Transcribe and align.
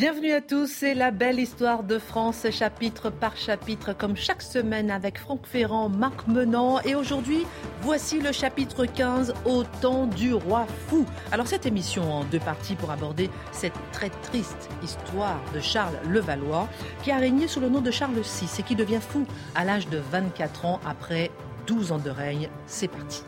Bienvenue 0.00 0.32
à 0.32 0.40
tous, 0.40 0.66
c'est 0.66 0.94
la 0.94 1.10
belle 1.10 1.38
histoire 1.38 1.82
de 1.82 1.98
France, 1.98 2.46
chapitre 2.50 3.10
par 3.10 3.36
chapitre, 3.36 3.92
comme 3.92 4.16
chaque 4.16 4.40
semaine 4.40 4.90
avec 4.90 5.18
Franck 5.18 5.44
Ferrand, 5.44 5.90
Marc 5.90 6.26
Menant. 6.26 6.80
Et 6.86 6.94
aujourd'hui, 6.94 7.44
voici 7.82 8.18
le 8.18 8.32
chapitre 8.32 8.86
15, 8.86 9.34
Au 9.44 9.62
temps 9.62 10.06
du 10.06 10.32
roi 10.32 10.66
fou. 10.88 11.04
Alors 11.32 11.46
cette 11.46 11.66
émission 11.66 12.10
en 12.10 12.24
deux 12.24 12.38
parties 12.38 12.76
pour 12.76 12.90
aborder 12.90 13.28
cette 13.52 13.78
très 13.92 14.08
triste 14.08 14.70
histoire 14.82 15.38
de 15.52 15.60
Charles 15.60 15.98
Levallois, 16.08 16.66
qui 17.02 17.10
a 17.10 17.18
régné 17.18 17.46
sous 17.46 17.60
le 17.60 17.68
nom 17.68 17.82
de 17.82 17.90
Charles 17.90 18.14
VI 18.14 18.48
et 18.58 18.62
qui 18.62 18.76
devient 18.76 19.02
fou 19.06 19.26
à 19.54 19.66
l'âge 19.66 19.90
de 19.90 19.98
24 19.98 20.64
ans 20.64 20.80
après 20.86 21.30
12 21.66 21.92
ans 21.92 21.98
de 21.98 22.08
règne. 22.08 22.48
C'est 22.64 22.88
parti. 22.88 23.22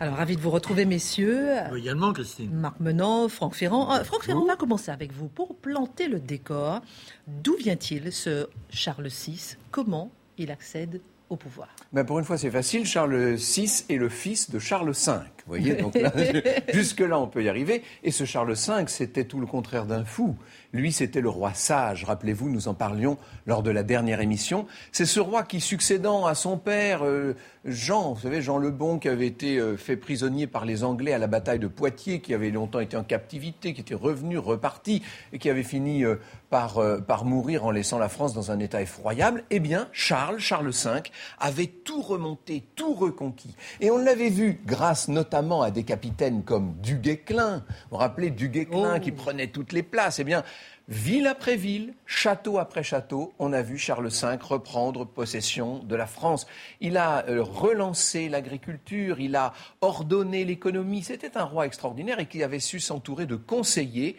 Alors, 0.00 0.16
ravi 0.16 0.36
de 0.36 0.40
vous 0.40 0.50
retrouver, 0.50 0.84
messieurs. 0.84 1.46
Moi 1.68 1.78
également, 1.78 2.12
Christine. 2.12 2.50
Marc 2.52 2.80
Menant, 2.80 3.28
Franck 3.28 3.54
Ferrand. 3.54 3.94
Euh, 3.94 4.04
Franck 4.04 4.24
Ferrand, 4.24 4.42
on 4.42 4.46
va 4.46 4.56
commencer 4.56 4.90
avec 4.90 5.12
vous. 5.12 5.28
Pour 5.28 5.56
planter 5.56 6.08
le 6.08 6.18
décor, 6.18 6.80
d'où 7.26 7.56
vient-il 7.56 8.12
ce 8.12 8.48
Charles 8.70 9.08
VI 9.08 9.56
Comment 9.70 10.10
il 10.36 10.50
accède 10.50 11.00
au 11.30 11.36
pouvoir? 11.36 11.68
Ben 11.92 12.04
pour 12.04 12.18
une 12.18 12.24
fois, 12.24 12.36
c'est 12.38 12.50
facile. 12.50 12.84
Charles 12.86 13.34
VI 13.34 13.84
est 13.88 13.96
le 13.96 14.08
fils 14.08 14.50
de 14.50 14.58
Charles 14.58 14.90
V. 14.90 15.12
Vous 15.12 15.20
voyez, 15.46 15.74
donc 15.74 15.94
là, 15.94 16.12
jusque-là, 16.72 17.18
on 17.18 17.28
peut 17.28 17.44
y 17.44 17.48
arriver. 17.48 17.82
Et 18.02 18.10
ce 18.10 18.24
Charles 18.24 18.52
V, 18.52 18.84
c'était 18.88 19.24
tout 19.24 19.38
le 19.38 19.46
contraire 19.46 19.86
d'un 19.86 20.04
fou. 20.04 20.36
Lui, 20.74 20.92
c'était 20.92 21.20
le 21.20 21.28
roi 21.28 21.54
sage. 21.54 22.02
Rappelez-vous, 22.04 22.50
nous 22.50 22.66
en 22.66 22.74
parlions 22.74 23.16
lors 23.46 23.62
de 23.62 23.70
la 23.70 23.84
dernière 23.84 24.20
émission. 24.20 24.66
C'est 24.90 25.06
ce 25.06 25.20
roi 25.20 25.44
qui, 25.44 25.60
succédant 25.60 26.26
à 26.26 26.34
son 26.34 26.58
père, 26.58 27.04
euh, 27.04 27.34
Jean, 27.64 28.12
vous 28.12 28.20
savez, 28.20 28.42
Jean 28.42 28.58
le 28.58 28.70
Bon, 28.72 28.98
qui 28.98 29.08
avait 29.08 29.28
été 29.28 29.56
euh, 29.58 29.76
fait 29.76 29.96
prisonnier 29.96 30.48
par 30.48 30.64
les 30.64 30.82
Anglais 30.82 31.12
à 31.12 31.18
la 31.18 31.28
bataille 31.28 31.60
de 31.60 31.68
Poitiers, 31.68 32.20
qui 32.20 32.34
avait 32.34 32.50
longtemps 32.50 32.80
été 32.80 32.96
en 32.96 33.04
captivité, 33.04 33.72
qui 33.72 33.82
était 33.82 33.94
revenu, 33.94 34.36
reparti, 34.36 35.00
et 35.32 35.38
qui 35.38 35.48
avait 35.48 35.62
fini 35.62 36.04
euh, 36.04 36.16
par, 36.50 36.80
par 37.06 37.24
mourir 37.24 37.64
en 37.64 37.70
laissant 37.70 37.98
la 37.98 38.08
France 38.08 38.32
dans 38.32 38.50
un 38.50 38.60
état 38.60 38.80
effroyable, 38.82 39.44
eh 39.50 39.60
bien, 39.60 39.88
Charles, 39.92 40.38
Charles 40.38 40.70
V, 40.70 41.02
avait 41.40 41.66
tout 41.66 42.00
remonté, 42.02 42.64
tout 42.76 42.94
reconquis. 42.94 43.54
Et 43.80 43.90
on 43.90 43.98
l'avait 43.98 44.28
vu, 44.28 44.60
grâce 44.66 45.08
notamment 45.08 45.62
à 45.62 45.70
des 45.70 45.82
capitaines 45.82 46.42
comme 46.44 46.74
Duguesclin. 46.80 47.56
Vous 47.56 47.72
vous 47.92 47.96
rappelez 47.96 48.30
Duguesclin 48.30 48.94
Oh. 48.96 49.00
qui 49.00 49.12
prenait 49.12 49.48
toutes 49.48 49.72
les 49.72 49.82
places 49.82 50.18
Eh 50.18 50.24
bien, 50.24 50.42
Ville 50.88 51.26
après 51.26 51.56
ville, 51.56 51.94
château 52.04 52.58
après 52.58 52.82
château, 52.82 53.32
on 53.38 53.54
a 53.54 53.62
vu 53.62 53.78
Charles 53.78 54.08
V 54.08 54.36
reprendre 54.42 55.06
possession 55.06 55.78
de 55.78 55.96
la 55.96 56.06
France. 56.06 56.46
Il 56.82 56.98
a 56.98 57.24
euh, 57.26 57.42
relancé 57.42 58.28
l'agriculture, 58.28 59.18
il 59.18 59.34
a 59.34 59.54
ordonné 59.80 60.44
l'économie. 60.44 61.02
C'était 61.02 61.38
un 61.38 61.44
roi 61.44 61.64
extraordinaire 61.64 62.20
et 62.20 62.26
qui 62.26 62.42
avait 62.42 62.60
su 62.60 62.80
s'entourer 62.80 63.24
de 63.24 63.36
conseillers 63.36 64.16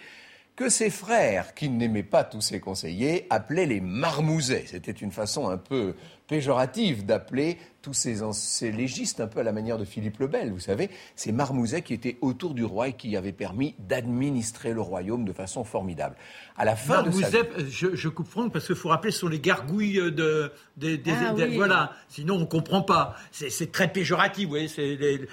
que 0.55 0.69
ses 0.69 0.89
frères, 0.89 1.53
qui 1.53 1.69
n'aimaient 1.69 2.01
pas 2.01 2.23
tous 2.23 2.41
ses 2.41 2.59
conseillers, 2.59 3.27
appelaient 3.29 3.67
les 3.67 3.81
marmousets. 3.81 4.65
C'était 4.65 4.91
une 4.91 5.11
façon 5.11 5.49
un 5.49 5.57
peu 5.57 5.95
péjorative 6.27 7.05
d'appeler 7.05 7.57
tous 7.81 7.93
ces, 7.93 8.21
ces 8.33 8.71
légistes, 8.71 9.19
un 9.21 9.27
peu 9.27 9.39
à 9.41 9.43
la 9.43 9.51
manière 9.51 9.77
de 9.77 9.85
Philippe 9.85 10.17
le 10.19 10.25
Bel, 10.27 10.51
vous 10.51 10.59
savez, 10.59 10.89
ces 11.15 11.31
marmousets 11.31 11.83
qui 11.83 11.93
étaient 11.93 12.17
autour 12.21 12.55
du 12.55 12.63
roi 12.65 12.87
et 12.87 12.93
qui 12.93 13.15
avaient 13.15 13.31
permis 13.31 13.75
d'administrer 13.77 14.73
le 14.73 14.81
royaume 14.81 15.23
de 15.23 15.33
façon 15.33 15.63
formidable. 15.63 16.15
À 16.57 16.65
la 16.65 16.75
fin 16.75 17.03
de 17.03 17.11
sa 17.11 17.19
Marmouzet, 17.29 17.49
euh, 17.59 17.65
je, 17.69 17.95
je 17.95 18.09
coupe 18.09 18.27
Franck 18.27 18.51
parce 18.51 18.65
qu'il 18.65 18.75
faut 18.75 18.89
rappeler 18.89 19.11
ce 19.11 19.19
sont 19.19 19.27
les 19.27 19.39
gargouilles 19.39 19.99
euh, 19.99 20.09
de, 20.09 20.51
Ah 20.81 21.33
des- 21.33 21.43
oui. 21.43 21.55
voilà. 21.57 21.91
Sinon 22.09 22.35
on 22.37 22.45
comprend 22.47 22.81
pas. 22.81 23.15
C'est 23.31 23.71
très 23.71 23.91
péjoratif, 23.91 24.45
vous 24.45 24.49
voyez. 24.51 24.69
Les- 24.77 25.27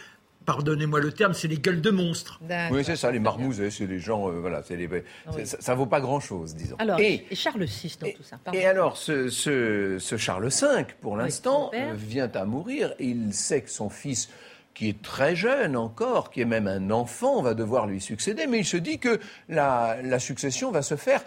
pardonnez-moi 0.44 1.00
le 1.00 1.12
terme, 1.12 1.34
c'est 1.34 1.48
les 1.48 1.58
gueules 1.58 1.80
de 1.80 1.90
monstres. 1.90 2.40
Oui, 2.70 2.84
c'est 2.84 2.96
ça, 2.96 3.10
les 3.10 3.18
marmousets, 3.18 3.70
c'est 3.70 3.86
les 3.86 3.98
gens, 3.98 4.28
euh, 4.28 4.40
voilà, 4.40 4.62
c'est 4.62 4.76
les, 4.76 4.88
c'est- 5.34 5.44
ça, 5.46 5.56
ça 5.60 5.74
vaut 5.74 5.86
pas 5.86 6.00
grand-chose, 6.00 6.54
disons. 6.54 6.76
Alors, 6.78 6.98
et, 7.00 7.24
et 7.30 7.34
Charles 7.34 7.64
VI 7.64 7.96
dans 8.00 8.06
et- 8.06 8.12
tout 8.14 8.22
ça 8.22 8.38
pardon. 8.42 8.58
et 8.58 8.64
alors, 8.66 8.96
ce, 8.96 9.28
ce- 9.28 9.98
ce 9.98 10.16
Charles 10.16 10.48
V, 10.48 10.84
pour 11.00 11.16
l'instant, 11.16 11.70
euh, 11.74 11.92
vient 11.96 12.30
à 12.34 12.44
mourir. 12.44 12.94
Et 12.98 13.06
il 13.06 13.32
sait 13.34 13.60
que 13.62 13.70
son 13.70 13.88
fils, 13.90 14.28
qui 14.74 14.88
est 14.88 15.02
très 15.02 15.36
jeune 15.36 15.76
encore, 15.76 16.30
qui 16.30 16.40
est 16.40 16.46
même 16.46 16.66
un 16.66 16.90
enfant, 16.90 17.42
va 17.42 17.54
devoir 17.54 17.86
lui 17.86 18.00
succéder. 18.00 18.46
Mais 18.46 18.60
il 18.60 18.64
se 18.64 18.76
dit 18.76 18.98
que 18.98 19.20
la, 19.48 20.18
succession 20.18 20.70
va 20.70 20.82
se 20.82 20.96
faire 20.96 21.22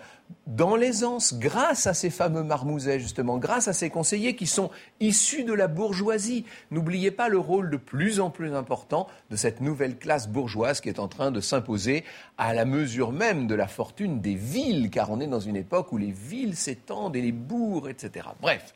dans 0.48 0.76
l'aisance, 0.76 1.36
grâce 1.38 1.86
à 1.86 1.94
ces 1.94 2.10
fameux 2.10 2.44
marmousets, 2.44 3.00
justement, 3.00 3.38
grâce 3.38 3.68
à 3.68 3.74
ces 3.74 3.92
conseillers 3.92 4.36
qui 4.36 4.48
sont 4.48 4.72
issus 5.00 5.44
de 5.44 5.54
la 5.54 5.68
bourgeoisie. 5.68 6.46
N'oubliez 6.72 7.12
pas 7.12 7.30
le 7.30 7.38
rôle 7.38 7.70
de 7.70 7.78
plus 7.78 8.20
en 8.20 8.32
plus 8.32 8.56
important 8.56 9.08
de 9.30 9.36
cette 9.36 9.62
nouvelle 9.62 9.98
classe 9.98 10.28
bourgeoise 10.28 10.82
qui 10.82 10.90
est 10.90 11.00
en 11.00 11.08
train 11.08 11.30
de 11.30 11.42
s'imposer 11.42 12.04
à 12.40 12.56
la 12.56 12.66
mesure 12.66 13.12
même 13.12 13.46
de 13.46 13.54
la 13.54 13.68
fortune 13.68 14.20
des 14.20 14.34
villes, 14.34 14.90
car 14.90 15.12
on 15.12 15.20
est 15.20 15.28
dans 15.28 15.40
une 15.40 15.58
époque 15.58 15.92
où 15.92 15.98
les 15.98 16.12
villes 16.12 16.56
s'étendent 16.56 17.16
et 17.16 17.22
les 17.22 17.32
bourgs, 17.32 17.90
etc. 17.90 18.28
Bref. 18.42 18.74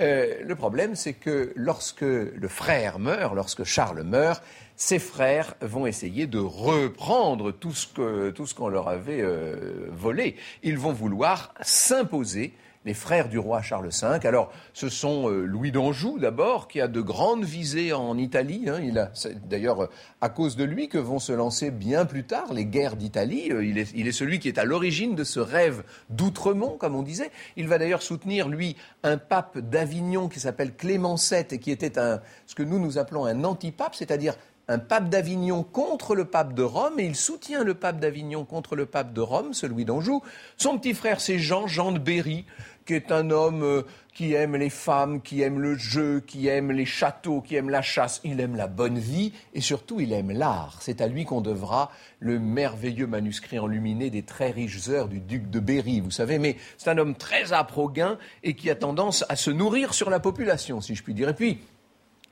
Euh, 0.00 0.42
le 0.42 0.54
problème, 0.54 0.94
c'est 0.94 1.12
que 1.12 1.52
lorsque 1.54 2.00
le 2.00 2.48
frère 2.48 2.98
meurt, 2.98 3.34
lorsque 3.34 3.64
Charles 3.64 4.02
meurt, 4.02 4.42
ses 4.76 4.98
frères 4.98 5.54
vont 5.60 5.86
essayer 5.86 6.26
de 6.26 6.38
reprendre 6.38 7.52
tout 7.52 7.72
ce 7.72 8.54
qu'on 8.54 8.68
leur 8.68 8.88
avait 8.88 9.20
euh, 9.20 9.88
volé. 9.90 10.36
Ils 10.62 10.78
vont 10.78 10.92
vouloir 10.92 11.54
s'imposer. 11.60 12.54
Les 12.84 12.94
frères 12.94 13.28
du 13.28 13.38
roi 13.38 13.62
Charles 13.62 13.90
V. 13.90 14.26
Alors, 14.26 14.50
ce 14.74 14.88
sont 14.88 15.30
euh, 15.30 15.44
Louis 15.44 15.70
d'Anjou 15.70 16.18
d'abord, 16.18 16.66
qui 16.66 16.80
a 16.80 16.88
de 16.88 17.00
grandes 17.00 17.44
visées 17.44 17.92
en 17.92 18.18
Italie. 18.18 18.64
hein. 18.68 18.80
Il 18.82 18.98
a, 18.98 19.12
d'ailleurs 19.44 19.84
euh, 19.84 19.90
à 20.20 20.28
cause 20.28 20.56
de 20.56 20.64
lui 20.64 20.88
que 20.88 20.98
vont 20.98 21.20
se 21.20 21.32
lancer 21.32 21.70
bien 21.70 22.06
plus 22.06 22.24
tard 22.24 22.52
les 22.52 22.64
guerres 22.64 22.96
d'Italie. 22.96 23.52
Euh, 23.52 23.64
Il 23.64 23.78
est, 23.78 23.92
il 23.94 24.08
est 24.08 24.12
celui 24.12 24.40
qui 24.40 24.48
est 24.48 24.58
à 24.58 24.64
l'origine 24.64 25.14
de 25.14 25.22
ce 25.22 25.38
rêve 25.38 25.84
d'outremont, 26.10 26.76
comme 26.76 26.96
on 26.96 27.04
disait. 27.04 27.30
Il 27.56 27.68
va 27.68 27.78
d'ailleurs 27.78 28.02
soutenir, 28.02 28.48
lui, 28.48 28.76
un 29.04 29.16
pape 29.16 29.58
d'Avignon 29.58 30.28
qui 30.28 30.40
s'appelle 30.40 30.74
Clément 30.74 31.14
VII 31.14 31.44
et 31.52 31.58
qui 31.60 31.70
était 31.70 32.00
un, 32.00 32.20
ce 32.46 32.56
que 32.56 32.64
nous 32.64 32.80
nous 32.80 32.98
appelons 32.98 33.26
un 33.26 33.44
antipape, 33.44 33.94
c'est-à-dire 33.94 34.34
un 34.68 34.78
pape 34.78 35.08
d'Avignon 35.08 35.64
contre 35.64 36.14
le 36.14 36.24
pape 36.24 36.54
de 36.54 36.62
Rome, 36.62 36.98
et 37.00 37.04
il 37.04 37.16
soutient 37.16 37.64
le 37.64 37.74
pape 37.74 37.98
d'Avignon 37.98 38.44
contre 38.44 38.76
le 38.76 38.86
pape 38.86 39.12
de 39.12 39.20
Rome, 39.20 39.54
celui 39.54 39.84
d'Anjou. 39.84 40.22
Son 40.56 40.78
petit 40.78 40.94
frère, 40.94 41.20
c'est 41.20 41.40
Jean, 41.40 41.66
Jean 41.66 41.90
de 41.90 41.98
Berry, 41.98 42.46
qui 42.86 42.94
est 42.94 43.12
un 43.12 43.30
homme 43.30 43.62
euh, 43.62 43.82
qui 44.14 44.34
aime 44.34 44.56
les 44.56 44.70
femmes, 44.70 45.22
qui 45.22 45.42
aime 45.42 45.58
le 45.58 45.76
jeu, 45.76 46.20
qui 46.20 46.48
aime 46.48 46.70
les 46.70 46.84
châteaux, 46.84 47.40
qui 47.40 47.56
aime 47.56 47.70
la 47.70 47.82
chasse. 47.82 48.20
Il 48.24 48.40
aime 48.40 48.56
la 48.56 48.66
bonne 48.66 48.98
vie, 48.98 49.32
et 49.54 49.60
surtout, 49.60 50.00
il 50.00 50.12
aime 50.12 50.30
l'art. 50.30 50.78
C'est 50.80 51.00
à 51.00 51.08
lui 51.08 51.24
qu'on 51.24 51.40
devra 51.40 51.90
le 52.18 52.38
merveilleux 52.38 53.06
manuscrit 53.06 53.58
enluminé 53.58 54.10
des 54.10 54.22
très 54.22 54.50
riches 54.50 54.88
heures 54.88 55.08
du 55.08 55.20
duc 55.20 55.48
de 55.50 55.60
Berry, 55.60 56.00
vous 56.00 56.10
savez. 56.10 56.38
Mais 56.38 56.56
c'est 56.76 56.90
un 56.90 56.98
homme 56.98 57.14
très 57.14 57.52
âpre 57.52 57.78
au 57.78 57.88
gain 57.88 58.18
et 58.42 58.54
qui 58.54 58.70
a 58.70 58.74
tendance 58.74 59.24
à 59.28 59.36
se 59.36 59.50
nourrir 59.50 59.94
sur 59.94 60.10
la 60.10 60.20
population, 60.20 60.80
si 60.80 60.94
je 60.94 61.02
puis 61.02 61.14
dire. 61.14 61.28
Et 61.28 61.34
puis, 61.34 61.58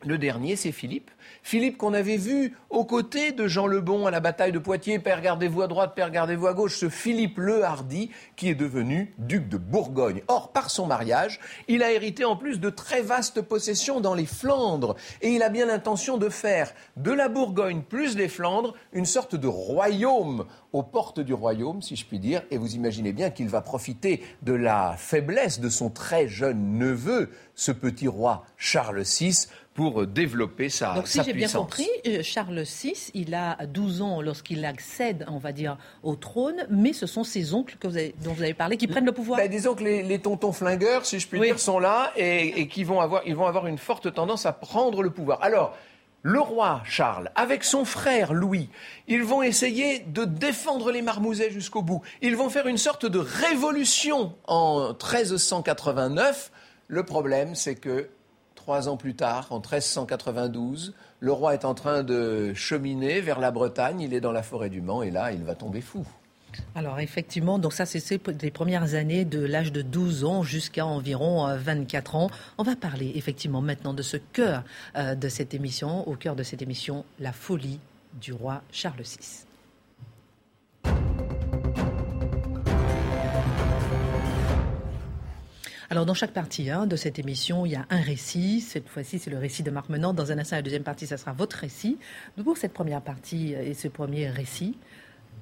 le 0.04 0.18
dernier, 0.18 0.56
c'est 0.56 0.72
Philippe. 0.72 1.10
Philippe 1.42 1.78
qu'on 1.78 1.94
avait 1.94 2.16
vu 2.16 2.56
aux 2.68 2.84
côtés 2.84 3.32
de 3.32 3.48
Jean 3.48 3.66
le 3.66 3.80
Bon 3.80 4.06
à 4.06 4.10
la 4.10 4.20
bataille 4.20 4.52
de 4.52 4.58
Poitiers. 4.58 4.98
Père, 4.98 5.20
gardez-vous 5.20 5.62
à 5.62 5.66
droite, 5.66 5.94
père, 5.94 6.10
gardez-vous 6.10 6.46
à 6.46 6.54
gauche. 6.54 6.76
Ce 6.76 6.88
Philippe 6.88 7.38
le 7.38 7.64
Hardy 7.64 8.10
qui 8.36 8.48
est 8.48 8.54
devenu 8.54 9.14
duc 9.18 9.48
de 9.48 9.56
Bourgogne. 9.56 10.22
Or, 10.28 10.52
par 10.52 10.70
son 10.70 10.86
mariage, 10.86 11.40
il 11.68 11.82
a 11.82 11.92
hérité 11.92 12.24
en 12.24 12.36
plus 12.36 12.60
de 12.60 12.70
très 12.70 13.02
vastes 13.02 13.40
possessions 13.42 14.00
dans 14.00 14.14
les 14.14 14.26
Flandres. 14.26 14.96
Et 15.22 15.30
il 15.30 15.42
a 15.42 15.48
bien 15.48 15.66
l'intention 15.66 16.18
de 16.18 16.28
faire 16.28 16.72
de 16.96 17.12
la 17.12 17.28
Bourgogne 17.28 17.82
plus 17.82 18.16
les 18.16 18.28
Flandres 18.28 18.74
une 18.92 19.06
sorte 19.06 19.34
de 19.34 19.48
royaume 19.48 20.44
aux 20.72 20.82
portes 20.82 21.20
du 21.20 21.34
royaume, 21.34 21.82
si 21.82 21.96
je 21.96 22.06
puis 22.06 22.18
dire. 22.18 22.42
Et 22.50 22.58
vous 22.58 22.74
imaginez 22.74 23.12
bien 23.12 23.30
qu'il 23.30 23.48
va 23.48 23.60
profiter 23.60 24.22
de 24.42 24.52
la 24.52 24.94
faiblesse 24.96 25.60
de 25.60 25.68
son 25.68 25.90
très 25.90 26.28
jeune 26.28 26.78
neveu, 26.78 27.30
ce 27.60 27.72
petit 27.72 28.08
roi 28.08 28.46
Charles 28.56 29.02
VI, 29.02 29.46
pour 29.74 30.06
développer 30.06 30.68
sa, 30.70 30.94
Donc, 30.94 31.06
si 31.08 31.18
sa 31.18 31.22
j'ai 31.24 31.32
bien 31.34 31.48
compris, 31.48 31.86
euh, 32.06 32.22
Charles 32.22 32.62
VI, 32.62 33.10
il 33.14 33.34
a 33.34 33.56
12 33.66 34.00
ans 34.02 34.20
lorsqu'il 34.22 34.64
accède, 34.64 35.24
on 35.28 35.36
va 35.38 35.52
dire, 35.52 35.76
au 36.02 36.16
trône, 36.16 36.66
mais 36.70 36.92
ce 36.94 37.06
sont 37.06 37.22
ses 37.22 37.52
oncles 37.54 37.76
que 37.78 37.86
vous 37.86 37.96
avez- 37.98 38.14
dont 38.24 38.32
vous 38.32 38.42
avez 38.42 38.54
parlé 38.54 38.76
qui 38.78 38.86
prennent 38.86 39.04
le 39.04 39.12
pouvoir. 39.12 39.38
Ben, 39.38 39.48
disons 39.50 39.74
que 39.74 39.84
les, 39.84 40.02
les 40.02 40.18
tontons 40.18 40.52
flingueurs, 40.52 41.04
si 41.04 41.20
je 41.20 41.28
puis 41.28 41.38
Oui. 41.38 41.48
dire, 41.48 41.58
sont 41.60 41.78
là 41.78 42.12
et, 42.16 42.60
et 42.60 42.66
qui 42.68 42.82
vont 42.82 43.00
avoir, 43.00 43.22
ils 43.26 43.36
vont 43.36 43.46
avoir 43.46 43.66
une 43.66 43.78
forte 43.78 44.12
tendance 44.14 44.46
à 44.46 44.52
prendre 44.52 45.02
le 45.02 45.10
pouvoir. 45.10 45.42
Alors, 45.42 45.76
le 46.22 46.40
roi 46.40 46.82
Charles, 46.84 47.30
avec 47.34 47.62
son 47.64 47.84
frère 47.84 48.32
Louis, 48.32 48.68
ils 49.06 49.22
vont 49.22 49.42
essayer 49.42 50.00
de 50.00 50.24
défendre 50.24 50.90
les 50.92 51.00
marmousets 51.02 51.50
jusqu'au 51.50 51.82
bout. 51.82 52.02
Ils 52.22 52.36
vont 52.36 52.48
faire 52.50 52.66
une 52.66 52.76
sorte 52.78 53.04
de 53.06 53.18
révolution 53.18 54.34
en 54.46 54.88
1389. 54.94 56.50
Le 56.90 57.04
problème, 57.04 57.54
c'est 57.54 57.76
que 57.76 58.08
trois 58.56 58.88
ans 58.88 58.96
plus 58.96 59.14
tard, 59.14 59.46
en 59.50 59.60
1392, 59.60 60.92
le 61.20 61.32
roi 61.32 61.54
est 61.54 61.64
en 61.64 61.72
train 61.72 62.02
de 62.02 62.52
cheminer 62.52 63.20
vers 63.20 63.38
la 63.38 63.52
Bretagne. 63.52 64.00
Il 64.00 64.12
est 64.12 64.20
dans 64.20 64.32
la 64.32 64.42
forêt 64.42 64.70
du 64.70 64.80
Mans 64.80 65.04
et 65.04 65.12
là, 65.12 65.30
il 65.30 65.44
va 65.44 65.54
tomber 65.54 65.82
fou. 65.82 66.04
Alors 66.74 66.98
effectivement, 66.98 67.60
donc 67.60 67.74
ça 67.74 67.86
c'est 67.86 68.02
les 68.42 68.50
premières 68.50 68.94
années 68.94 69.24
de 69.24 69.38
l'âge 69.38 69.70
de 69.70 69.82
12 69.82 70.24
ans 70.24 70.42
jusqu'à 70.42 70.84
environ 70.84 71.46
24 71.56 72.14
euh, 72.14 72.18
ans. 72.18 72.30
On 72.58 72.64
va 72.64 72.74
parler 72.74 73.12
effectivement 73.14 73.60
maintenant 73.60 73.94
de 73.94 74.02
ce 74.02 74.16
cœur 74.16 74.64
euh, 74.96 75.14
de 75.14 75.28
cette 75.28 75.54
émission, 75.54 76.08
au 76.08 76.16
cœur 76.16 76.34
de 76.34 76.42
cette 76.42 76.60
émission, 76.60 77.04
la 77.20 77.30
folie 77.30 77.78
du 78.20 78.32
roi 78.32 78.62
Charles 78.72 79.02
VI. 79.02 79.46
Alors, 85.92 86.06
dans 86.06 86.14
chaque 86.14 86.32
partie 86.32 86.70
hein, 86.70 86.86
de 86.86 86.94
cette 86.94 87.18
émission, 87.18 87.66
il 87.66 87.72
y 87.72 87.74
a 87.74 87.84
un 87.90 88.00
récit. 88.00 88.60
Cette 88.60 88.88
fois-ci, 88.88 89.18
c'est 89.18 89.28
le 89.28 89.38
récit 89.38 89.64
de 89.64 89.72
Marc 89.72 89.88
Menant. 89.88 90.14
Dans 90.14 90.30
un 90.30 90.38
instant, 90.38 90.54
la 90.54 90.62
deuxième 90.62 90.84
partie, 90.84 91.08
ça 91.08 91.16
sera 91.16 91.32
votre 91.32 91.56
récit. 91.56 91.98
Pour 92.44 92.56
cette 92.56 92.72
première 92.72 93.02
partie 93.02 93.54
et 93.54 93.74
ce 93.74 93.88
premier 93.88 94.30
récit, 94.30 94.78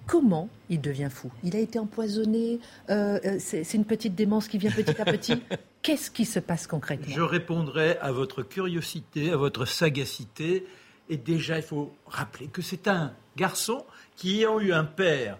comment 0.07 0.49
il 0.71 0.81
devient 0.81 1.11
fou? 1.13 1.31
Il 1.45 1.55
a 1.55 1.59
été 1.59 1.79
empoisonné 1.79 2.61
euh, 2.89 3.21
euh, 3.27 3.37
C'est 3.39 3.75
une 3.75 3.85
petite 3.85 4.15
démence 4.15 4.49
qui 4.49 4.57
vient 4.57 4.71
petit 4.71 4.99
à 4.99 5.05
petit 5.05 5.43
Qu'est-ce 5.83 6.11
qui 6.11 6.25
se 6.25 6.41
passe 6.41 6.67
concrètement? 6.67 7.15
Je 7.15 7.21
répondrai 7.21 7.99
à 7.99 8.11
votre 8.11 8.43
curiosité, 8.43 9.31
à 9.31 9.37
votre 9.37 9.67
sagacité. 9.67 10.65
Et 11.11 11.19
déjà, 11.19 11.59
il 11.59 11.63
faut 11.63 11.95
rappeler 12.07 12.47
que 12.47 12.63
c'est 12.63 12.89
un 12.89 13.13
garçon 13.37 13.85
qui, 14.17 14.39
ayant 14.39 14.61
eu 14.61 14.73
un 14.73 14.85
père 14.85 15.39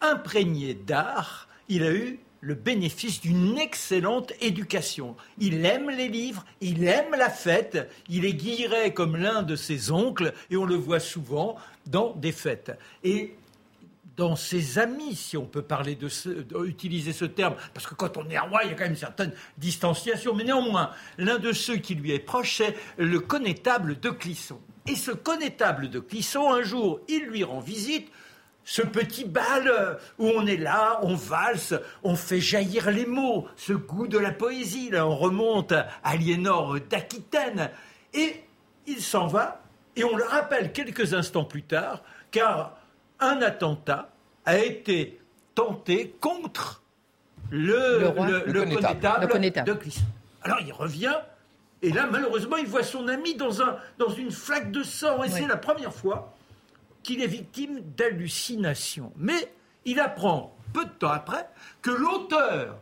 imprégné 0.00 0.72
d'art, 0.72 1.46
il 1.68 1.82
a 1.82 1.92
eu 1.92 2.20
le 2.40 2.54
bénéfice 2.54 3.20
d'une 3.20 3.58
excellente 3.58 4.32
éducation. 4.40 5.16
Il 5.38 5.64
aime 5.64 5.90
les 5.90 6.08
livres, 6.08 6.44
il 6.60 6.84
aime 6.84 7.14
la 7.16 7.30
fête, 7.30 7.90
il 8.08 8.24
est 8.24 8.34
guilleret 8.34 8.94
comme 8.94 9.16
l'un 9.16 9.42
de 9.42 9.56
ses 9.56 9.90
oncles, 9.90 10.32
et 10.50 10.56
on 10.56 10.64
le 10.64 10.76
voit 10.76 11.00
souvent 11.00 11.56
dans 11.86 12.14
des 12.14 12.32
fêtes. 12.32 12.72
Et 13.04 13.34
dans 14.16 14.36
ses 14.36 14.78
amis, 14.78 15.14
si 15.16 15.36
on 15.36 15.46
peut 15.46 15.62
parler 15.62 15.94
de, 15.94 16.08
ce, 16.08 16.44
utiliser 16.66 17.12
ce 17.12 17.24
terme, 17.24 17.54
parce 17.72 17.86
que 17.86 17.94
quand 17.94 18.16
on 18.16 18.28
est 18.28 18.38
roi, 18.38 18.64
il 18.64 18.70
y 18.70 18.72
a 18.72 18.74
quand 18.74 18.82
même 18.82 18.92
une 18.92 18.98
certaine 18.98 19.32
distanciation. 19.56 20.34
Mais 20.34 20.44
néanmoins, 20.44 20.90
l'un 21.16 21.38
de 21.38 21.52
ceux 21.52 21.76
qui 21.76 21.94
lui 21.94 22.12
est 22.12 22.18
proche, 22.18 22.56
c'est 22.58 22.76
le 22.98 23.20
connétable 23.20 23.98
de 23.98 24.10
Clisson. 24.10 24.60
Et 24.86 24.94
ce 24.94 25.10
connétable 25.10 25.88
de 25.88 26.00
Clisson, 26.00 26.52
un 26.52 26.62
jour, 26.62 27.00
il 27.08 27.24
lui 27.24 27.44
rend 27.44 27.60
visite. 27.60 28.10
Ce 28.64 28.82
petit 28.82 29.24
bal 29.24 29.98
où 30.18 30.28
on 30.28 30.46
est 30.46 30.56
là, 30.56 31.00
on 31.02 31.14
valse, 31.14 31.74
on 32.02 32.14
fait 32.14 32.40
jaillir 32.40 32.90
les 32.90 33.06
mots, 33.06 33.48
ce 33.56 33.72
goût 33.72 34.06
de 34.06 34.18
la 34.18 34.30
poésie, 34.30 34.90
là, 34.90 35.06
on 35.06 35.16
remonte 35.16 35.72
à 35.72 35.88
Aliénor 36.04 36.78
d'Aquitaine. 36.88 37.70
Et 38.14 38.44
il 38.86 39.00
s'en 39.00 39.26
va, 39.26 39.62
et 39.96 40.04
on 40.04 40.16
le 40.16 40.24
rappelle 40.24 40.72
quelques 40.72 41.14
instants 41.14 41.44
plus 41.44 41.62
tard, 41.62 42.02
car 42.30 42.76
un 43.18 43.42
attentat 43.42 44.10
a 44.46 44.58
été 44.58 45.20
tenté 45.54 46.14
contre 46.20 46.82
le, 47.50 48.10
connétable, 49.28 49.66
de 49.66 49.72
Clisson. 49.74 50.04
Alors 50.42 50.60
il 50.64 50.72
revient, 50.72 51.16
et 51.82 51.92
là, 51.92 52.06
malheureusement, 52.10 52.56
il 52.56 52.66
voit 52.66 52.82
son 52.82 53.08
ami 53.08 53.34
dans, 53.34 53.62
un, 53.62 53.76
dans 53.98 54.10
une 54.10 54.30
flaque 54.30 54.70
de 54.70 54.82
sang, 54.82 55.22
et 55.22 55.28
c'est 55.28 55.46
la 55.46 55.56
première 55.56 55.92
fois 55.92 56.34
qu'il 57.02 57.22
est 57.22 57.26
victime 57.26 57.80
d'hallucinations. 57.96 59.12
Mais 59.16 59.52
il 59.84 60.00
apprend, 60.00 60.56
peu 60.72 60.84
de 60.84 60.90
temps 60.90 61.10
après, 61.10 61.48
que 61.82 61.90
l'auteur 61.90 62.80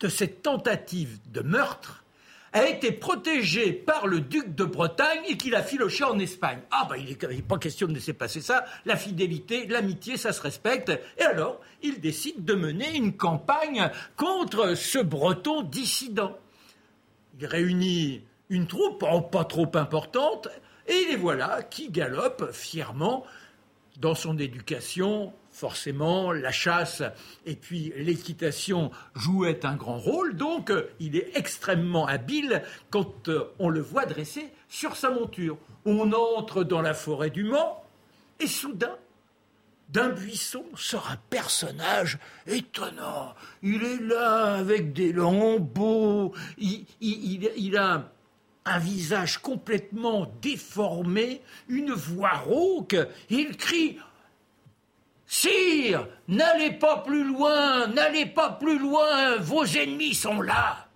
de 0.00 0.08
cette 0.08 0.42
tentative 0.42 1.18
de 1.30 1.40
meurtre 1.40 2.04
a 2.52 2.68
été 2.68 2.92
protégé 2.92 3.72
par 3.72 4.06
le 4.06 4.20
duc 4.20 4.54
de 4.54 4.64
Bretagne 4.64 5.22
et 5.28 5.36
qu'il 5.36 5.56
a 5.56 5.62
filoché 5.62 6.04
en 6.04 6.18
Espagne. 6.20 6.60
Ah 6.70 6.86
ben 6.88 6.96
il 6.96 7.16
n'est 7.28 7.42
pas 7.42 7.58
question 7.58 7.88
de 7.88 7.94
laisser 7.94 8.12
passer 8.12 8.40
ça. 8.40 8.64
La 8.84 8.96
fidélité, 8.96 9.66
l'amitié, 9.66 10.16
ça 10.16 10.32
se 10.32 10.40
respecte. 10.40 10.92
Et 11.18 11.22
alors, 11.22 11.60
il 11.82 12.00
décide 12.00 12.44
de 12.44 12.54
mener 12.54 12.94
une 12.94 13.16
campagne 13.16 13.90
contre 14.16 14.76
ce 14.76 15.00
breton 15.00 15.62
dissident. 15.62 16.38
Il 17.40 17.46
réunit 17.46 18.22
une 18.48 18.68
troupe 18.68 19.04
pas 19.32 19.44
trop 19.44 19.70
importante 19.74 20.48
et 20.86 21.06
les 21.08 21.16
voilà 21.16 21.62
qui 21.62 21.90
galopent 21.90 22.52
fièrement 22.52 23.24
dans 24.00 24.14
son 24.14 24.38
éducation 24.38 25.32
forcément, 25.54 26.32
la 26.32 26.50
chasse 26.50 27.02
et 27.46 27.54
puis 27.54 27.92
l'équitation 27.96 28.90
jouaient 29.14 29.64
un 29.64 29.76
grand 29.76 29.98
rôle. 29.98 30.34
Donc, 30.34 30.72
il 30.98 31.16
est 31.16 31.30
extrêmement 31.36 32.06
habile 32.06 32.62
quand 32.90 33.28
euh, 33.28 33.44
on 33.60 33.68
le 33.68 33.80
voit 33.80 34.04
dresser 34.04 34.52
sur 34.68 34.96
sa 34.96 35.10
monture. 35.10 35.56
On 35.86 36.12
entre 36.12 36.64
dans 36.64 36.82
la 36.82 36.92
forêt 36.92 37.30
du 37.30 37.44
Mans 37.44 37.84
et 38.40 38.48
soudain, 38.48 38.96
d'un 39.90 40.08
buisson 40.08 40.64
sort 40.74 41.08
un 41.12 41.18
personnage 41.30 42.18
étonnant. 42.48 43.34
Il 43.62 43.84
est 43.84 44.02
là 44.02 44.54
avec 44.56 44.92
des 44.92 45.12
lambeaux, 45.12 46.32
il 46.58 47.76
a 47.76 48.10
un 48.64 48.78
visage 48.78 49.38
complètement 49.38 50.26
déformé, 50.40 51.42
une 51.68 51.92
voix 51.92 52.32
rauque, 52.32 52.96
il 53.30 53.56
crie 53.56 53.98
Sire, 55.26 56.06
n'allez 56.28 56.72
pas 56.72 56.98
plus 56.98 57.24
loin, 57.24 57.88
n'allez 57.88 58.26
pas 58.26 58.50
plus 58.50 58.78
loin, 58.78 59.36
vos 59.38 59.64
ennemis 59.64 60.14
sont 60.14 60.40
là. 60.40 60.86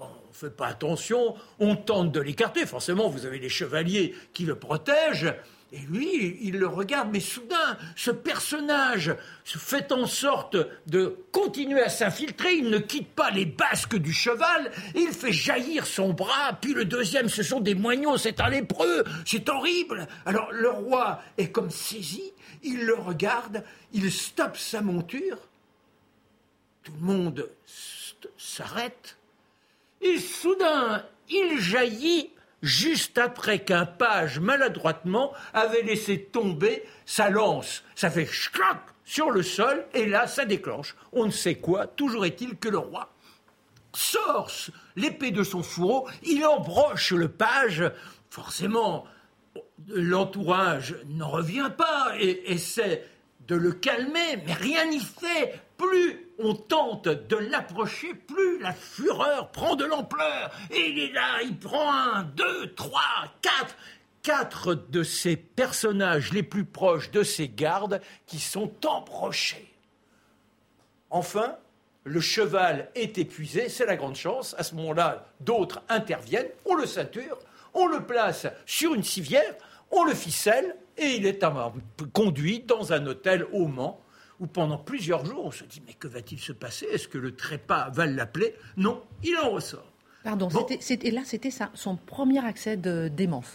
On 0.00 0.32
fait 0.32 0.50
pas 0.50 0.68
attention, 0.68 1.34
on 1.60 1.76
tente 1.76 2.10
de 2.10 2.20
l'écarter. 2.20 2.66
Forcément, 2.66 3.08
vous 3.08 3.26
avez 3.26 3.38
les 3.38 3.48
chevaliers 3.48 4.14
qui 4.32 4.44
le 4.44 4.58
protègent. 4.58 5.34
Et 5.76 5.86
lui, 5.90 6.38
il 6.40 6.58
le 6.58 6.66
regarde, 6.66 7.10
mais 7.12 7.20
soudain, 7.20 7.76
ce 7.96 8.10
personnage 8.10 9.14
fait 9.44 9.92
en 9.92 10.06
sorte 10.06 10.56
de 10.86 11.18
continuer 11.32 11.82
à 11.82 11.90
s'infiltrer, 11.90 12.54
il 12.54 12.70
ne 12.70 12.78
quitte 12.78 13.10
pas 13.10 13.30
les 13.30 13.44
basques 13.44 13.96
du 13.96 14.14
cheval, 14.14 14.72
il 14.94 15.08
fait 15.08 15.32
jaillir 15.32 15.86
son 15.86 16.14
bras, 16.14 16.54
puis 16.58 16.72
le 16.72 16.86
deuxième, 16.86 17.28
ce 17.28 17.42
sont 17.42 17.60
des 17.60 17.74
moignons, 17.74 18.16
c'est 18.16 18.40
un 18.40 18.48
lépreux, 18.48 19.04
c'est 19.26 19.50
horrible. 19.50 20.08
Alors 20.24 20.50
le 20.50 20.70
roi 20.70 21.20
est 21.36 21.50
comme 21.50 21.70
saisi, 21.70 22.32
il 22.62 22.86
le 22.86 22.94
regarde, 22.94 23.62
il 23.92 24.10
stoppe 24.10 24.56
sa 24.56 24.80
monture, 24.80 25.36
tout 26.84 26.92
le 26.98 27.06
monde 27.06 27.50
s'arrête, 28.38 29.18
et 30.00 30.18
soudain, 30.18 31.04
il 31.28 31.60
jaillit 31.60 32.30
juste 32.62 33.18
après 33.18 33.60
qu'un 33.60 33.86
page 33.86 34.40
maladroitement 34.40 35.32
avait 35.52 35.82
laissé 35.82 36.22
tomber 36.22 36.82
sa 37.04 37.30
lance. 37.30 37.84
Ça 37.94 38.10
fait 38.10 38.26
schlac 38.26 38.78
sur 39.04 39.30
le 39.30 39.42
sol 39.42 39.86
et 39.94 40.06
là 40.06 40.26
ça 40.26 40.44
déclenche. 40.44 40.96
On 41.12 41.26
ne 41.26 41.30
sait 41.30 41.56
quoi, 41.56 41.86
toujours 41.86 42.26
est-il 42.26 42.56
que 42.56 42.68
le 42.68 42.78
roi 42.78 43.10
sort 43.96 44.50
l'épée 44.96 45.30
de 45.30 45.42
son 45.42 45.62
fourreau, 45.62 46.08
il 46.22 46.44
embroche 46.44 47.12
le 47.12 47.28
page. 47.28 47.82
Forcément, 48.30 49.06
l'entourage 49.88 50.96
n'en 51.06 51.30
revient 51.30 51.70
pas 51.76 52.12
et 52.18 52.52
essaie 52.52 53.06
de 53.48 53.56
le 53.56 53.72
calmer, 53.72 54.42
mais 54.44 54.52
rien 54.52 54.86
n'y 54.86 55.00
fait. 55.00 55.60
Plus 55.78 56.25
on 56.38 56.54
tente 56.54 57.08
de 57.08 57.36
l'approcher, 57.36 58.14
plus 58.14 58.58
la 58.60 58.72
fureur 58.72 59.50
prend 59.50 59.76
de 59.76 59.84
l'ampleur. 59.84 60.50
Et 60.70 60.90
il 60.90 60.98
est 60.98 61.12
là, 61.12 61.42
il 61.42 61.56
prend 61.56 61.92
un, 61.92 62.22
deux, 62.22 62.72
trois, 62.74 63.00
quatre, 63.42 63.76
quatre 64.22 64.74
de 64.74 65.02
ces 65.02 65.36
personnages 65.36 66.32
les 66.32 66.42
plus 66.42 66.64
proches 66.64 67.10
de 67.10 67.22
ses 67.22 67.48
gardes 67.48 68.00
qui 68.26 68.38
sont 68.38 68.72
embrochés. 68.86 69.72
Enfin, 71.10 71.56
le 72.04 72.20
cheval 72.20 72.90
est 72.94 73.18
épuisé, 73.18 73.68
c'est 73.68 73.86
la 73.86 73.96
grande 73.96 74.16
chance. 74.16 74.54
À 74.58 74.62
ce 74.62 74.74
moment-là, 74.74 75.26
d'autres 75.40 75.82
interviennent, 75.88 76.48
on 76.64 76.74
le 76.74 76.86
ceinture, 76.86 77.38
on 77.74 77.86
le 77.86 78.04
place 78.04 78.46
sur 78.64 78.94
une 78.94 79.04
civière, 79.04 79.54
on 79.90 80.04
le 80.04 80.14
ficelle 80.14 80.76
et 80.96 81.16
il 81.16 81.26
est 81.26 81.44
conduit 82.12 82.60
dans 82.60 82.92
un 82.92 83.06
hôtel 83.06 83.46
au 83.52 83.66
Mans 83.66 84.00
où 84.40 84.46
pendant 84.46 84.78
plusieurs 84.78 85.24
jours 85.24 85.44
on 85.46 85.50
se 85.50 85.64
dit 85.64 85.82
mais 85.86 85.94
que 85.94 86.08
va-t-il 86.08 86.38
se 86.40 86.52
passer? 86.52 86.86
Est-ce 86.92 87.08
que 87.08 87.18
le 87.18 87.34
trépas 87.34 87.90
va 87.92 88.06
l'appeler? 88.06 88.54
Non, 88.76 89.02
il 89.24 89.36
en 89.36 89.50
ressort. 89.50 89.92
Pardon, 90.24 90.48
et 90.80 91.10
là 91.12 91.20
c'était 91.24 91.50
son 91.74 91.96
premier 91.96 92.44
accès 92.44 92.76
de 92.76 93.08
démence. 93.08 93.46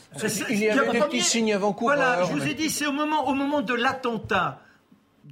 il 0.50 0.60
y 0.60 0.70
avait 0.70 0.92
des 0.92 1.00
petits 1.00 1.22
signes 1.22 1.54
avant-coureurs. 1.54 1.98
Voilà, 1.98 2.24
je 2.24 2.32
vous 2.32 2.48
ai 2.48 2.54
dit, 2.54 2.70
c'est 2.70 2.86
au 2.88 2.94
moment, 2.94 3.28
au 3.28 3.34
moment 3.34 3.62
de 3.62 3.74
l'attentat. 3.74 4.62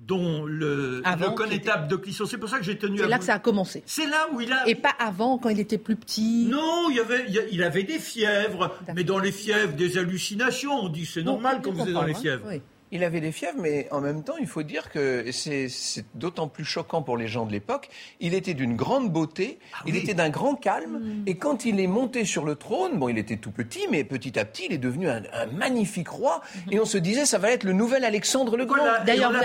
dont 0.06 0.44
le, 0.46 1.02
Avant, 1.06 1.30
le 1.30 1.36
connétable 1.36 1.88
de 1.88 1.96
Clisson. 1.96 2.26
C'est 2.26 2.38
pour 2.38 2.50
ça 2.50 2.58
que 2.58 2.64
j'ai 2.64 2.78
tenu 2.78 3.00
à 3.00 3.04
C'est 3.04 3.10
là 3.10 3.16
vous- 3.16 3.20
que 3.22 3.26
ça 3.26 3.34
a 3.36 3.40
commencé. 3.40 3.84
C'est 3.86 4.06
là 4.08 4.28
où 4.34 4.42
il 4.42 4.52
a. 4.52 4.68
Et 4.68 4.76
pas 4.76 4.94
avant, 5.00 5.38
quand 5.38 5.50
il 5.50 5.60
était 5.60 5.78
plus 5.78 5.96
petit. 5.96 6.46
Non, 6.50 6.90
il, 6.90 6.98
y 6.98 7.00
avait, 7.00 7.26
il 7.52 7.64
avait 7.64 7.84
des 7.84 8.00
fièvres, 8.00 8.68
D'accord. 8.82 8.96
mais 8.96 9.04
dans 9.04 9.18
les 9.20 9.32
fièvres, 9.32 9.74
des 9.74 9.98
hallucinations. 9.98 10.74
On 10.74 10.90
dit 10.90 11.06
c'est 11.06 11.24
normal 11.24 11.62
quand 11.64 11.72
vous 11.72 11.82
êtes 11.88 11.94
dans 11.94 12.04
les 12.04 12.14
fièvres. 12.16 12.44
hein. 12.48 12.52
Oui. 12.56 12.62
Il 12.92 13.04
avait 13.04 13.22
des 13.22 13.32
fièvres, 13.32 13.60
mais 13.60 13.88
en 13.92 14.02
même 14.02 14.24
temps, 14.24 14.36
il 14.40 14.48
faut 14.48 14.64
dire 14.64 14.90
que 14.90 15.32
c'est 15.32 15.68
d'autant 16.16 16.48
plus 16.48 16.66
choquant 16.66 17.02
pour 17.04 17.18
les 17.18 17.28
gens 17.28 17.46
de 17.46 17.52
l'époque. 17.52 17.90
Il 18.20 18.34
était 18.34 18.54
d'une 18.56 18.76
grande 18.76 19.12
beauté, 19.12 19.60
il 19.86 19.94
oui. 19.94 20.00
était 20.00 20.14
d'un 20.16 20.30
grand 20.30 20.56
calme, 20.56 21.00
Mm. 21.00 21.24
et 21.28 21.38
quand 21.38 21.66
il 21.66 21.80
est 21.80 21.88
monté 21.88 22.26
sur 22.26 22.46
le 22.46 22.56
trône, 22.56 22.98
bon, 22.98 23.10
il 23.10 23.18
était 23.18 23.38
tout 23.38 23.52
petit, 23.52 23.88
mais 23.92 24.04
petit 24.04 24.40
à 24.40 24.46
petit, 24.46 24.66
il 24.68 24.74
est 24.74 24.78
devenu 24.80 25.08
un, 25.10 25.22
un 25.34 25.46
magnifique 25.48 26.10
roi, 26.10 26.42
Mm-hmm. 26.42 26.74
et 26.74 26.80
on 26.80 26.86
se 26.86 26.98
disait, 26.98 27.26
ça 27.26 27.38
va 27.38 27.52
être 27.52 27.64
le 27.64 27.74
nouvel 27.74 28.04
Alexandre 28.06 28.58
le 28.58 28.66
Grand. 28.66 28.78
Voilà. 28.78 29.00
D'ailleurs, 29.04 29.32
vous, 29.32 29.38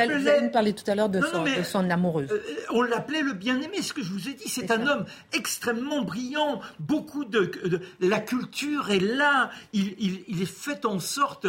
nous 0.43 0.51
parler 0.51 0.73
tout 0.73 0.91
à 0.91 0.95
l'heure 0.95 1.09
de, 1.09 1.21
son, 1.21 1.83
de 1.83 1.91
amoureuse. 1.91 2.31
Euh, 2.33 2.41
on 2.73 2.83
l'appelait 2.83 3.21
le 3.23 3.33
bien-aimé, 3.35 3.83
ce 3.83 3.93
que 3.93 4.03
je 4.03 4.11
vous 4.11 4.29
ai 4.29 4.33
dit. 4.35 4.49
C'est 4.49 4.63
C'est 4.63 4.71
un 4.71 4.85
ça. 4.85 4.93
homme 4.97 5.05
extrêmement 5.35 6.03
brillant. 6.03 6.61
Beaucoup 6.79 7.25
de, 7.25 7.51
de- 7.67 7.81
la 8.01 8.21
culture 8.21 8.91
est 8.91 9.01
là. 9.01 9.51
Il, 9.73 9.95
il- 9.99 10.25
il 10.29 10.41
est 10.43 10.47
fait 10.51 10.85
en 10.87 10.99
sorte 10.99 11.47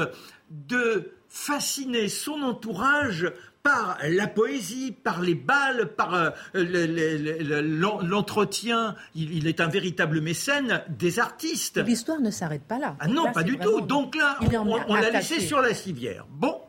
de 0.49 1.13
fasciner 1.39 2.07
son 2.07 2.41
entourage 2.43 3.29
par 3.61 3.97
la 4.07 4.25
poésie, 4.27 4.93
par 4.93 5.21
les 5.21 5.35
balles, 5.35 5.93
par 5.97 6.13
euh, 6.13 6.29
le- 6.53 6.85
le- 6.85 7.17
le- 7.43 7.61
l'en- 7.61 7.99
l'entretien. 7.99 8.95
Il, 9.15 9.35
il 9.35 9.45
est 9.47 9.59
un 9.59 9.67
véritable 9.67 10.21
mécène 10.21 10.81
des 10.87 11.19
artistes. 11.19 11.77
L'histoire 11.85 12.21
ne 12.21 12.31
s'arrête 12.31 12.63
pas 12.63 12.79
là. 12.79 12.95
Ah 13.01 13.07
non, 13.09 13.25
Là, 13.25 13.31
pas 13.33 13.43
du 13.43 13.57
tout. 13.57 13.81
Donc 13.81 14.15
là, 14.15 14.39
on, 14.41 14.79
on 14.87 14.95
l'a 14.95 15.09
laissé 15.09 15.41
sur 15.41 15.59
la 15.61 15.73
civière. 15.73 16.25
Bon, 16.29 16.61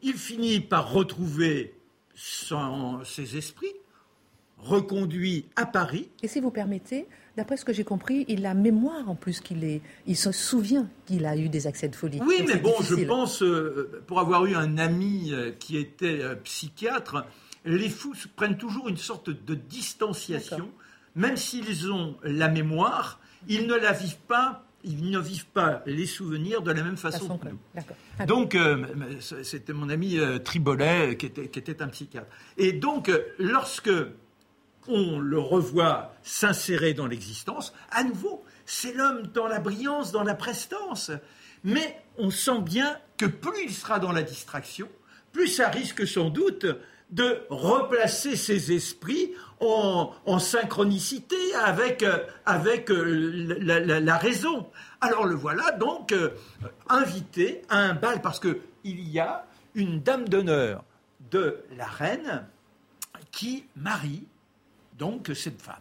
il 0.00 0.14
finit 0.14 0.60
par 0.60 0.90
retrouver 0.90 1.74
son- 2.14 3.04
ses 3.04 3.36
esprits, 3.36 3.74
reconduit 4.56 5.46
à 5.54 5.66
Paris. 5.66 6.08
Et 6.22 6.28
si 6.28 6.40
vous 6.40 6.50
permettez, 6.50 7.06
d'après 7.38 7.56
ce 7.56 7.64
que 7.64 7.72
j'ai 7.72 7.84
compris, 7.84 8.24
il 8.26 8.44
a 8.46 8.52
mémoire 8.52 9.08
en 9.08 9.14
plus 9.14 9.40
qu'il 9.40 9.62
est, 9.62 9.80
il 10.08 10.16
se 10.16 10.32
souvient 10.32 10.88
qu'il 11.06 11.24
a 11.24 11.36
eu 11.36 11.48
des 11.48 11.68
accès 11.68 11.88
de 11.88 11.94
folie. 11.94 12.18
Oui, 12.26 12.38
Donc 12.40 12.48
mais 12.48 12.56
bon, 12.56 12.74
je 12.82 12.96
pense, 13.06 13.44
euh, 13.44 14.02
pour 14.08 14.18
avoir 14.18 14.44
eu 14.44 14.56
un 14.56 14.76
ami 14.76 15.30
euh, 15.32 15.52
qui 15.52 15.76
était 15.76 16.20
euh, 16.20 16.34
psychiatre, 16.34 17.24
les 17.64 17.88
fous 17.88 18.14
prennent 18.34 18.56
toujours 18.56 18.88
une 18.88 18.96
sorte 18.96 19.30
de 19.30 19.54
distanciation, 19.54 20.68
même 21.14 21.36
s'ils 21.36 21.92
ont 21.92 22.16
la 22.24 22.48
mémoire, 22.48 23.20
ils 23.46 23.68
ne 23.68 23.74
la 23.74 23.92
vivent 23.92 24.18
pas, 24.26 24.64
ils 24.82 25.08
ne 25.08 25.20
vivent 25.20 25.46
pas 25.46 25.82
les 25.86 26.06
souvenirs 26.06 26.62
de 26.62 26.72
la 26.72 26.82
même 26.82 26.96
façon, 26.96 27.20
Façon 27.20 27.38
que 27.38 27.48
nous. 27.50 27.58
Ah, 28.18 28.26
Donc, 28.26 28.56
c'était 29.42 29.72
mon 29.72 29.90
ami 29.90 30.18
Tribolet, 30.44 31.16
qui 31.16 31.26
était, 31.26 31.48
qui 31.48 31.58
était 31.58 31.82
un 31.82 31.88
psychiatre. 31.88 32.28
Et 32.56 32.72
donc, 32.72 33.12
lorsque 33.38 33.90
on 34.88 35.18
le 35.18 35.38
revoit 35.38 36.12
s'insérer 36.22 36.94
dans 36.94 37.06
l'existence, 37.06 37.72
à 37.90 38.04
nouveau, 38.04 38.44
c'est 38.66 38.92
l'homme 38.92 39.28
dans 39.28 39.46
la 39.46 39.60
brillance, 39.60 40.12
dans 40.12 40.24
la 40.24 40.34
prestance. 40.34 41.10
Mais 41.64 42.00
on 42.16 42.30
sent 42.30 42.60
bien 42.60 42.96
que 43.16 43.26
plus 43.26 43.64
il 43.64 43.72
sera 43.72 43.98
dans 43.98 44.12
la 44.12 44.22
distraction, 44.22 44.88
plus 45.32 45.48
ça 45.48 45.68
risque 45.68 46.06
sans 46.06 46.30
doute 46.30 46.66
de 47.10 47.40
replacer 47.48 48.36
ses 48.36 48.72
esprits 48.72 49.32
en, 49.60 50.38
synchronicité 50.38 51.36
avec, 51.54 52.02
euh, 52.02 52.18
euh, 52.48 54.00
la, 54.00 54.18
raison. 54.18 54.68
Alors 55.00 55.24
le 55.24 55.34
voilà 55.34 55.72
donc 55.72 56.12
euh, 56.12 56.30
invité 56.88 57.62
à 57.68 57.78
un 57.78 57.94
bal 57.94 58.20
parce 58.20 58.38
que 58.38 58.60
il 58.84 59.08
y 59.08 59.18
a 59.18 59.46
une 59.74 60.00
dame 60.00 60.28
d'honneur 60.28 60.84
de 61.30 61.60
la 61.76 61.86
reine 61.86 62.46
qui 63.32 63.64
marie 63.74 64.26
donc 64.98 65.30
cette 65.34 65.62
femme. 65.62 65.76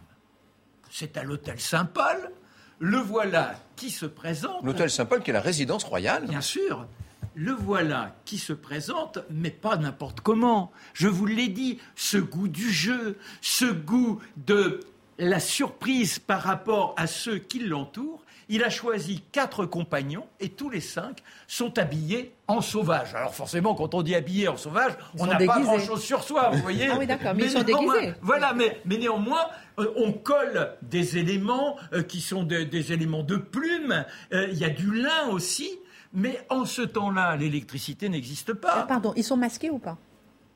C'est 0.89 1.17
à 1.17 1.23
l'hôtel 1.23 1.59
Saint-Paul. 1.59 2.31
Le 2.79 2.97
voilà 2.99 3.55
qui 3.75 3.89
se 3.89 4.05
présente. 4.05 4.63
L'hôtel 4.63 4.89
Saint-Paul, 4.89 5.23
qui 5.23 5.31
est 5.31 5.33
la 5.33 5.41
résidence 5.41 5.83
royale. 5.83 6.27
Bien 6.27 6.41
sûr. 6.41 6.87
Le 7.33 7.51
voilà 7.51 8.15
qui 8.25 8.37
se 8.37 8.53
présente, 8.53 9.19
mais 9.29 9.51
pas 9.51 9.77
n'importe 9.77 10.21
comment. 10.21 10.71
Je 10.93 11.07
vous 11.07 11.25
l'ai 11.25 11.49
dit, 11.49 11.79
ce 11.95 12.17
goût 12.17 12.47
du 12.47 12.71
jeu, 12.71 13.17
ce 13.41 13.65
goût 13.65 14.21
de 14.37 14.79
la 15.17 15.39
surprise 15.39 16.19
par 16.19 16.41
rapport 16.41 16.93
à 16.97 17.07
ceux 17.07 17.37
qui 17.39 17.59
l'entourent. 17.59 18.23
Il 18.49 18.63
a 18.63 18.69
choisi 18.69 19.21
quatre 19.33 19.65
compagnons 19.65 20.25
et 20.39 20.47
tous 20.47 20.69
les 20.69 20.79
cinq 20.79 21.17
sont 21.47 21.77
habillés 21.77 22.31
en 22.47 22.61
sauvage. 22.61 23.13
Alors 23.13 23.35
forcément, 23.35 23.75
quand 23.75 23.93
on 23.93 24.01
dit 24.01 24.15
habillé 24.15 24.47
en 24.47 24.55
sauvage, 24.55 24.93
Ils 25.15 25.21
on 25.21 25.25
n'a 25.25 25.35
pas 25.37 25.59
grand-chose 25.59 26.01
sur 26.01 26.23
soi, 26.23 26.51
vous 26.53 26.59
voyez. 26.61 26.87
Ah 26.89 26.95
oui, 26.97 27.05
d'accord, 27.07 27.33
mais 27.35 27.43
ils 27.43 27.49
sont 27.51 27.63
néanmoins- 27.63 27.95
déguisés. 27.99 28.13
Voilà, 28.21 28.53
mais, 28.53 28.79
mais 28.85 28.97
néanmoins, 28.97 29.47
euh, 29.79 29.91
on 29.97 30.13
colle 30.13 30.71
des 30.81 31.17
éléments 31.17 31.75
euh, 31.91 32.03
qui 32.03 32.21
sont 32.21 32.43
de- 32.43 32.63
des 32.63 32.93
éléments 32.93 33.23
de 33.23 33.35
plume. 33.35 34.05
Euh, 34.31 34.47
Il 34.49 34.57
y 34.57 34.63
a 34.63 34.69
du 34.69 34.93
lin 34.95 35.27
aussi. 35.31 35.69
Mais 36.13 36.39
en 36.49 36.63
ce 36.63 36.81
temps-là, 36.83 37.35
l'électricité 37.35 38.07
n'existe 38.07 38.51
ah, 38.51 38.55
pas. 38.55 38.83
pardon, 38.83 39.11
ils 39.17 39.25
sont 39.25 39.35
masqués 39.35 39.69
ou 39.69 39.77
pas? 39.77 39.97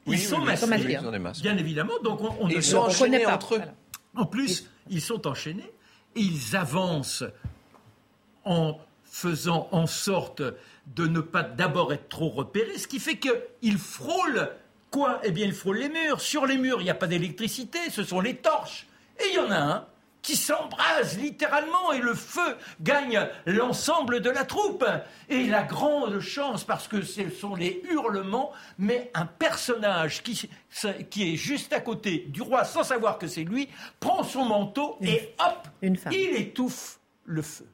Ils 0.08 0.18
sont 0.18 0.38
oui, 0.40 0.46
masqués. 0.46 0.98
Ils. 1.36 1.42
Bien 1.42 1.58
évidemment, 1.58 1.94
donc 2.06 2.22
on, 2.40 2.48
ne 2.48 2.54
ils 2.54 2.64
sont 2.64 2.78
On 2.78 2.82
enchaînés 2.86 3.18
connaît 3.18 3.24
pas. 3.26 3.36
entre 3.36 3.56
eux. 3.56 3.58
Voilà. 3.58 3.74
En 4.16 4.26
plus, 4.26 4.70
ils 4.90 5.02
sont 5.02 5.28
enchaînés 5.28 5.72
et 6.16 6.22
ils 6.22 6.56
avancent 6.56 7.24
en 8.44 8.80
faisant 9.06 9.68
en 9.72 9.88
sorte 9.88 10.42
de 10.88 11.08
ne 11.08 11.20
pas 11.20 11.44
d'abord 11.44 11.94
être 11.94 12.10
trop 12.10 12.30
repérés, 12.30 12.78
ce 12.78 12.88
qui 12.88 13.00
fait 13.00 13.20
qu'ils 13.20 13.78
frôlent 13.78 14.50
quoi? 14.90 15.20
Eh 15.24 15.32
bien, 15.32 15.46
ils 15.46 15.54
frôlent 15.54 15.78
les 15.78 15.90
murs. 15.90 16.22
Sur 16.22 16.46
les 16.46 16.58
murs, 16.58 16.82
il 16.82 16.86
n'y 16.86 16.90
a 16.90 16.96
pas 16.96 17.08
d'électricité, 17.08 17.80
ce 17.90 18.04
sont 18.04 18.20
les 18.20 18.36
torches. 18.36 18.88
Et 19.20 19.30
il 19.30 19.36
y 19.36 19.40
en 19.40 19.52
a 19.52 19.58
un 19.58 19.88
qui 20.22 20.36
s'embrase 20.36 21.18
littéralement 21.18 21.92
et 21.92 22.00
le 22.00 22.14
feu 22.14 22.58
gagne 22.82 23.28
l'ensemble 23.46 24.22
de 24.22 24.30
la 24.30 24.46
troupe. 24.46 24.86
Et 25.30 25.46
la 25.48 25.64
grande 25.64 26.20
chance, 26.20 26.64
parce 26.64 26.88
que 26.88 27.02
ce 27.02 27.30
sont 27.30 27.56
les 27.56 27.82
hurlements, 27.90 28.52
mais 28.78 29.12
un 29.14 29.26
personnage 29.26 30.24
qui, 30.24 30.50
qui 31.10 31.34
est 31.34 31.36
juste 31.36 31.74
à 31.74 31.80
côté 31.80 32.26
du 32.28 32.42
roi 32.42 32.64
sans 32.66 32.84
savoir 32.84 33.18
que 33.18 33.28
c'est 33.28 33.44
lui, 33.44 33.70
prend 34.00 34.24
son 34.24 34.46
manteau 34.46 34.98
et 35.02 35.34
hop, 35.40 35.68
Une 35.82 35.98
il 36.12 36.36
étouffe 36.36 37.00
le 37.26 37.42
feu. 37.42 37.68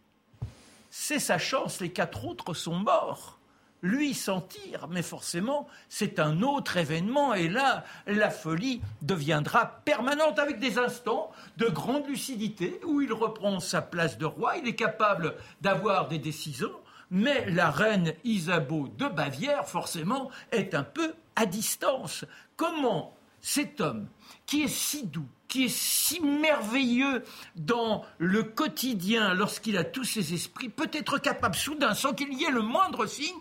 C'est 0.89 1.19
sa 1.19 1.37
chance, 1.37 1.79
les 1.81 1.91
quatre 1.91 2.25
autres 2.25 2.53
sont 2.53 2.75
morts. 2.75 3.37
Lui 3.84 4.13
s'en 4.15 4.41
tire, 4.41 4.88
mais 4.89 5.03
forcément, 5.03 5.67
c'est 5.88 6.19
un 6.19 6.41
autre 6.41 6.77
événement, 6.77 7.36
et 7.36 7.48
là, 7.48 7.84
la 8.07 8.31
folie 8.31 8.81
deviendra 9.03 9.81
permanente 9.86 10.39
avec 10.39 10.60
des 10.60 10.79
instants 10.79 11.31
de 11.57 11.67
grande 11.67 12.07
lucidité 12.07 12.79
où 12.86 13.01
il 13.01 13.13
reprend 13.13 13.60
sa 13.60 13.84
place 13.84 14.17
de 14.17 14.25
roi, 14.25 14.57
il 14.57 14.67
est 14.67 14.75
capable 14.75 15.36
d'avoir 15.62 16.07
des 16.07 16.17
décisions, 16.17 16.74
mais 17.12 17.50
la 17.51 17.69
reine 17.69 18.13
Isabeau 18.24 18.88
de 18.98 19.07
Bavière, 19.07 19.67
forcément, 19.67 20.29
est 20.51 20.74
un 20.74 20.84
peu 20.84 21.13
à 21.36 21.46
distance. 21.46 22.25
Comment 22.55 23.15
cet 23.41 23.79
homme, 23.79 24.07
qui 24.46 24.63
est 24.63 24.67
si 24.67 25.05
doux, 25.05 25.29
qui 25.47 25.65
est 25.65 25.69
si 25.73 26.19
merveilleux 26.21 27.23
dans 27.55 28.03
le 28.17 28.43
quotidien 28.43 29.33
lorsqu'il 29.33 29.77
a 29.77 29.83
tous 29.83 30.03
ses 30.03 30.33
esprits, 30.33 30.69
peut 30.69 30.89
être 30.93 31.19
capable 31.19 31.55
soudain, 31.55 31.93
sans 31.93 32.13
qu'il 32.13 32.33
y 32.33 32.43
ait 32.43 32.51
le 32.51 32.61
moindre 32.61 33.05
signe, 33.05 33.35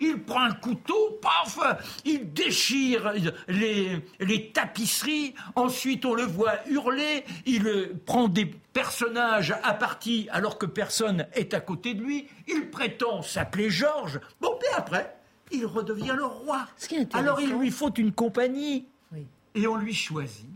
il 0.00 0.20
prend 0.22 0.42
un 0.42 0.52
couteau, 0.52 1.18
paf, 1.22 1.58
il 2.04 2.32
déchire 2.32 3.12
les, 3.48 4.04
les 4.20 4.50
tapisseries, 4.50 5.34
ensuite 5.54 6.04
on 6.04 6.14
le 6.14 6.24
voit 6.24 6.54
hurler, 6.68 7.24
il 7.46 7.92
prend 8.06 8.28
des 8.28 8.46
personnages 8.46 9.54
à 9.62 9.74
partie 9.74 10.28
alors 10.32 10.58
que 10.58 10.66
personne 10.66 11.26
est 11.34 11.54
à 11.54 11.60
côté 11.60 11.94
de 11.94 12.02
lui, 12.02 12.26
il 12.48 12.70
prétend 12.70 13.22
s'appeler 13.22 13.70
Georges, 13.70 14.18
bon, 14.40 14.56
puis 14.58 14.68
après, 14.76 15.16
il 15.50 15.66
redevient 15.66 16.14
le 16.16 16.24
roi. 16.24 16.66
Ce 16.76 16.88
qui 16.88 16.96
est 16.96 17.00
intéressant- 17.02 17.18
Alors 17.28 17.40
il 17.40 17.50
lui 17.52 17.70
faut 17.70 17.92
une 17.92 18.12
compagnie. 18.12 18.86
Oui. 19.12 19.26
Et 19.54 19.66
on 19.66 19.76
lui 19.76 19.92
choisit 19.94 20.46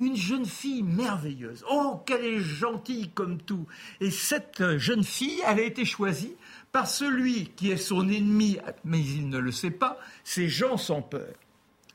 une 0.00 0.16
jeune 0.16 0.44
fille 0.46 0.82
merveilleuse. 0.82 1.64
Oh, 1.70 2.02
qu'elle 2.06 2.24
est 2.24 2.38
gentille 2.40 3.08
comme 3.14 3.38
tout. 3.40 3.66
Et 4.00 4.10
cette 4.10 4.76
jeune 4.78 5.04
fille, 5.04 5.40
elle 5.46 5.58
a 5.58 5.62
été 5.62 5.84
choisie 5.84 6.34
par 6.72 6.86
celui 6.86 7.46
qui 7.56 7.70
est 7.70 7.76
son 7.76 8.08
ennemi, 8.08 8.58
mais 8.84 9.00
il 9.00 9.28
ne 9.30 9.38
le 9.38 9.52
sait 9.52 9.70
pas, 9.70 9.98
c'est 10.24 10.48
Jean 10.48 10.76
sans 10.76 11.00
peur. 11.02 11.28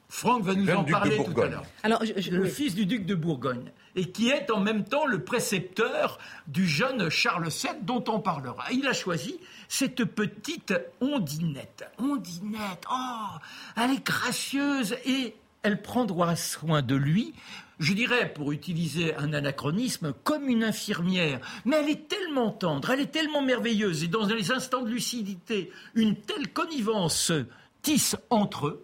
Franck 0.09 0.43
va 0.43 0.55
nous 0.55 0.69
en 0.69 0.79
duc 0.83 0.87
de 0.87 0.91
parler 0.91 1.15
tout 1.15 1.21
à 1.21 1.25
Bourgogne. 1.25 1.51
l'heure. 1.51 1.65
Alors, 1.83 2.03
je- 2.03 2.19
je- 2.21 2.31
Le 2.31 2.41
oui. 2.43 2.49
fils 2.49 2.75
du 2.75 2.85
duc 2.85 3.05
de 3.05 3.15
Bourgogne, 3.15 3.71
et 3.95 4.11
qui 4.11 4.27
est 4.29 4.51
en 4.51 4.59
même 4.59 4.83
temps 4.83 5.05
le 5.05 5.23
précepteur 5.23 6.17
du 6.47 6.67
jeune 6.67 7.09
Charles 7.09 7.47
VII 7.47 7.81
dont 7.83 8.03
on 8.09 8.19
parlera. 8.19 8.65
Il 8.73 8.85
a 8.87 8.93
choisi 8.93 9.39
cette 9.69 10.03
petite 10.03 10.73
Ondinette. 10.99 11.89
Ondinette, 11.97 12.85
oh, 12.91 13.37
elle 13.77 13.91
est 13.91 14.05
gracieuse 14.05 14.95
et 15.05 15.33
elle 15.63 15.81
prendra 15.81 16.35
soin 16.35 16.81
de 16.81 16.95
lui, 16.95 17.33
je 17.81 17.93
dirais, 17.93 18.31
pour 18.31 18.51
utiliser 18.51 19.15
un 19.15 19.33
anachronisme, 19.33 20.13
comme 20.23 20.47
une 20.47 20.63
infirmière. 20.63 21.39
Mais 21.65 21.77
elle 21.77 21.89
est 21.89 22.07
tellement 22.07 22.51
tendre, 22.51 22.91
elle 22.91 22.99
est 22.99 23.11
tellement 23.11 23.41
merveilleuse, 23.41 24.03
et 24.03 24.07
dans 24.07 24.27
les 24.27 24.51
instants 24.51 24.83
de 24.83 24.89
lucidité, 24.89 25.71
une 25.95 26.15
telle 26.15 26.53
connivence 26.53 27.17
se 27.17 27.45
tisse 27.81 28.15
entre 28.29 28.67
eux 28.67 28.83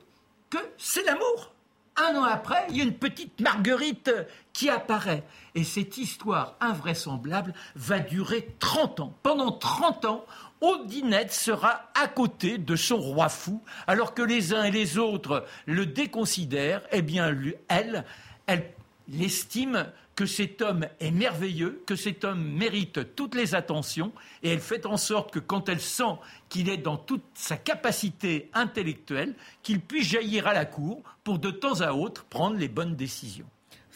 que 0.49 0.57
c'est 0.77 1.03
l'amour. 1.03 1.53
un 1.95 2.15
an 2.15 2.23
après, 2.23 2.65
il 2.69 2.77
y 2.77 2.81
a 2.81 2.83
une 2.83 2.97
petite 2.97 3.39
Marguerite 3.39 4.11
qui 4.53 4.69
apparaît. 4.69 5.23
Et 5.53 5.63
cette 5.63 5.97
histoire 5.97 6.55
invraisemblable 6.59 7.53
va 7.75 7.99
durer 7.99 8.55
30 8.59 8.99
ans. 8.99 9.13
Pendant 9.21 9.51
30 9.51 10.05
ans, 10.05 10.25
Odinette 10.61 11.33
sera 11.33 11.91
à 11.93 12.07
côté 12.07 12.57
de 12.57 12.75
son 12.75 12.97
roi 12.97 13.29
fou, 13.29 13.63
alors 13.85 14.15
que 14.15 14.23
les 14.23 14.53
uns 14.53 14.63
et 14.63 14.71
les 14.71 14.97
autres 14.97 15.45
le 15.67 15.85
déconsidèrent. 15.85 16.81
Eh 16.91 17.03
bien, 17.03 17.35
elle, 17.67 18.05
elle 18.47 18.73
l'estime 19.09 19.91
que 20.15 20.25
cet 20.25 20.61
homme 20.63 20.87
est 20.99 21.11
merveilleux, 21.11 21.83
que 21.85 21.95
cet 21.95 22.23
homme 22.23 22.43
mérite 22.43 23.15
toutes 23.15 23.35
les 23.35 23.53
attentions, 23.53 24.11
et 24.41 24.49
elle 24.49 24.59
fait 24.59 24.87
en 24.87 24.97
sorte 24.97 25.31
que 25.31 25.39
quand 25.39 25.69
elle 25.69 25.79
sent 25.79 26.15
qu'il 26.49 26.69
est 26.69 26.77
dans 26.77 26.97
toute 26.97 27.23
sa 27.35 27.55
capacité 27.55 28.49
intellectuelle, 28.53 29.35
qu'il 29.61 29.79
puisse 29.79 30.07
jaillir 30.07 30.47
à 30.47 30.53
la 30.53 30.65
cour 30.65 31.03
pour 31.23 31.37
de 31.37 31.51
temps 31.51 31.81
à 31.81 31.93
autre 31.93 32.25
prendre 32.25 32.57
les 32.57 32.67
bonnes 32.67 32.95
décisions. 32.95 33.45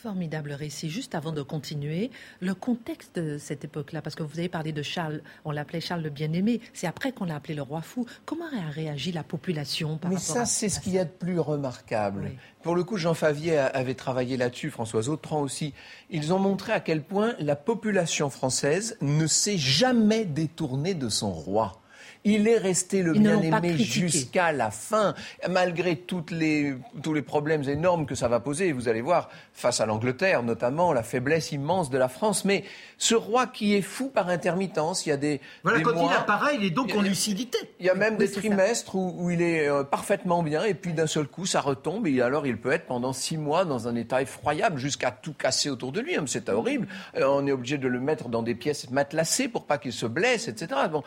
Formidable 0.02 0.54
récit. 0.54 0.90
Juste 0.90 1.14
avant 1.14 1.32
de 1.32 1.44
continuer, 1.44 2.10
le 2.40 2.56
contexte 2.56 3.20
de 3.20 3.38
cette 3.38 3.66
époque-là, 3.66 4.02
parce 4.02 4.16
que 4.16 4.24
vous 4.24 4.40
avez 4.40 4.50
parlé 4.50 4.72
de 4.72 4.82
Charles, 4.82 5.22
on 5.46 5.52
l'appelait 5.52 5.80
Charles 5.80 6.02
le 6.02 6.10
Bien-Aimé, 6.10 6.60
c'est 6.74 6.88
après 6.88 7.12
qu'on 7.12 7.26
l'a 7.26 7.36
appelé 7.36 7.54
le 7.54 7.62
roi 7.62 7.84
fou. 7.84 8.08
Comment 8.26 8.46
a 8.46 8.72
réagi 8.72 9.12
la 9.12 9.22
population 9.22 9.98
par 9.98 10.10
Mais 10.10 10.16
rapport 10.16 10.36
ça, 10.36 10.42
à 10.42 10.46
c'est 10.46 10.70
ce 10.70 10.80
qu'il 10.80 10.94
y 10.94 10.98
a 10.98 11.06
de 11.06 11.12
plus 11.12 11.40
remarquable. 11.40 12.30
Oui. 12.32 12.38
Pour 12.64 12.76
le 12.76 12.84
coup, 12.84 12.98
Jean 12.98 13.14
Favier 13.14 13.60
avait 13.60 13.94
travaillé 13.94 14.38
là-dessus, 14.38 14.72
François 14.72 15.08
Autran 15.08 15.42
aussi. 15.42 15.76
Ils 16.10 16.34
ont 16.34 16.40
montré 16.40 16.74
à 16.74 16.80
quel 16.80 17.04
point 17.04 17.36
la 17.38 17.56
population 17.56 18.32
française 18.32 18.98
ne 19.02 19.28
s'est 19.28 19.60
jamais 19.60 20.26
détournée 20.26 20.96
de 20.96 21.10
son 21.10 21.32
roi. 21.32 21.81
Il 22.24 22.48
est 22.48 22.58
resté 22.58 23.02
le 23.02 23.14
bien-aimé 23.14 23.78
jusqu'à 23.78 24.52
la 24.52 24.70
fin, 24.70 25.16
malgré 25.50 25.96
toutes 25.96 26.30
les, 26.32 26.76
tous 27.02 27.14
les 27.16 27.22
problèmes 27.24 27.68
énormes 27.68 28.06
que 28.06 28.14
ça 28.16 28.28
va 28.28 28.40
poser. 28.40 28.68
Et 28.68 28.72
Vous 28.74 28.88
allez 28.88 29.02
voir, 29.02 29.30
face 29.54 29.82
à 29.82 29.86
l'Angleterre 29.88 30.44
notamment, 30.44 30.94
la 30.94 31.02
faiblesse 31.04 31.52
immense 31.52 31.90
de 31.90 31.98
la 31.98 32.10
France. 32.10 32.46
Mais 32.46 32.64
ce 33.00 33.16
roi 33.16 33.48
qui 33.48 33.76
est 33.76 33.82
fou 33.82 34.10
par 34.10 34.30
intermittence, 34.30 35.06
il 35.06 35.10
y 35.10 35.12
a 35.12 35.18
des, 35.18 35.42
Voilà, 35.64 35.80
des 35.80 35.84
quand 35.84 35.94
mois, 35.96 36.12
il 36.12 36.16
apparaît, 36.16 36.56
il 36.58 36.64
est 36.64 36.70
donc 36.70 36.90
Il 36.90 36.94
y 36.94 36.98
a- 36.98 37.00
en 37.00 37.04
lucidité. 37.04 37.58
il 37.80 37.86
y 37.86 37.90
a 37.90 37.96
même 37.96 38.14
Oui, 38.20 38.26
des 38.28 38.32
trimestres 38.32 38.96
où, 38.96 39.16
où 39.18 39.32
il 39.32 39.42
est 39.42 39.68
euh, 39.68 39.84
parfaitement 39.84 40.44
bien 40.44 40.64
et 40.64 40.74
puis 40.76 40.94
d'un 40.94 41.08
seul 41.08 41.26
coup 41.28 41.46
ça 41.48 41.62
retombe 41.62 42.06
et 42.06 42.22
alors 42.22 42.46
il 42.46 42.58
peut 42.58 42.72
être 42.72 42.86
pendant 42.86 43.14
six 43.14 43.38
mois 43.38 43.66
dans 43.66 43.88
un 43.88 43.96
état 43.96 44.22
effroyable 44.22 44.78
jusqu'à 44.78 45.10
tout 45.12 45.34
casser 45.34 45.70
autour 45.72 45.92
de 45.92 46.00
lui. 46.02 46.16
hein, 46.16 46.26
C'est 46.28 46.50
horrible. 46.50 46.88
Euh, 47.18 47.26
on 47.28 47.48
est 47.48 47.52
obligé 47.52 47.78
de 47.80 47.88
le 47.88 48.00
mettre 48.00 48.30
dans 48.30 48.44
des 48.44 48.54
pièces 48.56 48.90
matelassées 48.92 49.48
pour 49.48 49.66
pas 49.66 49.78
qu'il 49.80 49.94
se 49.94 50.06
blesse, 50.06 50.48
etc. 50.48 50.82
Bon. 50.92 51.04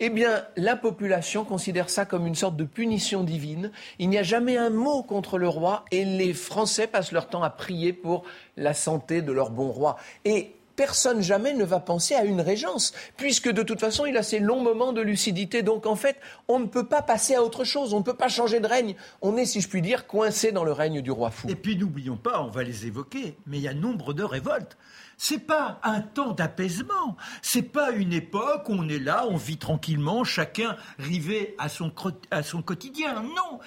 Eh 0.00 0.10
bien, 0.10 0.44
la 0.56 0.76
population 0.76 1.44
considère 1.44 1.90
ça 1.90 2.04
comme 2.04 2.26
une 2.26 2.36
sorte 2.36 2.56
de 2.56 2.64
punition 2.64 3.24
divine. 3.24 3.72
Il 3.98 4.08
n'y 4.08 4.18
a 4.18 4.22
jamais 4.22 4.56
un 4.56 4.70
mot 4.70 5.02
contre 5.02 5.38
le 5.38 5.48
roi 5.48 5.84
et 5.90 6.04
les 6.04 6.34
Français 6.34 6.86
passent 6.86 7.10
leur 7.12 7.28
temps 7.28 7.42
à 7.42 7.50
prier 7.50 7.92
pour 7.92 8.24
la 8.56 8.74
santé 8.74 9.22
de 9.22 9.32
leur 9.32 9.50
bon 9.50 9.72
roi. 9.72 9.96
Et 10.24 10.54
personne 10.78 11.20
jamais 11.20 11.54
ne 11.54 11.64
va 11.64 11.80
penser 11.80 12.14
à 12.14 12.22
une 12.22 12.40
régence, 12.40 12.92
puisque 13.16 13.50
de 13.50 13.64
toute 13.64 13.80
façon, 13.80 14.06
il 14.06 14.16
a 14.16 14.22
ces 14.22 14.38
longs 14.38 14.62
moments 14.62 14.92
de 14.92 15.00
lucidité. 15.00 15.62
Donc, 15.62 15.86
en 15.86 15.96
fait, 15.96 16.16
on 16.46 16.60
ne 16.60 16.66
peut 16.66 16.86
pas 16.86 17.02
passer 17.02 17.34
à 17.34 17.42
autre 17.42 17.64
chose, 17.64 17.92
on 17.92 17.98
ne 17.98 18.04
peut 18.04 18.14
pas 18.14 18.28
changer 18.28 18.60
de 18.60 18.68
règne. 18.68 18.94
On 19.20 19.36
est, 19.36 19.44
si 19.44 19.60
je 19.60 19.68
puis 19.68 19.82
dire, 19.82 20.06
coincé 20.06 20.52
dans 20.52 20.62
le 20.62 20.70
règne 20.70 21.00
du 21.00 21.10
roi 21.10 21.32
fou. 21.32 21.48
Et 21.50 21.56
puis 21.56 21.76
n'oublions 21.76 22.16
pas, 22.16 22.40
on 22.44 22.50
va 22.50 22.62
les 22.62 22.86
évoquer, 22.86 23.36
mais 23.46 23.58
il 23.58 23.64
y 23.64 23.68
a 23.68 23.74
nombre 23.74 24.14
de 24.14 24.22
révoltes. 24.22 24.76
C'est 25.20 25.40
pas 25.40 25.80
un 25.82 26.00
temps 26.00 26.32
d'apaisement. 26.32 27.16
C'est 27.42 27.62
pas 27.62 27.90
une 27.90 28.12
époque 28.12 28.68
où 28.68 28.72
on 28.74 28.88
est 28.88 29.00
là, 29.00 29.26
on 29.28 29.36
vit 29.36 29.56
tranquillement, 29.56 30.22
chacun 30.22 30.76
rivé 30.98 31.56
à 31.58 31.68
son, 31.68 31.88
cro- 31.90 32.12
à 32.30 32.44
son 32.44 32.62
quotidien. 32.62 33.22
Non, 33.22 33.58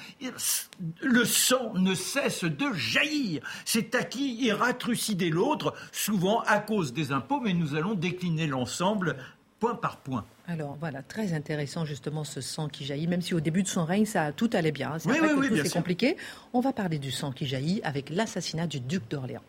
le 1.01 1.25
sang 1.25 1.74
ne 1.75 1.93
cesse 1.93 2.46
de 2.46 2.74
jaillir. 2.74 3.43
C'est 3.65 3.96
à 3.96 4.03
qui 4.03 4.34
ira 4.43 4.74
trucider 4.74 5.29
l'autre, 5.29 5.74
souvent 5.91 6.39
à 6.48 6.60
cause 6.60 6.93
des 6.93 7.12
impôts, 7.12 7.41
mais 7.41 7.53
nous 7.53 7.75
allons 7.75 7.96
décliner 7.96 8.48
l'ensemble 8.48 9.17
point 9.60 9.75
par 9.75 9.98
point. 9.98 10.25
Alors 10.48 10.75
voilà, 10.79 11.03
très 11.03 11.34
intéressant 11.34 11.86
justement 11.86 12.24
ce 12.24 12.41
sang 12.41 12.67
qui 12.67 12.86
jaillit, 12.86 13.08
même 13.08 13.22
si 13.22 13.34
au 13.36 13.39
début 13.39 13.62
de 13.63 13.67
son 13.67 13.86
règne, 13.86 14.05
ça 14.05 14.31
tout 14.31 14.50
allait 14.53 14.72
bien. 14.72 14.98
C'est 15.00 15.10
Oui, 15.10 15.17
oui, 15.38 15.70
compliqué. 15.70 16.17
On 16.53 16.62
va 16.62 16.74
parler 16.74 16.98
du 16.98 17.12
sang 17.12 17.31
qui 17.31 17.46
jaillit 17.46 17.81
avec 17.84 18.10
l'assassinat 18.10 18.67
du 18.67 18.79
duc 18.79 19.03
d'Orléans. 19.10 19.43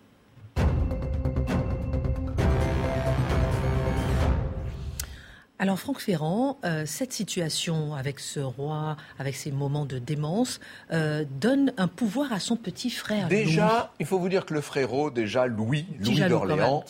Alors 5.62 5.78
Franck 5.78 6.00
Ferrand, 6.00 6.58
euh, 6.64 6.82
cette 6.86 7.12
situation 7.12 7.94
avec 7.94 8.18
ce 8.18 8.40
roi, 8.40 8.96
avec 9.20 9.36
ces 9.36 9.52
moments 9.52 9.84
de 9.84 10.00
démence, 10.00 10.58
euh, 10.90 11.24
donne 11.40 11.72
un 11.76 11.86
pouvoir 11.86 12.32
à 12.32 12.40
son 12.40 12.56
petit 12.56 12.90
frère. 12.90 13.28
Louis. 13.28 13.44
Déjà, 13.44 13.92
il 14.00 14.06
faut 14.06 14.18
vous 14.18 14.28
dire 14.28 14.44
que 14.44 14.54
le 14.54 14.60
frérot, 14.60 15.12
déjà 15.12 15.46
Louis, 15.46 15.86
Louis 16.00 16.18
d'Orléans, 16.28 16.82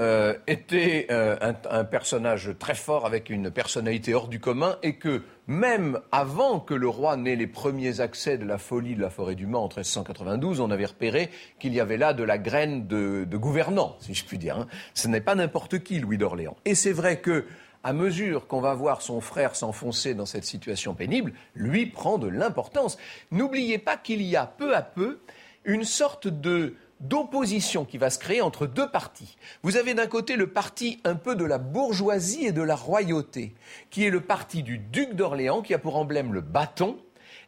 euh, 0.00 0.34
était 0.48 1.06
un, 1.08 1.54
un 1.70 1.84
personnage 1.84 2.50
très 2.58 2.74
fort 2.74 3.06
avec 3.06 3.30
une 3.30 3.48
personnalité 3.48 4.12
hors 4.12 4.26
du 4.26 4.40
commun 4.40 4.74
et 4.82 4.96
que 4.96 5.22
même 5.46 6.00
avant 6.10 6.58
que 6.58 6.74
le 6.74 6.88
roi 6.88 7.16
n'ait 7.16 7.36
les 7.36 7.46
premiers 7.46 8.00
accès 8.00 8.38
de 8.38 8.44
la 8.44 8.58
folie 8.58 8.96
de 8.96 9.02
la 9.02 9.10
forêt 9.10 9.36
du 9.36 9.46
Mans 9.46 9.62
en 9.64 9.68
1392, 9.68 10.58
on 10.58 10.72
avait 10.72 10.86
repéré 10.86 11.30
qu'il 11.60 11.72
y 11.74 11.78
avait 11.78 11.96
là 11.96 12.12
de 12.12 12.24
la 12.24 12.38
graine 12.38 12.88
de, 12.88 13.24
de 13.24 13.36
gouvernant, 13.36 13.96
si 14.00 14.14
je 14.14 14.24
puis 14.24 14.38
dire. 14.38 14.58
hein. 14.58 14.66
Ce 14.94 15.06
n'est 15.06 15.20
pas 15.20 15.36
n'importe 15.36 15.78
qui, 15.84 16.00
Louis 16.00 16.18
d'Orléans. 16.18 16.56
Et 16.64 16.74
c'est 16.74 16.92
vrai 16.92 17.20
que 17.20 17.44
à 17.82 17.92
mesure 17.92 18.46
qu'on 18.46 18.60
va 18.60 18.74
voir 18.74 19.02
son 19.02 19.20
frère 19.20 19.56
s'enfoncer 19.56 20.14
dans 20.14 20.26
cette 20.26 20.44
situation 20.44 20.94
pénible, 20.94 21.32
lui 21.54 21.86
prend 21.86 22.18
de 22.18 22.28
l'importance. 22.28 22.98
N'oubliez 23.30 23.78
pas 23.78 23.96
qu'il 23.96 24.22
y 24.22 24.36
a 24.36 24.46
peu 24.46 24.76
à 24.76 24.82
peu 24.82 25.20
une 25.64 25.84
sorte 25.84 26.28
de 26.28 26.74
d'opposition 27.00 27.86
qui 27.86 27.96
va 27.96 28.10
se 28.10 28.18
créer 28.18 28.42
entre 28.42 28.66
deux 28.66 28.90
partis. 28.90 29.38
Vous 29.62 29.78
avez 29.78 29.94
d'un 29.94 30.06
côté 30.06 30.36
le 30.36 30.48
parti 30.48 31.00
un 31.04 31.14
peu 31.14 31.34
de 31.34 31.44
la 31.44 31.56
bourgeoisie 31.56 32.44
et 32.44 32.52
de 32.52 32.60
la 32.60 32.76
royauté, 32.76 33.54
qui 33.88 34.04
est 34.04 34.10
le 34.10 34.20
parti 34.20 34.62
du 34.62 34.76
duc 34.76 35.14
d'Orléans, 35.14 35.62
qui 35.62 35.72
a 35.72 35.78
pour 35.78 35.96
emblème 35.96 36.34
le 36.34 36.42
bâton, 36.42 36.98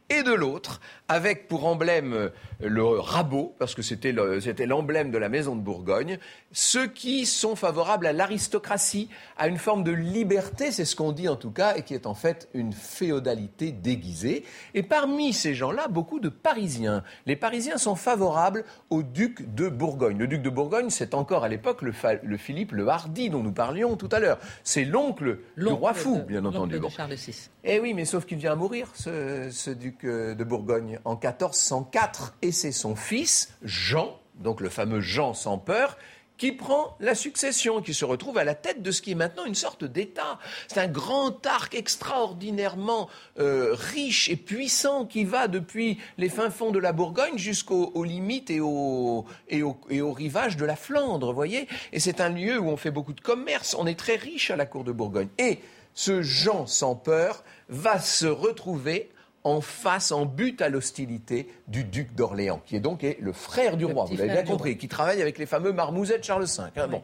et 0.09 0.23
de 0.23 0.33
l'autre, 0.33 0.81
avec 1.07 1.47
pour 1.47 1.65
emblème 1.65 2.13
euh, 2.13 2.29
le 2.61 2.83
rabot, 2.85 3.55
parce 3.59 3.73
que 3.75 3.81
c'était 3.81 4.11
le- 4.11 4.39
c'était 4.41 4.65
l'emblème 4.65 5.11
de 5.11 5.17
la 5.17 5.29
maison 5.29 5.55
de 5.55 5.61
Bourgogne, 5.61 6.17
ceux 6.51 6.87
qui 6.87 7.25
sont 7.25 7.55
favorables 7.55 8.05
à 8.07 8.13
l'aristocratie, 8.13 9.09
à 9.37 9.47
une 9.47 9.57
forme 9.57 9.83
de 9.83 9.91
liberté, 9.91 10.71
c'est 10.71 10.85
ce 10.85 10.95
qu'on 10.95 11.11
dit 11.11 11.27
en 11.29 11.35
tout 11.35 11.51
cas, 11.51 11.75
et 11.75 11.83
qui 11.83 11.93
est 11.93 12.05
en 12.05 12.13
fait 12.13 12.47
une 12.53 12.73
féodalité 12.73 13.71
déguisée. 13.71 14.43
Et 14.73 14.83
parmi 14.83 15.33
ces 15.33 15.53
gens-là, 15.55 15.87
beaucoup 15.87 16.19
de 16.19 16.29
Parisiens. 16.29 17.03
Les 17.25 17.35
Parisiens 17.35 17.77
sont 17.77 17.95
favorables 17.95 18.63
au 18.89 19.03
duc 19.03 19.53
de 19.55 19.67
Bourgogne. 19.69 20.17
Le 20.17 20.27
duc 20.27 20.41
de 20.41 20.49
Bourgogne, 20.49 20.89
c'est 20.89 21.13
encore 21.13 21.43
à 21.43 21.49
l'époque 21.49 21.81
le, 21.81 21.91
Philippe 22.37 22.71
le 22.71 22.87
Hardi 22.87 23.29
dont 23.29 23.43
nous 23.43 23.51
parlions 23.51 23.95
tout 23.95 24.09
à 24.11 24.19
l'heure. 24.19 24.37
C'est 24.63 24.85
l'oncle 24.85 25.39
du 25.57 25.65
roi 25.67 25.93
fou, 25.93 26.17
de- 26.17 26.21
bien 26.23 26.45
entendu. 26.45 26.79
de. 26.79 26.87
Charles 26.89 27.13
VI. 27.15 27.49
Eh 27.63 27.79
oui, 27.79 27.93
mais 27.93 28.05
sauf 28.05 28.25
qu'il 28.25 28.37
vient 28.37 28.51
à 28.53 28.55
mourir, 28.55 28.87
ce, 28.93 29.49
ce 29.51 29.69
duc 29.71 30.02
euh, 30.03 30.35
de 30.35 30.43
Bourgogne, 30.43 30.99
en 31.05 31.13
1404. 31.13 32.35
Et 32.41 32.51
c'est 32.51 32.71
son 32.71 32.95
fils, 32.95 33.53
Jean, 33.63 34.19
donc 34.35 34.61
le 34.61 34.69
fameux 34.69 35.01
Jean 35.01 35.33
sans 35.33 35.57
peur, 35.57 35.97
qui 36.37 36.51
prend 36.51 36.97
la 36.99 37.15
succession, 37.15 37.81
qui 37.81 37.93
se 37.93 38.05
retrouve 38.05 38.37
à 38.37 38.43
la 38.43 38.55
tête 38.55 38.81
de 38.81 38.91
ce 38.91 39.01
qui 39.01 39.11
est 39.11 39.15
maintenant 39.15 39.45
une 39.45 39.55
sorte 39.55 39.83
d'État. 39.83 40.39
C'est 40.67 40.79
un 40.79 40.87
grand 40.87 41.45
arc 41.45 41.75
extraordinairement 41.75 43.09
euh, 43.39 43.73
riche 43.73 44.29
et 44.29 44.35
puissant 44.35 45.05
qui 45.05 45.23
va 45.23 45.47
depuis 45.47 45.99
les 46.17 46.29
fins 46.29 46.49
fonds 46.49 46.71
de 46.71 46.79
la 46.79 46.91
Bourgogne 46.91 47.37
jusqu'aux 47.37 47.91
aux 47.93 48.03
limites 48.03 48.49
et 48.49 48.59
aux 48.59 49.25
et 49.47 49.63
au, 49.63 49.77
et 49.89 50.01
aux 50.01 50.11
rivages 50.11 50.57
de 50.57 50.65
la 50.65 50.75
Flandre, 50.75 51.33
voyez. 51.33 51.67
Et 51.91 51.99
c'est 51.99 52.19
un 52.19 52.29
lieu 52.29 52.59
où 52.59 52.67
on 52.67 52.77
fait 52.77 52.91
beaucoup 52.91 53.13
de 53.13 53.21
commerce. 53.21 53.75
On 53.77 53.87
est 53.87 53.97
très 53.97 54.15
riche 54.15 54.51
à 54.51 54.55
la 54.55 54.65
cour 54.65 54.83
de 54.83 54.91
Bourgogne. 54.91 55.29
Et 55.37 55.59
ce 55.93 56.23
Jean 56.23 56.65
sans 56.65 56.95
peur 56.95 57.43
va 57.69 57.99
se 57.99 58.25
retrouver 58.25 59.12
en 59.43 59.61
face, 59.61 60.11
en 60.11 60.25
but 60.25 60.61
à 60.61 60.69
l'hostilité 60.69 61.49
du 61.67 61.83
duc 61.83 62.15
d'Orléans, 62.15 62.61
qui 62.65 62.75
est 62.75 62.79
donc 62.79 63.03
est 63.03 63.17
le 63.19 63.33
frère 63.33 63.77
du 63.77 63.85
Le 63.87 63.93
roi, 63.93 64.05
vous 64.05 64.15
l'avez 64.15 64.31
bien 64.31 64.43
compris, 64.43 64.77
qui 64.77 64.87
travaille 64.87 65.21
avec 65.21 65.37
les 65.37 65.45
fameux 65.45 65.73
marmousets 65.73 66.19
de 66.19 66.23
Charles 66.23 66.45
V. 66.45 66.63
hein, 66.75 66.87
bon. 66.87 67.01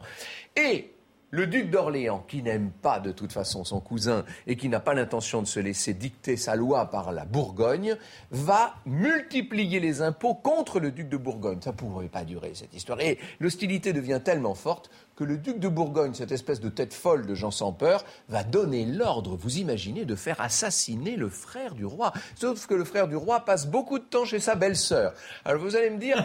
Et 0.56 0.90
le 1.30 1.46
duc 1.46 1.70
d'Orléans, 1.70 2.24
qui 2.26 2.42
n'aime 2.42 2.70
pas 2.70 2.98
de 2.98 3.12
toute 3.12 3.32
façon 3.32 3.64
son 3.64 3.80
cousin 3.80 4.24
et 4.46 4.56
qui 4.56 4.68
n'a 4.68 4.80
pas 4.80 4.94
l'intention 4.94 5.42
de 5.42 5.46
se 5.46 5.60
laisser 5.60 5.94
dicter 5.94 6.36
sa 6.36 6.56
loi 6.56 6.90
par 6.90 7.12
la 7.12 7.24
Bourgogne, 7.24 7.96
va 8.32 8.74
multiplier 8.84 9.78
les 9.78 10.02
impôts 10.02 10.34
contre 10.34 10.80
le 10.80 10.90
duc 10.90 11.08
de 11.08 11.16
Bourgogne. 11.16 11.60
Ça 11.62 11.70
ne 11.70 11.76
pourrait 11.76 12.08
pas 12.08 12.24
durer, 12.24 12.52
cette 12.54 12.74
histoire. 12.74 13.00
Et 13.00 13.18
l'hostilité 13.38 13.92
devient 13.92 14.20
tellement 14.24 14.54
forte 14.54 14.90
que 15.20 15.24
le 15.24 15.36
duc 15.36 15.58
de 15.58 15.68
Bourgogne, 15.68 16.14
cette 16.14 16.32
espèce 16.32 16.60
de 16.60 16.70
tête 16.70 16.94
folle 16.94 17.26
de 17.26 17.34
Jean 17.34 17.50
sans 17.50 17.72
peur, 17.72 18.04
va 18.30 18.42
donner 18.42 18.86
l'ordre, 18.86 19.36
vous 19.36 19.58
imaginez, 19.58 20.06
de 20.06 20.14
faire 20.14 20.40
assassiner 20.40 21.16
le 21.16 21.28
frère 21.28 21.74
du 21.74 21.84
roi. 21.84 22.14
Sauf 22.36 22.66
que 22.66 22.72
le 22.72 22.84
frère 22.84 23.06
du 23.06 23.16
roi 23.16 23.40
passe 23.40 23.66
beaucoup 23.66 23.98
de 23.98 24.04
temps 24.04 24.24
chez 24.24 24.40
sa 24.40 24.54
belle-sœur. 24.54 25.12
Alors 25.44 25.60
vous 25.62 25.76
allez 25.76 25.90
me 25.90 25.98
dire, 25.98 26.24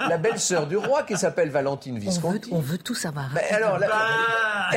la 0.00 0.18
belle-sœur 0.18 0.66
du 0.66 0.76
roi, 0.76 1.04
qui 1.04 1.16
s'appelle 1.16 1.50
Valentine 1.50 1.94
On 1.94 1.98
veut, 2.00 2.04
Visconti. 2.04 2.48
on 2.52 2.58
veut 2.58 2.78
tout 2.78 2.96
savoir. 2.96 3.30
Ben 3.32 3.44
alors, 3.52 3.78
la- 3.78 3.88
Ah 3.92 4.70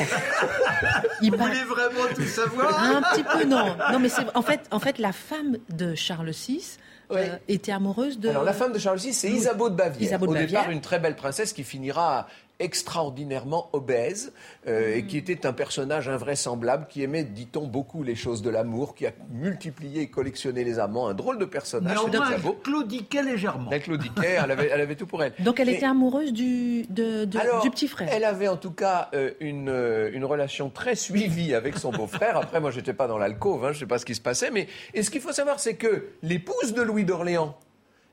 Il 1.22 1.32
Vous 1.32 1.38
voulez 1.38 1.64
vraiment 1.64 2.14
tout 2.16 2.24
savoir? 2.28 2.84
Un 2.84 3.02
petit 3.02 3.24
peu, 3.24 3.46
non. 3.46 3.76
Non, 3.92 3.98
mais 4.00 4.10
c'est 4.10 4.26
en 4.36 4.42
fait, 4.44 4.62
en 4.70 4.80
fait, 4.80 5.00
la 5.00 5.12
femme 5.12 5.58
de 5.70 5.96
Charles 5.96 6.30
VI 6.30 6.78
Ouais. 7.12 7.30
euh, 7.30 7.38
était 7.48 7.72
amoureuse 7.72 8.20
de. 8.20 8.30
Alors 8.30 8.44
la 8.44 8.52
femme 8.54 8.72
de 8.74 8.80
Charles 8.80 8.98
VI, 8.98 9.14
c'est 9.14 9.30
Isabeau 9.30 9.70
de 9.70 9.76
Bavière. 9.76 10.02
Isabeau 10.02 10.26
de 10.26 10.32
Au 10.32 10.34
Bavière. 10.34 10.62
départ, 10.62 10.72
une 10.72 10.82
très 10.82 10.98
belle 10.98 11.16
princesse 11.16 11.54
qui 11.54 11.64
finira 11.64 12.26
extraordinairement 12.60 13.70
obèse 13.74 14.34
euh, 14.68 14.96
et 14.96 15.06
qui 15.06 15.18
était 15.18 15.46
un 15.46 15.54
personnage 15.54 16.08
invraisemblable 16.10 16.88
qui 16.90 17.04
aimait, 17.04 17.24
dit-on, 17.24 17.68
beaucoup 17.68 18.04
les 18.04 18.16
choses 18.16 18.42
de 18.42 18.50
l'amour, 18.50 18.96
qui 18.96 19.06
a 19.06 19.12
multiplié 19.32 20.02
et 20.02 20.08
collectionné 20.08 20.64
les 20.64 20.80
amants. 20.80 21.08
Un 21.08 21.14
drôle 21.14 21.38
de 21.38 21.46
personnage, 21.46 21.98
Néanmoins, 21.98 22.32
elle 22.36 22.62
claudiquait 22.64 23.24
légèrement. 23.24 23.70
Elle 23.72 23.82
claudiquait, 23.82 24.38
elle 24.44 24.52
avait, 24.52 24.70
elle 24.72 24.82
avait 24.82 24.96
tout 24.96 25.08
pour 25.08 25.24
elle. 25.24 25.34
Donc 25.40 25.60
elle 25.60 25.70
était 25.70 25.86
amoureuse 25.86 26.32
du, 26.34 26.84
de- 26.90 27.26
de- 27.26 27.38
alors, 27.40 27.62
du 27.62 27.70
petit 27.70 27.88
frère. 27.88 28.10
Elle 28.12 28.24
avait 28.24 28.48
en 28.48 28.58
tout 28.58 28.72
cas 28.72 29.10
euh, 29.14 29.32
une, 29.40 29.70
euh, 29.70 30.10
une 30.14 30.26
relation 30.26 30.70
très 30.70 30.96
suivie 30.96 31.54
avec 31.54 31.78
son 31.78 31.92
beau-frère. 31.92 32.38
Après, 32.38 32.60
moi, 32.60 32.72
j'étais 32.72 32.94
pas 32.94 33.08
dans 33.08 33.18
l'alcôve, 33.18 33.66
hein, 33.66 33.72
je 33.74 33.80
sais 33.80 33.86
pas 33.86 33.98
ce 33.98 34.06
qui 34.06 34.16
se 34.16 34.22
passait. 34.22 34.52
Mais 34.52 34.68
et 34.94 35.04
ce 35.04 35.10
qu'il 35.12 35.22
faut 35.22 35.34
savoir, 35.34 35.60
c'est 35.60 35.76
que 35.76 36.08
l'épouse 36.22 36.74
de 36.74 36.82
Louis 36.82 37.04
d'Orléans 37.06 37.58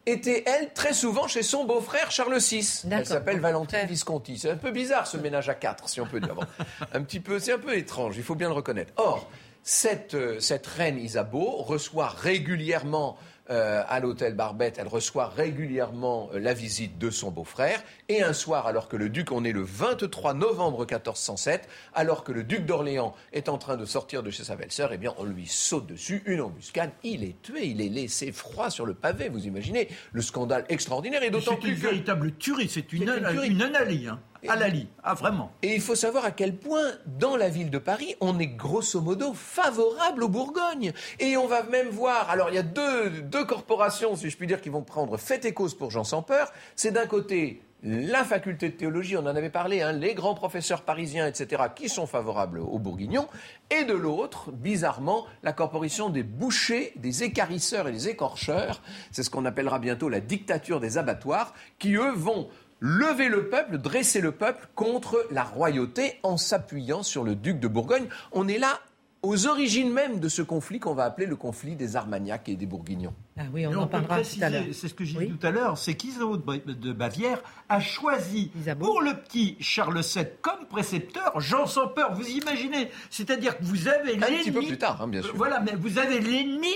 était, 0.07 0.45
elle, 0.47 0.73
très 0.73 0.93
souvent 0.93 1.29
chez 1.29 1.43
son 1.43 1.65
beau-frère 1.65 2.11
Charles 2.11 2.39
VI. 2.39 2.83
Elle 2.91 3.07
s'appelle 3.07 3.41
Valentine. 3.41 3.87
Visconti. 3.87 4.39
C'est 4.39 4.51
un 4.51 4.57
peu 4.57 4.71
bizarre 4.71 5.07
ce 5.07 5.17
ménage 5.17 5.49
à 5.49 5.55
quatre, 5.55 5.89
si 5.89 6.01
on 6.01 6.07
peut 6.07 6.21
dire. 6.21 6.35
Bon, 6.35 6.45
un 6.93 7.03
petit 7.03 7.21
peu, 7.21 7.39
c'est 7.39 7.53
un 7.53 7.59
peu 7.59 7.77
étrange. 7.77 8.17
Il 8.17 8.23
faut 8.23 8.35
bien 8.35 8.49
le 8.49 8.55
reconnaître. 8.55 8.93
Or, 8.97 9.29
cette, 9.63 10.15
euh, 10.15 10.41
cette 10.41 10.67
reine 10.67 10.99
Isabeau 10.99 11.57
reçoit 11.63 12.09
régulièrement 12.09 13.17
euh, 13.53 13.83
à 13.87 14.01
l'hôtel 14.01 14.35
Barbette, 14.35 14.79
elle 14.79 14.89
reçoit 14.89 15.27
régulièrement 15.29 16.31
euh, 16.33 16.39
la 16.39 16.55
visite 16.55 16.99
de 16.99 17.11
son 17.11 17.31
beau-frère. 17.31 17.83
Et 18.09 18.23
un 18.23 18.33
soir, 18.33 18.67
alors 18.67 18.89
que 18.89 18.97
le 18.97 19.11
duc, 19.11 19.31
on 19.31 19.45
est 19.45 19.53
le 19.53 19.63
23 19.63 20.35
novembre 20.35 20.81
1407, 20.81 21.69
alors 21.95 22.25
que 22.25 22.33
le 22.33 22.45
duc 22.45 22.65
d'Orléans 22.65 23.15
est 23.33 23.49
en 23.49 23.59
train 23.59 23.77
de 23.77 23.85
sortir 23.85 24.23
de 24.23 24.31
chez 24.31 24.43
sa 24.45 24.57
belle-sœur, 24.57 24.91
eh 24.93 24.99
bien, 24.99 25.13
on 25.19 25.25
lui 25.25 25.47
saute 25.47 25.87
dessus, 25.87 26.23
une 26.27 26.41
embuscade. 26.41 26.91
Il 27.05 27.25
est 27.25 27.41
tué, 27.43 27.67
il 27.67 27.81
est 27.83 27.91
laissé 27.91 28.33
froid 28.33 28.71
sur 28.71 28.87
le 28.87 28.95
pavé. 28.95 29.29
Vous 29.29 29.47
imaginez 29.47 29.89
le 30.13 30.23
scandale 30.23 30.65
extraordinaire 30.71 31.23
et 31.23 31.31
d'autant 31.31 31.53
C'est 31.53 31.61
plus 31.61 31.71
une 31.71 31.77
que 31.77 31.81
véritable 31.83 32.33
tuerie, 32.33 32.69
c'est 32.69 32.93
une, 32.93 33.07
C'est 33.07 33.19
une 33.19 33.29
tuerie. 33.29 33.49
une 33.51 33.63
analyse. 33.63 34.09
Hein. 34.09 34.19
À 34.49 34.57
la 34.57 34.69
lit. 34.69 34.89
Ah, 35.05 35.15
vraiment. 35.15 35.53
Et 35.63 35.75
il 35.75 35.81
faut 35.81 35.95
savoir 35.95 36.25
à 36.25 36.33
quel 36.33 36.57
point, 36.57 36.93
dans 37.07 37.37
la 37.37 37.49
ville 37.49 37.71
de 37.71 37.79
Paris, 37.79 38.17
on 38.21 38.39
est 38.39 38.47
grosso 38.47 39.01
modo 39.01 39.33
favorable 39.35 40.25
aux 40.25 40.29
Bourgogne. 40.29 40.93
Et 41.21 41.37
on 41.37 41.47
va 41.47 41.63
même 41.63 41.89
voir, 41.89 42.29
alors 42.29 42.49
il 42.51 42.57
y 42.57 42.59
a 42.59 42.63
deux, 42.63 43.11
deux 43.23 43.45
corporations, 43.45 44.17
si 44.17 44.31
je 44.31 44.37
puis 44.37 44.47
dire, 44.47 44.61
qui 44.61 44.69
vont 44.69 44.83
prendre 44.83 45.17
fait 45.17 45.45
et 45.45 45.55
cause 45.55 45.75
pour 45.75 45.91
Jean 45.91 46.05
sans 46.05 46.23
peur. 46.23 46.53
C'est 46.75 46.91
d'un 46.91 47.07
côté 47.07 47.63
la 47.85 48.23
faculté 48.23 48.69
de 48.69 48.77
théologie, 48.77 49.17
on 49.17 49.27
en 49.27 49.35
avait 49.35 49.51
parlé, 49.51 49.83
hein, 49.83 49.93
les 49.93 50.15
grands 50.15 50.35
professeurs 50.35 50.83
parisiens, 50.83 51.27
etc., 51.27 51.65
qui 51.75 51.89
sont 51.89 52.07
favorables 52.07 52.61
aux 52.61 52.79
Bourguignons, 52.79 53.27
et 53.71 53.85
de 53.85 53.93
l'autre, 53.93 54.53
bizarrement, 54.53 55.27
la 55.43 55.53
corporation 55.53 56.09
des 56.09 56.23
bouchers, 56.23 56.93
des 56.97 57.25
écarisseurs 57.25 57.89
et 57.89 57.93
des 57.93 58.09
écorcheurs, 58.09 58.83
c'est 59.11 59.25
ce 59.25 59.31
qu'on 59.31 59.45
appellera 59.45 59.81
bientôt 59.81 60.09
la 60.09 60.21
dictature 60.21 60.79
des 60.79 60.97
abattoirs, 60.97 61.55
qui 61.81 61.95
eux 61.95 62.13
vont 62.13 62.49
lever 62.85 63.29
le 63.29 63.49
peuple, 63.49 63.79
dresser 63.79 64.21
le 64.21 64.33
peuple 64.33 64.67
contre 64.75 65.25
la 65.31 65.45
royauté 65.45 66.19
en 66.25 66.37
s'appuyant 66.37 67.05
sur 67.05 67.23
le 67.23 67.37
duc 67.37 67.61
de 67.61 67.69
Bourgogne. 67.69 68.07
On 68.33 68.49
est 68.49 68.59
là 68.59 68.81
aux 69.23 69.47
origines 69.47 69.93
même 69.93 70.19
de 70.19 70.29
ce 70.29 70.43
conflit 70.43 70.81
qu'on 70.81 70.95
va 70.95 71.05
appeler 71.05 71.29
le 71.29 71.37
conflit 71.37 71.77
des 71.77 71.95
Armagnacs 71.95 72.49
et 72.49 72.57
des 72.57 72.67
Bourguignons. 72.67 73.15
Ah 73.39 73.43
oui, 73.55 73.65
on 73.69 73.75
en 73.77 73.87
parlera 73.87 74.21
tout 74.21 74.27
à 74.43 74.51
l'heure. 74.51 74.63
préciser, 74.63 74.73
c'est 74.73 74.89
ce 74.89 74.95
que 74.95 75.05
j'ai 75.05 75.17
Oui. 75.17 75.27
dit 75.29 75.33
tout 75.39 75.47
à 75.47 75.53
l'heure, 75.53 75.79
c'est 75.79 75.95
qu'Isabeau 75.95 76.37
de 76.37 76.43
Ba- 76.43 76.57
de 76.75 76.93
Bavière 76.93 77.41
a 77.69 77.79
choisi 77.79 78.51
Isabeau. 78.61 78.85
pour 78.85 79.01
le 79.01 79.15
petit 79.15 79.57
Charles 79.61 80.01
VII 80.03 80.27
comme 80.41 80.67
précepteur 80.69 81.39
Jean 81.41 81.67
sans 81.69 81.87
peur. 81.87 82.13
Vous 82.15 82.27
imaginez 82.29 82.91
C'est-à-dire 83.11 83.57
que 83.57 83.63
vous 83.63 83.87
avez 83.87 84.17
Un 84.17 84.27
l'ennemi. 84.27 84.39
petit 84.41 84.51
peu 84.51 84.61
plus 84.67 84.79
tard, 84.79 85.01
hein, 85.01 85.07
bien 85.07 85.23
sûr. 85.23 85.31
Euh, 85.31 85.37
Voilà, 85.37 85.61
mais 85.61 85.77
vous 85.77 85.99
avez 85.99 86.19
l'ennemi 86.19 86.75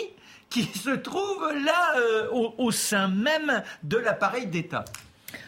qui 0.48 0.62
se 0.62 0.90
trouve 0.90 1.50
là 1.64 1.96
euh, 1.98 2.28
au, 2.30 2.54
au 2.58 2.70
sein 2.70 3.08
même 3.08 3.64
de 3.82 3.96
l'appareil 3.96 4.46
d'État. 4.46 4.84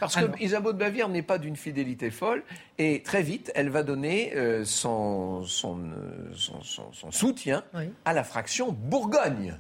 Parce 0.01 0.17
Alors. 0.17 0.33
que 0.33 0.43
Isabeau 0.43 0.73
de 0.73 0.79
Bavière 0.79 1.09
n'est 1.09 1.23
pas 1.23 1.39
d'une 1.39 1.57
fidélité 1.57 2.11
folle 2.11 2.43
et 2.79 3.03
très 3.03 3.23
vite, 3.23 3.51
elle 3.55 3.69
va 3.71 3.83
donner 3.83 4.33
euh, 4.37 4.65
son, 4.65 5.45
son, 5.45 5.79
euh, 5.81 6.31
son- 6.35 6.63
son- 6.63 6.93
son 6.93 7.11
soutien 7.11 7.65
Oui. 7.75 7.91
à 8.05 8.13
la 8.13 8.25
fraction 8.25 8.73
Bourgogne. 8.73 9.59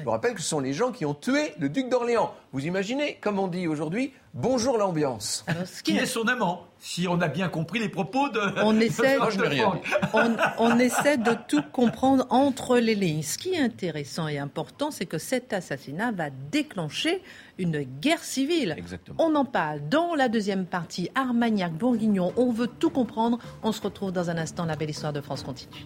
Je 0.00 0.04
vous 0.04 0.10
rappelle 0.10 0.34
que 0.34 0.40
ce 0.42 0.48
sont 0.48 0.60
les 0.60 0.72
gens 0.72 0.90
qui 0.92 1.04
ont 1.04 1.14
tué 1.14 1.52
le 1.58 1.68
duc 1.68 1.88
d'Orléans. 1.88 2.34
Vous 2.52 2.66
imaginez, 2.66 3.18
comme 3.20 3.38
on 3.38 3.46
dit 3.48 3.66
aujourd'hui, 3.68 4.12
bonjour 4.34 4.76
l'ambiance. 4.78 5.44
Ce 5.66 5.82
Qui 5.82 5.96
est 5.96 6.06
son 6.06 6.26
amant 6.26 6.64
Si 6.78 7.06
on 7.08 7.20
a 7.20 7.28
bien 7.28 7.48
compris 7.48 7.78
les 7.78 7.88
propos 7.88 8.28
de. 8.30 8.40
On 8.62 8.72
de 8.72 8.80
essaie- 8.80 9.18
de 9.18 9.46
rien 9.46 9.70
Franck. 9.70 9.84
on, 10.14 10.36
on 10.58 10.78
essaie 10.78 11.16
de 11.18 11.32
tout 11.46 11.62
comprendre 11.72 12.26
entre 12.30 12.78
les 12.78 12.94
lignes. 12.94 13.22
Ce 13.22 13.38
qui 13.38 13.50
est 13.54 13.60
intéressant 13.60 14.26
et 14.28 14.38
important, 14.38 14.90
c'est 14.90 15.06
que 15.06 15.18
cet 15.18 15.52
assassinat 15.52 16.10
va 16.12 16.30
déclencher 16.50 17.22
une 17.58 17.82
guerre 17.82 18.24
civile. 18.24 18.74
Exactement. 18.78 19.16
On 19.22 19.34
en 19.34 19.44
parle 19.44 19.80
dans 19.88 20.14
la 20.14 20.28
deuxième 20.28 20.64
partie, 20.66 21.10
Armagnac, 21.14 21.72
Bourguignon. 21.72 22.32
On 22.36 22.50
veut 22.52 22.68
tout 22.68 22.90
comprendre. 22.90 23.38
On 23.62 23.72
se 23.72 23.82
retrouve 23.82 24.12
dans 24.12 24.30
un 24.30 24.38
instant. 24.38 24.64
La 24.64 24.76
belle 24.76 24.90
histoire 24.90 25.12
de 25.12 25.20
France 25.20 25.42
continue. 25.42 25.84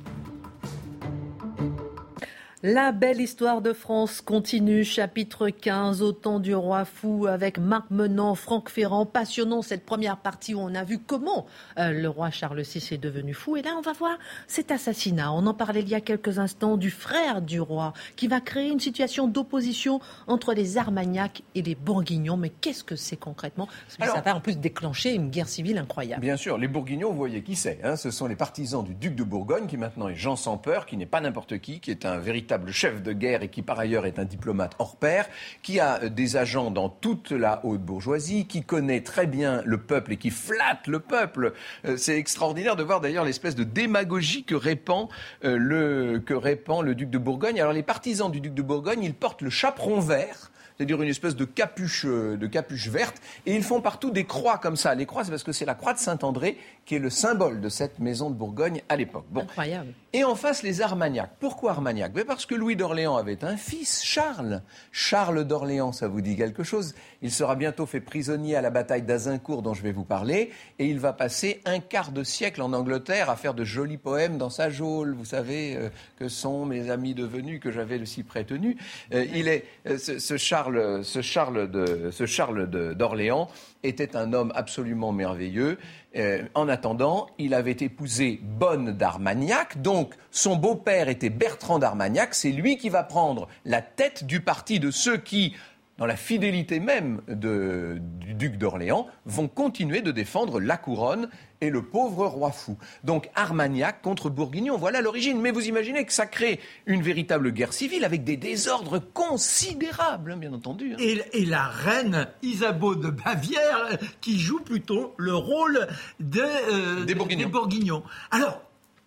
La 2.66 2.92
belle 2.92 3.20
histoire 3.20 3.60
de 3.60 3.74
France 3.74 4.22
continue, 4.22 4.84
chapitre 4.84 5.50
15, 5.50 6.00
au 6.00 6.12
temps 6.12 6.40
du 6.40 6.54
roi 6.54 6.86
fou, 6.86 7.26
avec 7.26 7.58
Marc 7.58 7.90
Menant, 7.90 8.34
Franck 8.34 8.70
Ferrand. 8.70 9.04
Passionnant 9.04 9.60
cette 9.60 9.84
première 9.84 10.16
partie 10.16 10.54
où 10.54 10.60
on 10.60 10.74
a 10.74 10.82
vu 10.82 10.98
comment 10.98 11.44
euh, 11.78 11.90
le 11.90 12.08
roi 12.08 12.30
Charles 12.30 12.62
VI 12.62 12.94
est 12.94 12.96
devenu 12.96 13.34
fou. 13.34 13.58
Et 13.58 13.60
là, 13.62 13.72
on 13.76 13.82
va 13.82 13.92
voir 13.92 14.16
cet 14.46 14.70
assassinat. 14.70 15.30
On 15.34 15.46
en 15.46 15.52
parlait 15.52 15.82
il 15.82 15.90
y 15.90 15.94
a 15.94 16.00
quelques 16.00 16.38
instants 16.38 16.78
du 16.78 16.90
frère 16.90 17.42
du 17.42 17.60
roi, 17.60 17.92
qui 18.16 18.28
va 18.28 18.40
créer 18.40 18.70
une 18.70 18.80
situation 18.80 19.28
d'opposition 19.28 20.00
entre 20.26 20.54
les 20.54 20.78
Armagnacs 20.78 21.42
et 21.54 21.60
les 21.60 21.74
Bourguignons. 21.74 22.38
Mais 22.38 22.48
qu'est-ce 22.48 22.82
que 22.82 22.96
c'est 22.96 23.18
concrètement? 23.18 23.66
Parce 23.66 23.98
que 23.98 24.02
Alors- 24.04 24.16
Ça 24.16 24.22
va 24.22 24.36
en 24.36 24.40
plus 24.40 24.56
déclencher 24.56 25.12
une 25.12 25.28
guerre 25.28 25.48
civile 25.48 25.76
incroyable. 25.76 26.22
Bien 26.22 26.38
sûr, 26.38 26.56
les 26.56 26.68
Bourguignons, 26.68 27.10
vous 27.10 27.18
voyez 27.18 27.42
qui 27.42 27.56
c'est. 27.56 27.80
hein, 27.84 27.96
ce 27.96 28.10
sont 28.10 28.26
les 28.26 28.36
partisans 28.36 28.82
du 28.82 28.94
duc 28.94 29.14
de 29.14 29.22
Bourgogne, 29.22 29.66
qui 29.66 29.76
maintenant 29.76 30.08
est 30.08 30.14
Jean 30.14 30.36
sans 30.36 30.56
peur, 30.56 30.86
qui 30.86 30.96
n'est 30.96 31.04
pas 31.04 31.20
n'importe 31.20 31.58
qui, 31.58 31.80
qui 31.80 31.90
est 31.90 32.06
un 32.06 32.16
véritable 32.16 32.53
chef 32.70 33.02
de 33.02 33.12
guerre 33.12 33.42
et 33.42 33.48
qui 33.48 33.62
par 33.62 33.78
ailleurs 33.78 34.06
est 34.06 34.18
un 34.18 34.24
diplomate 34.24 34.74
hors 34.78 34.96
pair, 34.96 35.26
qui 35.62 35.80
a 35.80 36.02
euh, 36.02 36.08
des 36.08 36.36
agents 36.36 36.70
dans 36.70 36.88
toute 36.88 37.30
la 37.30 37.64
haute 37.64 37.80
bourgeoisie, 37.80 38.46
qui 38.46 38.62
connaît 38.62 39.02
très 39.02 39.26
bien 39.26 39.62
le 39.64 39.78
peuple 39.78 40.12
et 40.12 40.16
qui 40.16 40.30
flatte 40.30 40.86
le 40.86 41.00
peuple. 41.00 41.52
Euh, 41.84 41.96
c'est 41.96 42.18
extraordinaire 42.18 42.76
de 42.76 42.82
voir 42.82 43.00
d'ailleurs 43.00 43.24
l'espèce 43.24 43.54
de 43.54 43.64
démagogie 43.64 44.44
que 44.44 44.54
répand, 44.54 45.08
euh, 45.44 45.56
le, 45.56 46.20
que 46.24 46.34
répand 46.34 46.84
le 46.84 46.94
duc 46.94 47.10
de 47.10 47.18
Bourgogne. 47.18 47.60
Alors 47.60 47.72
les 47.72 47.82
partisans 47.82 48.30
du 48.30 48.40
duc 48.40 48.54
de 48.54 48.62
Bourgogne, 48.62 49.02
ils 49.02 49.14
portent 49.14 49.42
le 49.42 49.50
chaperon 49.50 50.00
vert 50.00 50.50
c'est-à-dire 50.76 51.00
une 51.02 51.08
espèce 51.08 51.36
de 51.36 51.44
capuche, 51.44 52.04
euh, 52.06 52.36
de 52.36 52.46
capuche 52.46 52.88
verte, 52.88 53.20
et 53.46 53.54
ils 53.54 53.62
font 53.62 53.80
partout 53.80 54.10
des 54.10 54.24
croix 54.24 54.58
comme 54.58 54.76
ça. 54.76 54.94
Les 54.94 55.06
croix, 55.06 55.24
c'est 55.24 55.30
parce 55.30 55.44
que 55.44 55.52
c'est 55.52 55.64
la 55.64 55.74
croix 55.74 55.94
de 55.94 55.98
Saint-André 55.98 56.58
qui 56.84 56.96
est 56.96 56.98
le 56.98 57.10
symbole 57.10 57.60
de 57.60 57.68
cette 57.68 57.98
maison 57.98 58.30
de 58.30 58.34
Bourgogne 58.34 58.82
à 58.88 58.96
l'époque. 58.96 59.24
Bon. 59.30 59.42
Incroyable. 59.42 59.94
Et 60.12 60.22
en 60.22 60.36
face, 60.36 60.62
les 60.62 60.80
Armagnacs. 60.80 61.32
Pourquoi 61.40 61.72
Armagnac 61.72 62.12
Parce 62.24 62.46
que 62.46 62.54
Louis 62.54 62.76
d'Orléans 62.76 63.16
avait 63.16 63.44
un 63.44 63.56
fils, 63.56 64.04
Charles. 64.04 64.62
Charles 64.92 65.44
d'Orléans, 65.44 65.92
ça 65.92 66.06
vous 66.08 66.20
dit 66.20 66.36
quelque 66.36 66.62
chose? 66.62 66.94
Il 67.22 67.32
sera 67.32 67.56
bientôt 67.56 67.86
fait 67.86 68.00
prisonnier 68.00 68.54
à 68.54 68.60
la 68.60 68.70
bataille 68.70 69.02
d'Azincourt 69.02 69.62
dont 69.62 69.74
je 69.74 69.82
vais 69.82 69.92
vous 69.92 70.04
parler, 70.04 70.50
et 70.78 70.86
il 70.86 71.00
va 71.00 71.12
passer 71.12 71.60
un 71.64 71.80
quart 71.80 72.12
de 72.12 72.22
siècle 72.22 72.62
en 72.62 72.72
Angleterre 72.72 73.30
à 73.30 73.36
faire 73.36 73.54
de 73.54 73.64
jolis 73.64 73.96
poèmes 73.96 74.38
dans 74.38 74.50
sa 74.50 74.70
geôle. 74.70 75.14
Vous 75.14 75.24
savez 75.24 75.76
euh, 75.76 75.88
que 76.18 76.28
sont 76.28 76.64
mes 76.66 76.90
amis 76.90 77.14
devenus, 77.14 77.60
que 77.60 77.72
j'avais 77.72 77.98
de 77.98 78.04
si 78.04 78.22
près 78.22 78.44
tenus. 78.44 78.76
Euh, 79.12 79.24
il 79.34 79.48
est, 79.48 79.64
euh, 79.86 79.98
ce, 79.98 80.18
ce 80.18 80.36
Charles, 80.36 80.63
ce 81.02 81.22
Charles 81.22 81.70
de, 81.70 82.10
ce 82.10 82.26
Charles 82.26 82.68
d'Orléans 82.94 83.48
était 83.82 84.16
un 84.16 84.32
homme 84.32 84.52
absolument 84.54 85.12
merveilleux. 85.12 85.78
Euh, 86.16 86.42
en 86.54 86.68
attendant, 86.68 87.28
il 87.38 87.54
avait 87.54 87.76
épousé 87.80 88.40
Bonne 88.42 88.92
d'Armagnac, 88.92 89.82
donc 89.82 90.14
son 90.30 90.56
beau-père 90.56 91.08
était 91.08 91.30
Bertrand 91.30 91.78
d'Armagnac, 91.78 92.34
c'est 92.34 92.52
lui 92.52 92.76
qui 92.76 92.88
va 92.88 93.02
prendre 93.02 93.48
la 93.64 93.82
tête 93.82 94.24
du 94.24 94.40
parti 94.40 94.78
de 94.78 94.90
ceux 94.90 95.16
qui, 95.16 95.54
dans 95.98 96.06
la 96.06 96.16
fidélité 96.16 96.80
même 96.80 97.20
de- 97.28 97.98
du 98.00 98.34
duc 98.34 98.56
d'Orléans, 98.58 99.06
vont 99.26 99.46
continuer 99.48 100.00
de 100.02 100.10
défendre 100.10 100.58
la 100.60 100.76
couronne 100.76 101.28
et 101.60 101.70
le 101.70 101.82
pauvre 101.82 102.26
roi 102.26 102.50
fou. 102.50 102.76
Donc 103.04 103.30
Armagnac 103.36 104.02
contre 104.02 104.28
Bourguignon, 104.28 104.76
voilà 104.76 105.00
l'origine. 105.00 105.40
Mais 105.40 105.52
vous 105.52 105.66
imaginez 105.66 106.04
que 106.04 106.12
ça 106.12 106.26
crée 106.26 106.58
une 106.86 107.00
véritable 107.02 107.52
guerre 107.52 107.72
civile 107.72 108.04
avec 108.04 108.24
des 108.24 108.36
désordres 108.36 108.98
considérables, 109.12 110.32
hein, 110.32 110.36
bien 110.36 110.52
entendu. 110.52 110.94
hein. 110.94 110.96
Et, 110.98 111.22
et 111.32 111.44
la 111.46 111.64
reine 111.68 112.26
Isabeau 112.42 112.96
de 112.96 113.10
Bavière 113.10 113.88
euh, 113.92 113.96
qui 114.20 114.38
joue 114.38 114.60
plutôt 114.60 115.14
le 115.16 115.34
rôle 115.34 115.86
de, 116.20 116.40
euh, 116.42 117.04
Des 117.04 117.14
Bourguignons. 117.14 117.48
Bourguignons. 117.48 118.02
Alors, 118.30 118.60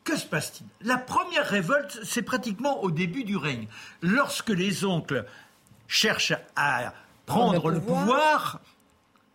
que 0.03 0.15
se 0.15 0.25
passe-t-il? 0.25 0.65
La 0.87 0.97
première 0.97 1.45
révolte, 1.45 1.99
c'est 2.03 2.21
pratiquement 2.21 2.81
au 2.81 2.91
début 2.91 3.25
du 3.25 3.35
règne. 3.35 3.67
Lorsque 4.01 4.49
les 4.51 4.85
oncles 4.85 5.25
cherchent 5.87 6.33
à 6.55 6.93
prendre 7.25 7.69
le 7.69 7.75
le 7.75 7.81
pouvoir, 7.81 8.61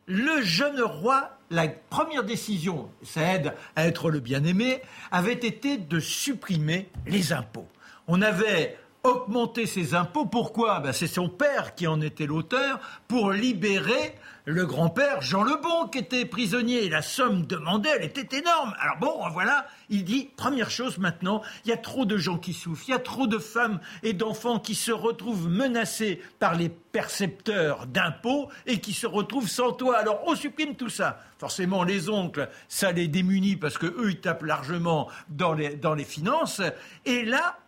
le 0.07 0.43
jeune 0.43 0.81
roi, 0.81 1.31
la 1.51 1.69
première 1.69 2.25
décision, 2.25 2.91
ça 3.03 3.35
aide 3.35 3.55
à 3.77 3.87
être 3.87 4.11
le 4.11 4.21
bien-aimé, 4.21 4.83
avait 5.11 5.33
été 5.33 5.77
de 5.77 6.01
supprimer 6.01 6.89
les 7.07 7.33
impôts. 7.33 7.69
On 8.09 8.21
avait 8.23 8.79
augmenter 9.05 9.67
ses 9.67 9.95
impôts. 9.95 10.27
Pourquoi? 10.27 10.81
Ben, 10.81 10.93
C'est 10.93 11.07
son 11.07 11.29
père 11.29 11.75
qui 11.75 11.87
en 11.87 12.01
était 12.01 12.27
l'auteur 12.27 12.81
pour 13.09 13.33
libérer 13.33 14.15
le 14.45 14.67
grand-père 14.67 15.23
Jean 15.23 15.43
le 15.45 15.57
Bon 15.63 15.89
qui 15.89 15.99
était 15.99 16.25
prisonnier. 16.25 16.89
La 16.89 17.03
somme 17.03 17.47
demandée, 17.47 17.91
elle 17.95 18.05
était 18.05 18.39
énorme. 18.39 18.75
Alors 18.81 18.97
bon, 18.99 19.29
voilà, 19.31 19.67
il 19.89 20.05
dit, 20.05 20.31
première 20.37 20.71
chose 20.71 20.99
maintenant, 20.99 21.43
il 21.65 21.69
y 21.69 21.73
a 21.73 21.77
trop 21.77 22.05
de 22.05 22.17
gens 22.17 22.39
qui 22.39 22.53
souffrent, 22.53 22.85
il 22.89 22.91
y 22.93 22.95
a 22.95 22.99
trop 22.99 23.27
de 23.27 23.39
femmes 23.39 23.81
et 24.03 24.13
d'enfants 24.13 24.59
qui 24.59 24.75
se 24.75 24.93
retrouvent 24.93 25.49
menacés 25.49 26.21
par 26.39 26.55
les 26.55 26.69
percepteurs 26.69 27.87
d'impôts 27.87 28.49
et 28.67 28.81
qui 28.81 28.93
se 28.93 29.07
retrouvent 29.07 29.49
sans 29.49 29.73
toit. 29.73 29.99
Alors 29.99 30.23
on 30.27 30.35
supprime 30.35 30.75
tout 30.75 30.91
ça. 30.91 31.21
Forcément, 31.39 31.83
les 31.83 32.09
oncles, 32.09 32.49
ça 32.69 32.93
les 32.93 33.09
démunit 33.09 33.57
parce 33.57 33.79
que 33.79 33.87
eux, 33.87 34.11
ils 34.11 34.21
tapent 34.21 34.45
largement 34.45 35.09
dans 35.29 35.55
les, 35.55 35.77
dans 35.77 35.95
les 35.95 36.05
finances. 36.05 36.61
Et 37.05 37.25
là, 37.25 37.59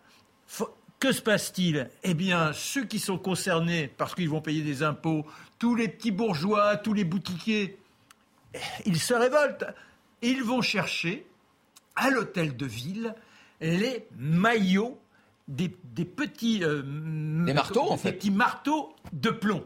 que 1.05 1.11
se 1.11 1.21
passe-t-il? 1.21 1.87
Eh 2.01 2.15
bien, 2.15 2.51
ceux 2.51 2.83
qui 2.83 2.97
sont 2.97 3.19
concernés 3.19 3.87
parce 3.95 4.15
qu'ils 4.15 4.27
vont 4.27 4.41
payer 4.41 4.63
des 4.63 4.81
impôts 4.81 5.23
tous 5.59 5.75
les 5.75 5.87
petits 5.87 6.09
bourgeois, 6.09 6.77
tous 6.77 6.93
les 6.93 7.03
boutiquiers, 7.03 7.77
ils 8.87 8.99
se 8.99 9.13
révoltent. 9.13 9.65
Ils 10.23 10.41
vont 10.41 10.63
chercher 10.63 11.27
à 11.95 12.09
l'hôtel 12.09 12.57
de 12.57 12.65
ville 12.65 13.13
les 13.61 14.07
maillots 14.17 14.99
des, 15.47 15.69
petits 15.69 16.63
euh, 16.63 16.81
des 16.81 17.53
marteaux 17.53 17.91
en 17.91 17.97
fait. 17.97 18.13
petits 18.13 18.31
marteaux 18.31 18.95
de 19.13 19.29
plomb. 19.29 19.63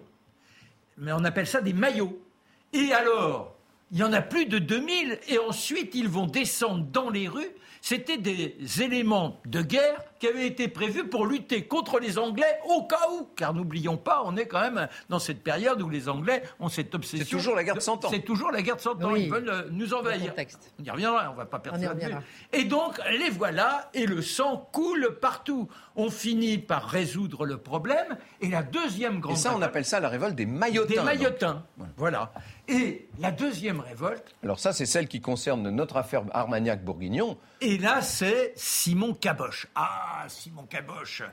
Mais 0.97 1.13
on 1.13 1.23
appelle 1.23 1.47
ça 1.47 1.61
des 1.61 1.71
maillots. 1.71 2.21
Et 2.73 2.91
alors, 2.91 3.55
il 3.91 3.97
y 3.97 4.03
en 4.03 4.13
a 4.13 4.21
plus 4.21 4.45
de 4.45 4.59
2000 4.59 5.19
et 5.27 5.39
ensuite 5.39 5.95
ils 5.95 6.09
vont 6.09 6.27
descendre 6.27 6.85
dans 6.85 7.09
les 7.09 7.27
rues 7.27 7.55
c'était 7.81 8.17
des 8.17 8.55
éléments 8.81 9.39
de 9.45 9.61
guerre 9.61 10.03
qui 10.19 10.27
avaient 10.27 10.47
été 10.47 10.67
prévus 10.67 11.07
pour 11.07 11.25
lutter 11.25 11.65
contre 11.65 11.99
les 11.99 12.17
Anglais 12.17 12.59
au 12.67 12.83
cas 12.83 12.99
où. 13.13 13.29
Car 13.37 13.53
n'oublions 13.53 13.95
pas, 13.95 14.21
on 14.25 14.35
est 14.35 14.47
quand 14.47 14.59
même 14.59 14.89
dans 15.07 15.19
cette 15.19 15.41
période 15.43 15.81
où 15.81 15.89
les 15.89 16.09
Anglais 16.09 16.43
ont 16.59 16.67
cette 16.67 16.93
obsession. 16.93 17.25
C'est 17.25 17.37
toujours 17.37 17.55
la 17.55 17.63
guerre 17.63 17.75
de 17.75 17.79
100 17.79 18.05
ans. 18.05 18.09
C'est 18.09 18.19
toujours 18.19 18.51
la 18.51 18.61
guerre 18.61 18.75
de 18.75 18.81
100 18.81 19.03
ans. 19.03 19.15
Ils 19.15 19.31
veulent 19.31 19.49
euh, 19.49 19.69
nous 19.71 19.93
envahir. 19.93 20.33
On 20.79 20.83
y 20.83 20.89
reviendra, 20.89 21.31
on 21.31 21.35
va 21.35 21.45
pas 21.45 21.59
perdre 21.59 21.79
ça. 21.79 21.93
Et 22.51 22.65
donc, 22.65 22.99
les 23.11 23.29
voilà, 23.29 23.89
et 23.93 24.05
le 24.05 24.21
sang 24.21 24.69
coule 24.73 25.17
partout. 25.21 25.69
On 25.95 26.09
finit 26.09 26.57
par 26.57 26.85
résoudre 26.85 27.45
le 27.45 27.57
problème. 27.57 28.17
Et 28.41 28.49
la 28.49 28.63
deuxième 28.63 29.19
grande. 29.19 29.37
Et 29.37 29.39
ça, 29.39 29.53
on 29.55 29.61
appelle 29.61 29.85
ça 29.85 29.99
la 29.99 30.09
révolte 30.09 30.35
des 30.35 30.45
maillotins. 30.45 30.93
Des 30.93 31.01
maillotins. 31.01 31.63
Voilà. 31.95 32.33
Et 32.69 33.07
la 33.19 33.31
deuxième 33.31 33.79
révolte. 33.79 34.35
Alors, 34.43 34.59
ça, 34.59 34.73
c'est 34.73 34.85
celle 34.85 35.07
qui 35.07 35.21
concerne 35.21 35.69
notre 35.71 35.97
affaire 35.97 36.23
Armagnac-Bourguignon. 36.31 37.37
Et 37.61 37.79
là, 37.79 38.01
c'est 38.01 38.53
Simon 38.55 39.15
Caboche. 39.15 39.67
Ah, 39.73 40.25
Simon 40.27 40.63
Caboche. 40.63 41.23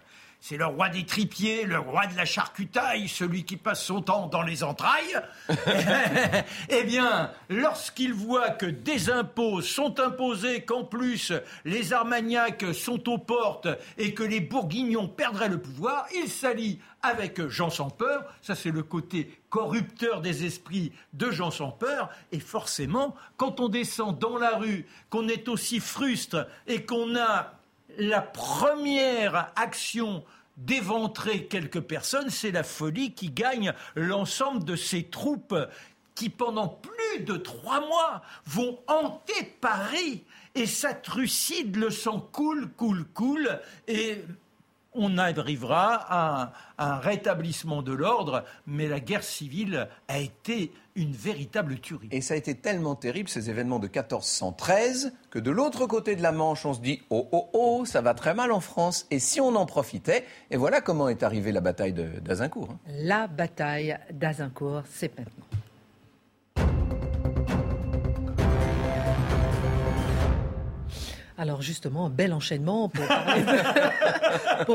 C'est 0.41 0.57
le 0.57 0.67
roi 0.67 0.89
des 0.89 1.05
tripiers, 1.05 1.65
le 1.65 1.79
roi 1.79 2.07
de 2.07 2.17
la 2.17 2.25
charcutaille, 2.25 3.09
celui 3.09 3.45
qui 3.45 3.57
passe 3.57 3.85
son 3.85 4.03
temps 4.03 4.27
dans 4.27 4.43
les 4.43 4.63
entrailles. 4.63 5.21
eh 6.69 6.85
bien, 6.85 7.33
lorsqu'il 7.49 8.13
voit 8.13 8.51
que 8.51 8.67
des 8.67 9.11
impôts 9.11 9.61
sont 9.61 9.99
imposés, 9.99 10.63
qu'en 10.63 10.85
plus 10.85 11.33
les 11.65 11.93
Armagnacs 11.93 12.65
sont 12.75 13.09
aux 13.09 13.19
portes 13.19 13.69
et 13.99 14.15
que 14.15 14.23
les 14.23 14.41
Bourguignons 14.41 15.09
perdraient 15.09 15.49
le 15.49 15.61
pouvoir, 15.61 16.07
il 16.15 16.29
s'allie 16.29 16.79
avec 17.03 17.47
Jean 17.49 17.71
sans 17.71 17.91
peur. 17.91 18.25
Ça, 18.43 18.55
c'est 18.55 18.71
le 18.71 18.83
côté 18.83 19.31
corrupteur 19.49 20.21
des 20.21 20.45
esprits 20.45 20.93
de 21.13 21.31
Jean 21.31 21.51
sans 21.51 21.71
peur. 21.71 22.11
Et 22.33 22.41
forcément, 22.41 23.15
quand 23.37 23.61
on 23.61 23.69
descend 23.69 24.19
dans 24.19 24.37
la 24.37 24.57
rue, 24.57 24.87
qu'on 25.11 25.29
est 25.29 25.49
aussi 25.49 25.81
frustre 25.81 26.47
et 26.67 26.85
qu'on 26.85 27.17
a 27.17 27.56
la 27.99 28.21
première 28.21 29.53
action 29.57 30.25
d'éventrer 30.57 31.47
quelques 31.47 31.81
personnes, 31.81 32.31
c'est 32.31 32.51
la 32.51 32.63
folie 32.63 33.13
qui 33.13 33.31
gagne 33.31 33.73
l'ensemble 33.95 34.65
de 34.65 34.77
ces 34.77 35.05
troupes 35.05 35.55
qui, 36.15 36.31
pendant 36.31 36.69
plus 36.69 37.25
de 37.25 37.37
trois 37.37 37.81
mois, 37.81 38.23
vont 38.47 38.79
hanter 38.87 39.57
Paris. 39.61 40.25
Et 40.55 40.67
ça 40.67 40.95
trucide, 40.95 41.77
le 41.77 41.91
sang 41.91 42.21
coule, 42.21 42.69
coule, 42.77 43.05
coule. 43.13 43.61
Et 43.87 44.23
on 44.97 45.19
arrivera 45.19 45.95
à 46.09 46.53
un, 46.79 46.97
rétablissement 46.97 47.83
de 47.83 47.93
l'ordre, 47.93 48.45
mais 48.67 48.89
la 48.89 49.01
guerre 49.01 49.23
civile 49.23 49.89
a 50.09 50.19
été 50.19 50.73
une 50.95 51.13
véritable 51.13 51.79
tuerie. 51.79 52.09
Et 52.11 52.21
ça 52.21 52.35
a 52.35 52.37
été 52.37 52.55
tellement 52.55 52.95
terrible, 52.95 53.29
ces 53.29 53.51
événements 53.51 53.79
de 53.79 53.87
1413, 53.87 55.13
que 55.31 55.39
de 55.39 55.51
l'autre 55.51 55.87
côté 55.87 56.17
de 56.17 56.23
la 56.23 56.33
Manche, 56.33 56.65
on 56.65 56.75
se 56.75 56.81
dit 56.81 57.03
Oh, 57.11 57.29
oh, 57.33 57.51
oh, 57.53 57.85
ça 57.85 58.01
va 58.01 58.15
très 58.15 58.35
mal 58.35 58.53
en 58.53 58.61
France. 58.61 59.07
Et 59.11 59.19
si 59.19 59.41
on 59.41 59.55
en 59.55 59.67
profitait 59.67 60.25
Et 60.51 60.57
voilà 60.57 60.81
comment 60.81 61.09
est 61.09 61.23
arrivée 61.23 61.53
la 61.53 61.61
bataille 61.61 61.93
d'Azincourt. 61.93 62.71
Hein. 62.73 62.79
La 62.89 63.27
bataille 63.27 63.99
d'Azincourt, 64.11 64.83
c'est 64.91 65.17
maintenant. 65.19 65.45
Alors 71.39 71.61
justement, 71.61 72.07
un 72.07 72.11
bel 72.11 72.33
enchaînement 72.33 72.89
pour 72.89 73.07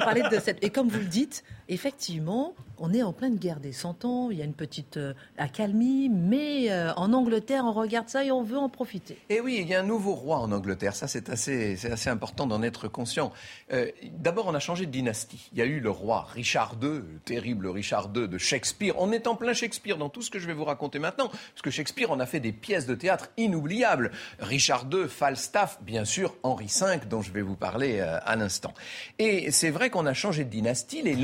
parler, 0.01 0.21
de, 0.21 0.39
cette... 0.39 0.63
Et 0.63 0.69
comme 0.69 0.89
vous 0.89 0.99
le 0.99 1.05
dites, 1.05 1.43
effectivement, 1.71 2.53
on 2.77 2.93
est 2.93 3.01
en 3.01 3.13
pleine 3.13 3.37
guerre 3.37 3.61
des 3.61 3.71
cent 3.71 4.03
ans, 4.03 4.29
il 4.29 4.37
y 4.37 4.41
a 4.41 4.45
une 4.45 4.53
petite 4.53 4.97
euh, 4.97 5.13
accalmie, 5.37 6.09
mais 6.09 6.69
euh, 6.69 6.91
en 6.95 7.13
Angleterre, 7.13 7.63
on 7.65 7.71
regarde 7.71 8.09
ça 8.09 8.25
et 8.25 8.31
on 8.31 8.43
veut 8.43 8.57
en 8.57 8.67
profiter. 8.67 9.17
Et 9.29 9.39
oui, 9.39 9.59
il 9.61 9.69
y 9.69 9.73
a 9.73 9.79
un 9.79 9.83
nouveau 9.83 10.13
roi 10.13 10.37
en 10.39 10.51
Angleterre, 10.51 10.95
ça 10.95 11.07
c'est 11.07 11.29
assez, 11.29 11.77
assez 11.89 12.09
important 12.09 12.45
d'en 12.45 12.61
être 12.61 12.89
conscient. 12.89 13.31
Euh, 13.71 13.87
d'abord, 14.17 14.47
on 14.47 14.53
a 14.53 14.59
changé 14.59 14.85
de 14.85 14.91
dynastie. 14.91 15.49
Il 15.53 15.59
y 15.59 15.61
a 15.61 15.65
eu 15.65 15.79
le 15.79 15.89
roi 15.89 16.27
Richard 16.33 16.75
II, 16.81 16.89
le 16.89 17.19
terrible 17.23 17.67
Richard 17.67 18.09
II 18.13 18.27
de 18.27 18.37
Shakespeare. 18.37 18.93
On 18.97 19.13
est 19.13 19.27
en 19.27 19.35
plein 19.35 19.53
Shakespeare 19.53 19.97
dans 19.97 20.09
tout 20.09 20.21
ce 20.21 20.29
que 20.29 20.39
je 20.39 20.47
vais 20.47 20.53
vous 20.53 20.65
raconter 20.65 20.99
maintenant, 20.99 21.29
parce 21.29 21.61
que 21.63 21.71
Shakespeare 21.71 22.11
en 22.11 22.19
a 22.19 22.25
fait 22.25 22.41
des 22.41 22.51
pièces 22.51 22.85
de 22.85 22.95
théâtre 22.95 23.29
inoubliables. 23.37 24.11
Richard 24.39 24.87
II, 24.91 25.07
Falstaff, 25.07 25.79
bien 25.83 26.03
sûr, 26.03 26.35
Henri 26.43 26.67
V, 26.67 26.99
dont 27.09 27.21
je 27.21 27.31
vais 27.31 27.41
vous 27.41 27.55
parler 27.55 28.01
à 28.01 28.35
l'instant. 28.35 28.73
Et 29.19 29.51
c'est 29.51 29.69
vrai 29.69 29.89
qu'on 29.89 30.05
a 30.05 30.13
changé 30.13 30.43
de 30.43 30.49
dynastie. 30.49 31.01
Les 31.01 31.15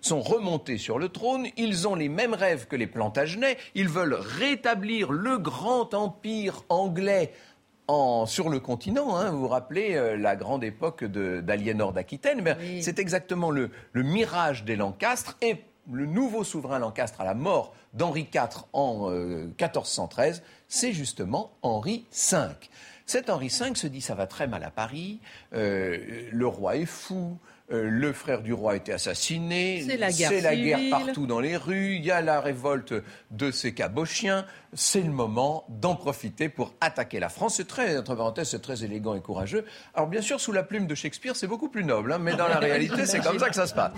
Sont 0.00 0.20
remontés 0.20 0.78
sur 0.78 0.98
le 0.98 1.08
trône. 1.08 1.46
Ils 1.56 1.88
ont 1.88 1.94
les 1.94 2.08
mêmes 2.08 2.34
rêves 2.34 2.66
que 2.66 2.76
les 2.76 2.86
Plantagenets. 2.86 3.56
Ils 3.74 3.88
veulent 3.88 4.14
rétablir 4.14 5.12
le 5.12 5.38
grand 5.38 5.94
empire 5.94 6.62
anglais 6.68 7.32
sur 8.26 8.48
le 8.48 8.60
continent. 8.60 9.16
Hein. 9.16 9.30
vous 9.30 9.40
vous 9.40 9.48
rappelez 9.48 9.94
euh, 9.94 10.16
la 10.16 10.36
grande 10.36 10.64
époque 10.64 11.04
d'Aliénor 11.04 11.92
d'Aquitaine 11.92 12.56
C'est 12.80 12.98
exactement 12.98 13.50
le, 13.50 13.70
mirage 13.94 14.64
des 14.64 14.76
Lancastres. 14.76 15.36
Et 15.42 15.56
le 15.92 16.06
nouveau 16.06 16.44
souverain 16.44 16.78
Lancastre 16.78 17.20
à 17.20 17.24
la 17.24 17.34
mort 17.34 17.74
d'Henri 17.92 18.26
IV 18.32 18.64
en 18.72 19.10
1413, 19.10 20.38
euh, 20.38 20.48
c'est 20.66 20.92
justement 20.92 21.52
Henri 21.62 22.06
V. 22.10 22.38
Cet 23.06 23.28
Henri 23.28 23.48
V 23.48 23.74
se 23.74 23.86
dit 23.86 24.00
ça 24.00 24.14
va 24.14 24.26
très 24.26 24.46
mal 24.46 24.64
à 24.64 24.70
Paris, 24.70 25.20
euh, 25.52 26.28
le 26.32 26.46
roi 26.46 26.76
est 26.76 26.86
fou, 26.86 27.38
euh, 27.72 27.88
le 27.88 28.12
frère 28.12 28.42
du 28.42 28.52
roi 28.52 28.72
a 28.72 28.76
été 28.76 28.92
assassiné, 28.92 29.82
c'est 29.86 29.96
la, 29.96 30.12
guerre, 30.12 30.80
partout 30.90 31.26
dans 31.26 31.40
les 31.40 31.56
rues, 31.56 31.94
il 31.96 32.04
y 32.04 32.10
a 32.10 32.20
la 32.20 32.40
révolte 32.42 32.92
de 33.30 33.50
ces 33.50 33.72
cabochiens, 33.72 34.44
c'est 34.74 35.02
le 35.02 35.10
moment 35.10 35.64
d'en 35.68 35.94
profiter 35.94 36.48
pour 36.48 36.74
attaquer 36.80 37.20
la 37.20 37.28
France. 37.28 37.56
C'est 37.56 37.66
très, 37.66 37.96
entre 37.98 38.14
parenthèses, 38.14 38.50
c'est 38.50 38.62
très 38.62 38.84
élégant 38.84 39.14
et 39.14 39.20
courageux. 39.20 39.64
Alors 39.94 40.08
bien 40.08 40.20
sûr, 40.20 40.40
sous 40.40 40.52
la 40.52 40.62
plume 40.62 40.86
de 40.86 40.94
Shakespeare, 40.94 41.36
c'est 41.36 41.46
beaucoup 41.46 41.68
plus 41.68 41.84
noble, 41.84 42.12
hein, 42.12 42.18
mais 42.18 42.34
dans 42.34 42.48
la 42.48 42.58
réalité, 42.60 43.06
c'est 43.06 43.20
comme 43.20 43.38
ça 43.38 43.48
que 43.48 43.54
ça 43.54 43.66
se 43.66 43.74
passe. 43.74 43.92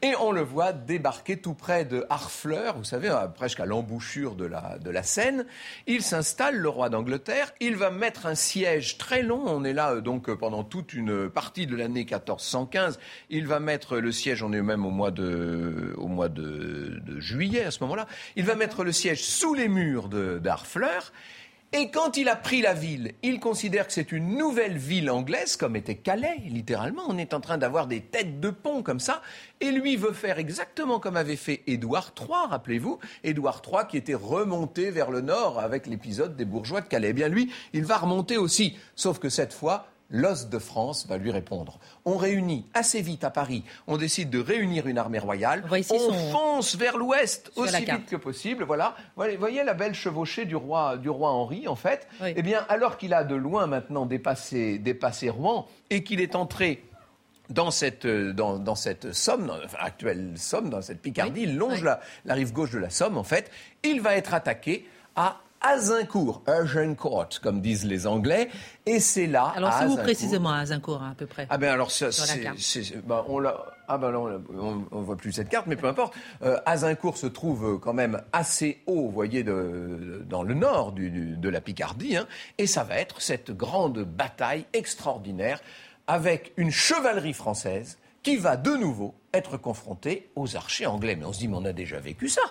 Et 0.00 0.14
on 0.20 0.32
le 0.32 0.42
voit 0.42 0.72
débarquer 0.72 1.36
tout 1.36 1.54
près 1.54 1.84
de 1.84 2.06
Harfleur, 2.08 2.76
vous 2.78 2.84
savez, 2.84 3.14
presque 3.34 3.60
à 3.60 3.66
l'embouchure 3.66 4.34
de 4.34 4.46
la, 4.46 4.78
de 4.78 4.90
la 4.90 5.02
Seine. 5.02 5.44
Il 5.86 6.02
s'installe, 6.02 6.56
le 6.56 6.68
roi 6.68 6.88
d'Angleterre. 6.88 7.52
Il 7.60 7.76
va 7.76 7.90
mettre 7.90 8.26
un 8.26 8.34
siège 8.34 8.98
très 8.98 9.22
long. 9.22 9.42
On 9.46 9.64
est 9.64 9.72
là 9.72 9.92
euh, 9.92 10.00
donc 10.00 10.28
euh, 10.28 10.36
pendant 10.36 10.64
toute 10.64 10.94
une 10.94 11.28
partie 11.28 11.66
de 11.66 11.76
l'année 11.76 12.04
1415. 12.04 12.98
Il 13.30 13.46
va 13.46 13.60
mettre 13.60 13.98
le 13.98 14.12
siège, 14.12 14.42
on 14.42 14.52
est 14.52 14.62
même 14.62 14.86
au 14.86 14.90
mois 14.90 15.10
de, 15.10 15.94
au 15.96 16.08
mois 16.08 16.28
de, 16.28 17.00
de 17.04 17.20
juillet 17.20 17.64
à 17.64 17.70
ce 17.70 17.82
moment-là. 17.84 18.06
Il 18.36 18.44
va 18.44 18.54
mettre 18.54 18.84
le 18.84 18.92
siège 18.92 19.22
sous 19.22 19.54
les 19.54 19.68
murs 19.68 20.08
de 20.08 20.21
d'Arfleur. 20.42 21.12
Et 21.74 21.90
quand 21.90 22.18
il 22.18 22.28
a 22.28 22.36
pris 22.36 22.60
la 22.60 22.74
ville, 22.74 23.14
il 23.22 23.40
considère 23.40 23.86
que 23.86 23.94
c'est 23.94 24.12
une 24.12 24.36
nouvelle 24.36 24.76
ville 24.76 25.10
anglaise, 25.10 25.56
comme 25.56 25.74
était 25.74 25.94
Calais, 25.94 26.36
littéralement. 26.46 27.04
On 27.08 27.16
est 27.16 27.32
en 27.32 27.40
train 27.40 27.56
d'avoir 27.56 27.86
des 27.86 28.02
têtes 28.02 28.40
de 28.40 28.50
pont 28.50 28.82
comme 28.82 29.00
ça. 29.00 29.22
Et 29.60 29.70
lui 29.70 29.96
veut 29.96 30.12
faire 30.12 30.38
exactement 30.38 31.00
comme 31.00 31.16
avait 31.16 31.36
fait 31.36 31.62
Édouard 31.66 32.12
III, 32.20 32.50
rappelez-vous. 32.50 32.98
Édouard 33.24 33.62
III 33.66 33.86
qui 33.88 33.96
était 33.96 34.12
remonté 34.12 34.90
vers 34.90 35.10
le 35.10 35.22
nord 35.22 35.60
avec 35.60 35.86
l'épisode 35.86 36.36
des 36.36 36.44
bourgeois 36.44 36.82
de 36.82 36.88
Calais. 36.88 37.08
Eh 37.08 37.14
bien 37.14 37.28
lui, 37.28 37.50
il 37.72 37.86
va 37.86 37.96
remonter 37.96 38.36
aussi. 38.36 38.76
Sauf 38.94 39.18
que 39.18 39.30
cette 39.30 39.54
fois, 39.54 39.86
l'os 40.12 40.48
de 40.48 40.58
France 40.60 41.06
va 41.08 41.16
lui 41.16 41.32
répondre. 41.32 41.80
On 42.04 42.16
réunit 42.16 42.66
assez 42.74 43.00
vite 43.02 43.24
à 43.24 43.30
Paris, 43.30 43.64
on 43.88 43.96
décide 43.96 44.30
de 44.30 44.38
réunir 44.38 44.86
une 44.86 44.98
armée 44.98 45.18
royale, 45.18 45.64
on, 45.90 46.12
fonce 46.30 46.76
vers 46.76 46.96
l'ouest 46.96 47.50
aussi 47.56 47.84
vite 47.84 48.06
que 48.06 48.16
possible. 48.16 48.62
Voilà, 48.64 48.94
vous 49.16 49.24
voyez 49.38 49.64
la 49.64 49.74
belle 49.74 49.94
chevauchée 49.94 50.44
du 50.44 50.54
roi, 50.54 50.96
du 50.98 51.10
roi 51.10 51.30
Henri, 51.30 51.66
en 51.66 51.74
fait. 51.76 52.06
Eh 52.24 52.42
bien, 52.42 52.64
alors 52.68 52.98
qu'il 52.98 53.14
a 53.14 53.24
de 53.24 53.34
loin 53.34 53.66
maintenant 53.66 54.06
dépassé, 54.06 54.78
dépassé 54.78 55.30
Rouen 55.30 55.66
et 55.90 56.04
qu'il 56.04 56.20
est 56.20 56.36
entré 56.36 56.84
dans 57.50 57.70
cette, 57.70 58.04
euh, 58.06 58.32
dans, 58.32 58.58
dans 58.58 58.74
cette 58.76 59.12
Somme, 59.12 59.46
dans- 59.46 59.56
enfin, 59.64 59.78
actuelle 59.80 60.32
Somme, 60.36 60.70
dans 60.70 60.80
cette 60.80 61.02
Picardie, 61.02 61.42
il 61.42 61.56
longe 61.56 61.78
Oui. 61.78 61.84
la, 61.84 62.00
la 62.24 62.34
rive 62.34 62.52
gauche 62.52 62.70
de 62.70 62.78
la 62.78 62.88
Somme, 62.90 63.18
en 63.18 63.24
fait. 63.24 63.50
Il 63.82 64.00
va 64.00 64.14
être 64.16 64.32
attaqué 64.32 64.86
à 65.16 65.40
Azincourt, 65.62 66.42
Agincourt, 66.46 67.28
comme 67.42 67.60
disent 67.60 67.84
les 67.84 68.06
Anglais. 68.06 68.48
Et 68.86 69.00
c'est 69.00 69.26
là, 69.26 69.52
Alors, 69.56 69.72
c'est 69.72 69.86
où 69.86 69.96
précisément 69.96 70.50
à 70.50 70.58
Azincourt, 70.58 71.02
à 71.02 71.14
peu 71.16 71.26
près 71.26 71.46
ah 71.50 71.58
ben 71.58 71.70
alors 71.72 71.90
ça, 71.90 72.10
c'est, 72.12 72.96
ben, 73.06 73.24
on 73.28 73.38
l'a, 73.38 73.64
ah 73.88 73.96
ben 73.98 74.10
non, 74.10 74.42
on, 74.58 74.84
on 74.90 75.00
voit 75.02 75.16
plus 75.16 75.32
cette 75.32 75.48
carte, 75.48 75.66
mais 75.66 75.76
peu 75.76 75.86
importe. 75.86 76.14
Euh, 76.42 76.58
Azincourt 76.66 77.16
se 77.16 77.26
trouve 77.26 77.74
euh, 77.74 77.78
quand 77.78 77.92
même 77.94 78.22
assez 78.32 78.80
haut, 78.86 79.02
vous 79.02 79.10
voyez, 79.10 79.42
de- 79.44 80.24
dans 80.28 80.42
le 80.42 80.54
nord 80.54 80.92
du- 80.92 81.10
du- 81.10 81.36
de 81.36 81.48
la 81.48 81.60
Picardie, 81.60 82.16
hein, 82.16 82.26
et 82.58 82.66
ça 82.66 82.82
va 82.84 82.96
être 82.96 83.20
cette 83.22 83.50
grande 83.52 84.00
bataille 84.00 84.66
extraordinaire 84.72 85.60
avec 86.06 86.52
une 86.56 86.70
chevalerie 86.70 87.32
française 87.34 87.98
qui 88.22 88.36
va 88.36 88.56
de 88.56 88.70
nouveau 88.76 89.14
être 89.34 89.56
confrontée 89.56 90.30
aux 90.36 90.56
archers 90.56 90.86
anglais. 90.86 91.16
Mais 91.16 91.24
on 91.24 91.32
se 91.32 91.38
dit, 91.38 91.48
mais 91.48 91.56
on 91.56 91.64
a 91.64 91.72
déjà 91.72 91.98
vécu 92.00 92.28
ça. 92.28 92.42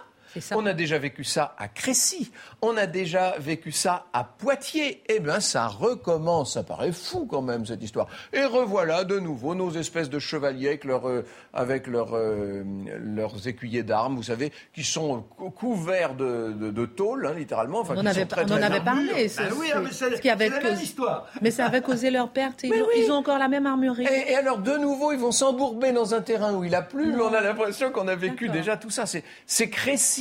On 0.54 0.66
a 0.66 0.74
déjà 0.74 0.98
vécu 0.98 1.24
ça 1.24 1.56
à 1.58 1.68
Crécy. 1.68 2.32
On 2.62 2.78
a 2.78 2.86
déjà 2.88 3.36
vécu 3.40 3.72
ça 3.72 4.06
à 4.14 4.24
Poitiers. 4.24 5.04
Eh 5.10 5.20
bien, 5.20 5.40
ça 5.40 5.68
recommence. 5.68 6.54
Ça 6.54 6.64
paraît 6.64 6.92
fou 6.92 7.26
quand 7.30 7.42
même, 7.42 7.66
cette 7.66 7.84
histoire. 7.84 8.08
Et 8.34 8.44
revoilà 8.44 9.04
de 9.04 9.20
nouveau 9.20 9.56
nos 9.56 9.72
espèces 9.72 10.10
de 10.10 10.20
chevaliers 10.20 10.68
avec, 10.70 10.84
leur, 10.86 11.08
euh, 11.08 11.26
avec 11.54 11.88
leur, 11.88 12.10
euh, 12.14 12.64
leurs 13.04 13.48
écuyers 13.48 13.84
d'armes, 13.84 14.16
vous 14.16 14.24
savez, 14.24 14.52
qui 14.74 14.84
sont 14.84 15.22
cou- 15.38 15.50
couverts 15.52 16.16
de, 16.16 16.54
de, 16.54 16.72
de 16.72 16.86
tôle, 16.86 17.28
hein, 17.28 17.34
littéralement. 17.36 17.80
Enfin, 17.80 17.96
On 17.98 18.02
en 18.02 18.06
avait, 18.06 18.26
très, 18.26 18.44
on 18.44 18.48
très 18.48 18.64
avait 18.64 18.82
parlé. 18.82 19.10
Ben 19.14 19.30
ce- 19.30 19.54
oui, 19.56 19.68
ah, 19.74 19.80
mais 19.82 19.90
c'est 19.92 20.16
ce 20.16 20.22
qui 20.22 20.30
avait 20.30 20.46
c'est 20.50 20.56
la 20.58 20.62
même 20.62 20.74
causé- 20.74 20.84
histoire. 20.84 21.28
Mais 21.42 21.52
ça 21.52 21.66
avait 21.66 21.82
causé 21.82 22.10
leur 22.12 22.30
perte. 22.32 22.64
Ils, 22.64 22.72
ont, 22.74 22.88
oui. 22.88 23.04
ils 23.06 23.12
ont 23.12 23.16
encore 23.16 23.38
la 23.40 23.48
même 23.48 23.66
armurerie. 23.66 24.06
Et, 24.06 24.32
et 24.32 24.36
alors, 24.36 24.60
de 24.60 24.78
nouveau, 24.78 25.12
ils 25.12 25.20
vont 25.20 25.32
s'embourber 25.32 25.92
dans 25.92 26.14
un 26.14 26.22
terrain 26.22 26.54
où 26.54 26.64
il 26.64 26.76
a 26.76 26.82
plu, 26.82 27.14
mais 27.14 27.22
on 27.22 27.34
a 27.34 27.42
l'impression 27.42 27.92
qu'on 27.92 28.08
a 28.08 28.16
vécu 28.16 28.46
D'accord. 28.48 28.62
déjà 28.62 28.78
tout 28.78 28.90
ça. 28.90 29.06
C'est, 29.06 29.24
c'est 29.46 29.70
Crécy 29.70 30.21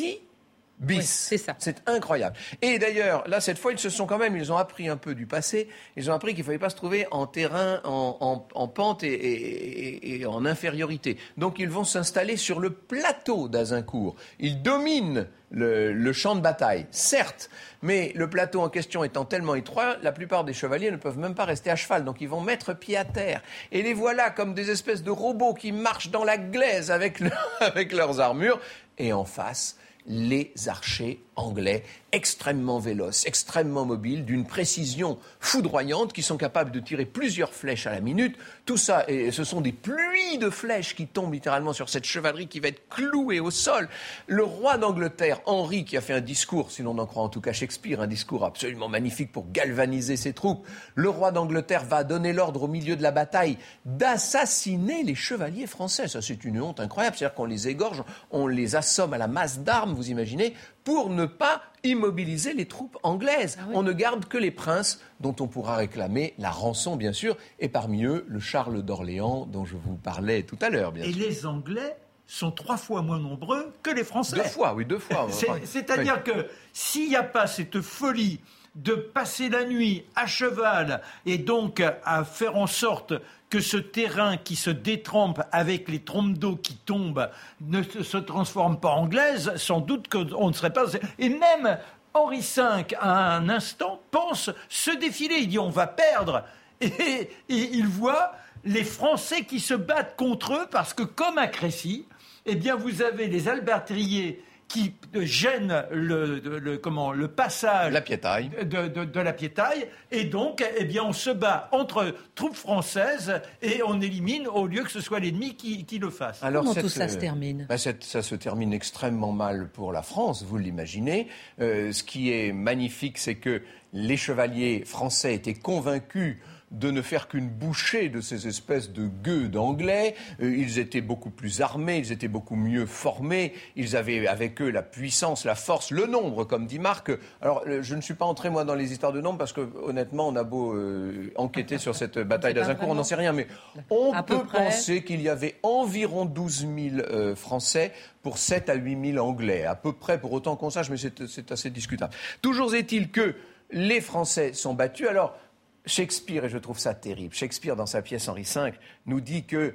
bis. 0.80 0.96
Oui, 0.98 1.02
c'est 1.04 1.38
ça. 1.38 1.54
C'est 1.58 1.82
incroyable. 1.88 2.36
Et 2.62 2.78
d'ailleurs, 2.78 3.22
là, 3.28 3.40
cette 3.40 3.58
fois, 3.58 3.72
ils 3.72 3.78
se 3.78 3.90
sont 3.90 4.06
quand 4.06 4.18
même, 4.18 4.36
ils 4.36 4.50
ont 4.52 4.56
appris 4.56 4.88
un 4.88 4.96
peu 4.96 5.14
du 5.14 5.26
passé. 5.26 5.68
Ils 5.96 6.10
ont 6.10 6.14
appris 6.14 6.32
qu'il 6.34 6.40
ne 6.42 6.46
fallait 6.46 6.58
pas 6.58 6.70
se 6.70 6.76
trouver 6.76 7.06
en 7.10 7.26
terrain, 7.26 7.80
en, 7.84 8.16
en- 8.20 8.48
en 8.54 8.68
pente 8.68 9.02
et, 9.02 9.12
et- 9.12 10.20
et 10.20 10.26
en 10.26 10.44
infériorité. 10.44 11.16
Donc, 11.36 11.58
ils 11.58 11.68
vont 11.70 11.84
s'installer 11.84 12.36
sur 12.36 12.60
le 12.60 12.70
plateau 12.70 13.48
d'Azincourt. 13.48 14.16
Ils 14.38 14.62
dominent 14.62 15.28
le, 15.52 15.92
le 15.92 16.12
champ 16.12 16.36
de 16.36 16.40
bataille, 16.40 16.86
certes, 16.92 17.50
mais 17.82 18.12
le 18.14 18.30
plateau 18.30 18.60
en 18.60 18.68
question 18.68 19.02
étant 19.02 19.24
tellement 19.24 19.56
étroit, 19.56 19.96
la 20.02 20.12
plupart 20.12 20.44
des 20.44 20.52
chevaliers 20.52 20.92
ne 20.92 20.96
peuvent 20.96 21.18
même 21.18 21.34
pas 21.34 21.44
rester 21.44 21.70
à 21.70 21.76
cheval, 21.76 22.04
donc 22.04 22.20
ils 22.20 22.28
vont 22.28 22.40
mettre 22.40 22.72
pied 22.72 22.96
à 22.96 23.04
terre. 23.04 23.42
Et 23.72 23.82
les 23.82 23.92
voilà 23.92 24.30
comme 24.30 24.54
des 24.54 24.70
espèces 24.70 25.02
de 25.02 25.10
robots 25.10 25.54
qui 25.54 25.72
marchent 25.72 26.10
dans 26.10 26.22
la 26.22 26.38
glaise 26.38 26.92
avec, 26.92 27.18
le- 27.18 27.30
avec 27.60 27.92
leurs 27.92 28.20
armures. 28.20 28.60
Et 28.98 29.12
en 29.12 29.24
face, 29.24 29.76
les 30.06 30.52
archers 30.66 31.20
anglais 31.40 31.82
extrêmement 32.12 32.78
véloces, 32.78 33.24
extrêmement 33.26 33.84
mobiles, 33.84 34.24
d'une 34.24 34.44
précision 34.44 35.18
foudroyante, 35.38 36.12
qui 36.12 36.22
sont 36.22 36.36
capables 36.36 36.72
de 36.72 36.80
tirer 36.80 37.04
plusieurs 37.04 37.52
flèches 37.52 37.86
à 37.86 37.92
la 37.92 38.00
minute. 38.00 38.36
Tout 38.66 38.76
ça, 38.76 39.04
et 39.08 39.30
ce 39.30 39.44
sont 39.44 39.60
des 39.60 39.72
pluies 39.72 40.38
de 40.38 40.50
flèches 40.50 40.96
qui 40.96 41.06
tombent 41.06 41.32
littéralement 41.32 41.72
sur 41.72 41.88
cette 41.88 42.04
chevalerie 42.04 42.48
qui 42.48 42.60
va 42.60 42.68
être 42.68 42.88
clouée 42.88 43.40
au 43.40 43.50
sol. 43.50 43.88
Le 44.26 44.42
roi 44.42 44.76
d'Angleterre, 44.78 45.40
Henri, 45.46 45.84
qui 45.84 45.96
a 45.96 46.00
fait 46.00 46.14
un 46.14 46.20
discours, 46.20 46.70
si 46.70 46.82
l'on 46.82 46.98
en 46.98 47.06
croit 47.06 47.22
en 47.22 47.28
tout 47.28 47.40
cas 47.40 47.52
Shakespeare, 47.52 48.00
un 48.00 48.06
discours 48.06 48.44
absolument 48.44 48.88
magnifique 48.88 49.32
pour 49.32 49.50
galvaniser 49.50 50.16
ses 50.16 50.32
troupes, 50.32 50.66
le 50.94 51.08
roi 51.08 51.30
d'Angleterre 51.30 51.84
va 51.84 52.04
donner 52.04 52.32
l'ordre 52.32 52.64
au 52.64 52.68
milieu 52.68 52.96
de 52.96 53.02
la 53.02 53.12
bataille 53.12 53.56
d'assassiner 53.84 55.02
les 55.04 55.14
chevaliers 55.14 55.66
français. 55.66 56.08
Ça, 56.08 56.22
c'est 56.22 56.44
une 56.44 56.60
honte 56.60 56.80
incroyable. 56.80 57.16
C'est-à-dire 57.16 57.34
qu'on 57.34 57.44
les 57.44 57.68
égorge, 57.68 58.02
on 58.30 58.46
les 58.46 58.76
assomme 58.76 59.12
à 59.12 59.18
la 59.18 59.28
masse 59.28 59.60
d'armes, 59.60 59.94
vous 59.94 60.10
imaginez, 60.10 60.54
pour 60.84 61.10
ne 61.10 61.26
pas 61.26 61.62
immobiliser 61.84 62.52
les 62.52 62.66
troupes 62.66 62.98
anglaises. 63.02 63.58
On 63.72 63.82
ne 63.82 63.92
garde 63.92 64.26
que 64.26 64.38
les 64.38 64.50
princes 64.50 65.00
dont 65.20 65.34
on 65.40 65.46
pourra 65.46 65.76
réclamer 65.76 66.34
la 66.38 66.50
rançon, 66.50 66.96
bien 66.96 67.12
sûr, 67.12 67.36
et 67.58 67.68
parmi 67.68 68.04
eux, 68.04 68.24
le 68.28 68.40
Charles 68.40 68.82
d'Orléans 68.82 69.46
dont 69.46 69.64
je 69.64 69.76
vous 69.76 69.96
parlais 69.96 70.42
tout 70.42 70.58
à 70.60 70.70
l'heure, 70.70 70.92
bien 70.92 71.04
Et 71.04 71.12
sûr. 71.12 71.22
les 71.22 71.46
Anglais 71.46 71.96
sont 72.26 72.52
trois 72.52 72.76
fois 72.76 73.02
moins 73.02 73.18
nombreux 73.18 73.72
que 73.82 73.90
les 73.90 74.04
Français. 74.04 74.36
Deux 74.36 74.42
fois, 74.44 74.74
oui, 74.74 74.84
deux 74.84 74.98
fois. 74.98 75.26
C'est-à-dire 75.64 76.22
que 76.22 76.46
s'il 76.72 77.08
n'y 77.08 77.16
a 77.16 77.22
pas 77.24 77.46
cette 77.46 77.80
folie 77.80 78.40
de 78.74 78.94
passer 78.94 79.48
la 79.48 79.64
nuit 79.64 80.04
à 80.14 80.26
cheval 80.26 81.02
et 81.26 81.38
donc 81.38 81.82
à 82.04 82.24
faire 82.24 82.56
en 82.56 82.66
sorte 82.66 83.14
que 83.48 83.60
ce 83.60 83.76
terrain 83.76 84.36
qui 84.36 84.54
se 84.54 84.70
détrempe 84.70 85.42
avec 85.50 85.88
les 85.88 85.98
trompes 86.00 86.34
d'eau 86.38 86.54
qui 86.54 86.76
tombent 86.76 87.28
ne 87.60 87.82
se- 87.82 88.16
transforme 88.18 88.78
pas 88.78 88.90
en 88.90 89.06
glaise, 89.06 89.52
sans 89.56 89.80
doute 89.80 90.06
qu'on 90.08 90.48
ne 90.48 90.52
serait 90.52 90.72
pas... 90.72 90.84
Et 91.18 91.28
même 91.30 91.78
Henri 92.14 92.40
V, 92.40 92.62
à 93.00 93.36
un 93.36 93.48
instant, 93.48 94.00
pense 94.12 94.50
se 94.68 94.92
défiler. 94.92 95.38
Il 95.40 95.48
dit 95.48 95.58
on 95.58 95.70
va 95.70 95.88
perdre. 95.88 96.44
Et, 96.80 96.90
et 96.90 97.30
il 97.48 97.86
voit 97.88 98.32
les 98.64 98.84
Français 98.84 99.44
qui 99.44 99.58
se 99.58 99.74
battent 99.74 100.16
contre 100.16 100.54
eux 100.54 100.66
parce 100.70 100.94
que, 100.94 101.02
comme 101.02 101.38
à 101.38 101.48
Crécy, 101.48 102.06
eh 102.46 102.54
bien, 102.54 102.76
vous 102.76 103.02
avez 103.02 103.26
les 103.26 103.48
albertriers 103.48 104.42
qui 104.72 104.94
gênent 105.14 105.84
le, 105.90 106.38
le- 106.38 106.78
comment, 106.78 107.10
le 107.12 107.26
passage 107.26 107.92
La 107.92 108.00
piétaille. 108.00 108.50
de, 108.62 108.86
de- 108.86 109.04
de 109.04 109.20
la 109.20 109.32
piétaille. 109.32 109.88
Et 110.12 110.24
donc, 110.24 110.64
eh 110.78 110.84
bien, 110.84 111.02
on 111.04 111.12
se 111.12 111.30
bat 111.30 111.68
entre 111.72 112.14
troupes 112.36 112.54
françaises 112.54 113.40
et 113.62 113.82
on 113.84 114.00
élimine 114.00 114.46
au 114.46 114.68
lieu 114.68 114.84
que 114.84 114.90
ce 114.90 115.00
soit 115.00 115.18
l'ennemi 115.18 115.56
qui, 115.56 115.84
qui 115.84 115.98
le 115.98 116.08
fasse. 116.10 116.40
Alors, 116.42 116.62
Comment 116.62 116.74
cette, 116.74 116.84
tout 116.84 116.88
ça 116.88 117.08
se 117.08 117.16
euh, 117.16 117.20
termine 117.20 117.66
bah, 117.68 117.78
cette- 117.78 118.04
Ça 118.04 118.22
se 118.22 118.36
termine 118.36 118.72
extrêmement 118.72 119.32
mal 119.32 119.68
pour 119.68 119.92
la 119.92 120.02
France, 120.02 120.44
vous 120.44 120.56
l'imaginez. 120.56 121.26
Euh, 121.60 121.92
ce 121.92 122.04
qui 122.04 122.30
est 122.32 122.52
magnifique, 122.52 123.18
c'est 123.18 123.34
que 123.34 123.62
les 123.92 124.16
chevaliers 124.16 124.84
français 124.86 125.34
étaient 125.34 125.54
convaincus 125.54 126.36
de 126.70 126.90
ne 126.90 127.02
faire 127.02 127.28
qu'une 127.28 127.48
bouchée 127.48 128.08
de 128.08 128.20
ces 128.20 128.46
espèces 128.46 128.92
de 128.92 129.06
gueux 129.06 129.48
d'anglais. 129.48 130.14
Euh, 130.40 130.54
ils 130.56 130.78
étaient 130.78 131.00
beaucoup 131.00 131.30
plus 131.30 131.60
armés, 131.60 131.98
ils 131.98 132.12
étaient 132.12 132.28
beaucoup 132.28 132.56
mieux 132.56 132.86
formés, 132.86 133.54
ils 133.76 133.96
avaient 133.96 134.26
avec 134.26 134.60
eux 134.62 134.70
la 134.70 134.82
puissance, 134.82 135.44
la 135.44 135.54
force, 135.54 135.90
le 135.90 136.06
nombre, 136.06 136.44
comme 136.44 136.66
dit 136.66 136.78
Marc. 136.78 137.10
Alors, 137.40 137.64
euh, 137.66 137.82
je 137.82 137.94
ne 137.94 138.00
suis 138.00 138.14
pas 138.14 138.24
entré, 138.24 138.50
moi, 138.50 138.64
dans 138.64 138.74
les 138.74 138.92
histoires 138.92 139.12
de 139.12 139.20
nombre, 139.20 139.38
parce 139.38 139.52
que, 139.52 139.68
honnêtement, 139.82 140.28
on 140.28 140.36
a 140.36 140.44
beau 140.44 140.74
euh, 140.74 141.32
enquêter 141.36 141.78
sur 141.78 141.94
cette 141.94 142.18
bataille 142.30 142.54
d'Azincourt, 142.54 142.88
on 142.88 142.94
n'en 142.94 143.04
sait 143.04 143.16
rien, 143.16 143.32
mais 143.32 143.46
on 143.90 144.12
À 144.12 144.22
peut 144.22 144.44
penser 144.44 145.02
qu'il 145.02 145.20
y 145.20 145.28
avait 145.28 145.56
environ 145.62 146.24
12 146.24 146.60
000 146.60 146.96
euh, 146.98 147.34
Français 147.34 147.92
pour 148.22 148.38
7 148.38 148.68
à 148.68 148.74
8 148.74 149.12
000 149.14 149.26
Anglais, 149.26 149.64
à 149.64 149.74
peu 149.74 149.92
près 149.92 150.20
pour 150.20 150.32
autant 150.32 150.56
qu'on 150.56 150.70
sache, 150.70 150.90
mais 150.90 150.96
c'est 150.96 151.26
c'est 151.26 151.52
assez 151.52 151.70
discutable. 151.70 152.14
Toujours 152.42 152.74
est-il 152.74 153.10
que 153.10 153.34
les 153.72 154.00
Français 154.00 154.52
sont 154.52 154.74
battus. 154.74 155.08
Alors, 155.08 155.36
Shakespeare, 155.86 156.44
et 156.44 156.48
je 156.48 156.58
trouve 156.58 156.78
ça 156.78 156.94
terrible, 156.94 157.34
Shakespeare, 157.34 157.76
dans 157.76 157.86
sa 157.86 158.02
pièce 158.02 158.28
Henri 158.28 158.42
V, 158.42 158.72
nous 159.06 159.20
dit 159.20 159.44
que 159.44 159.74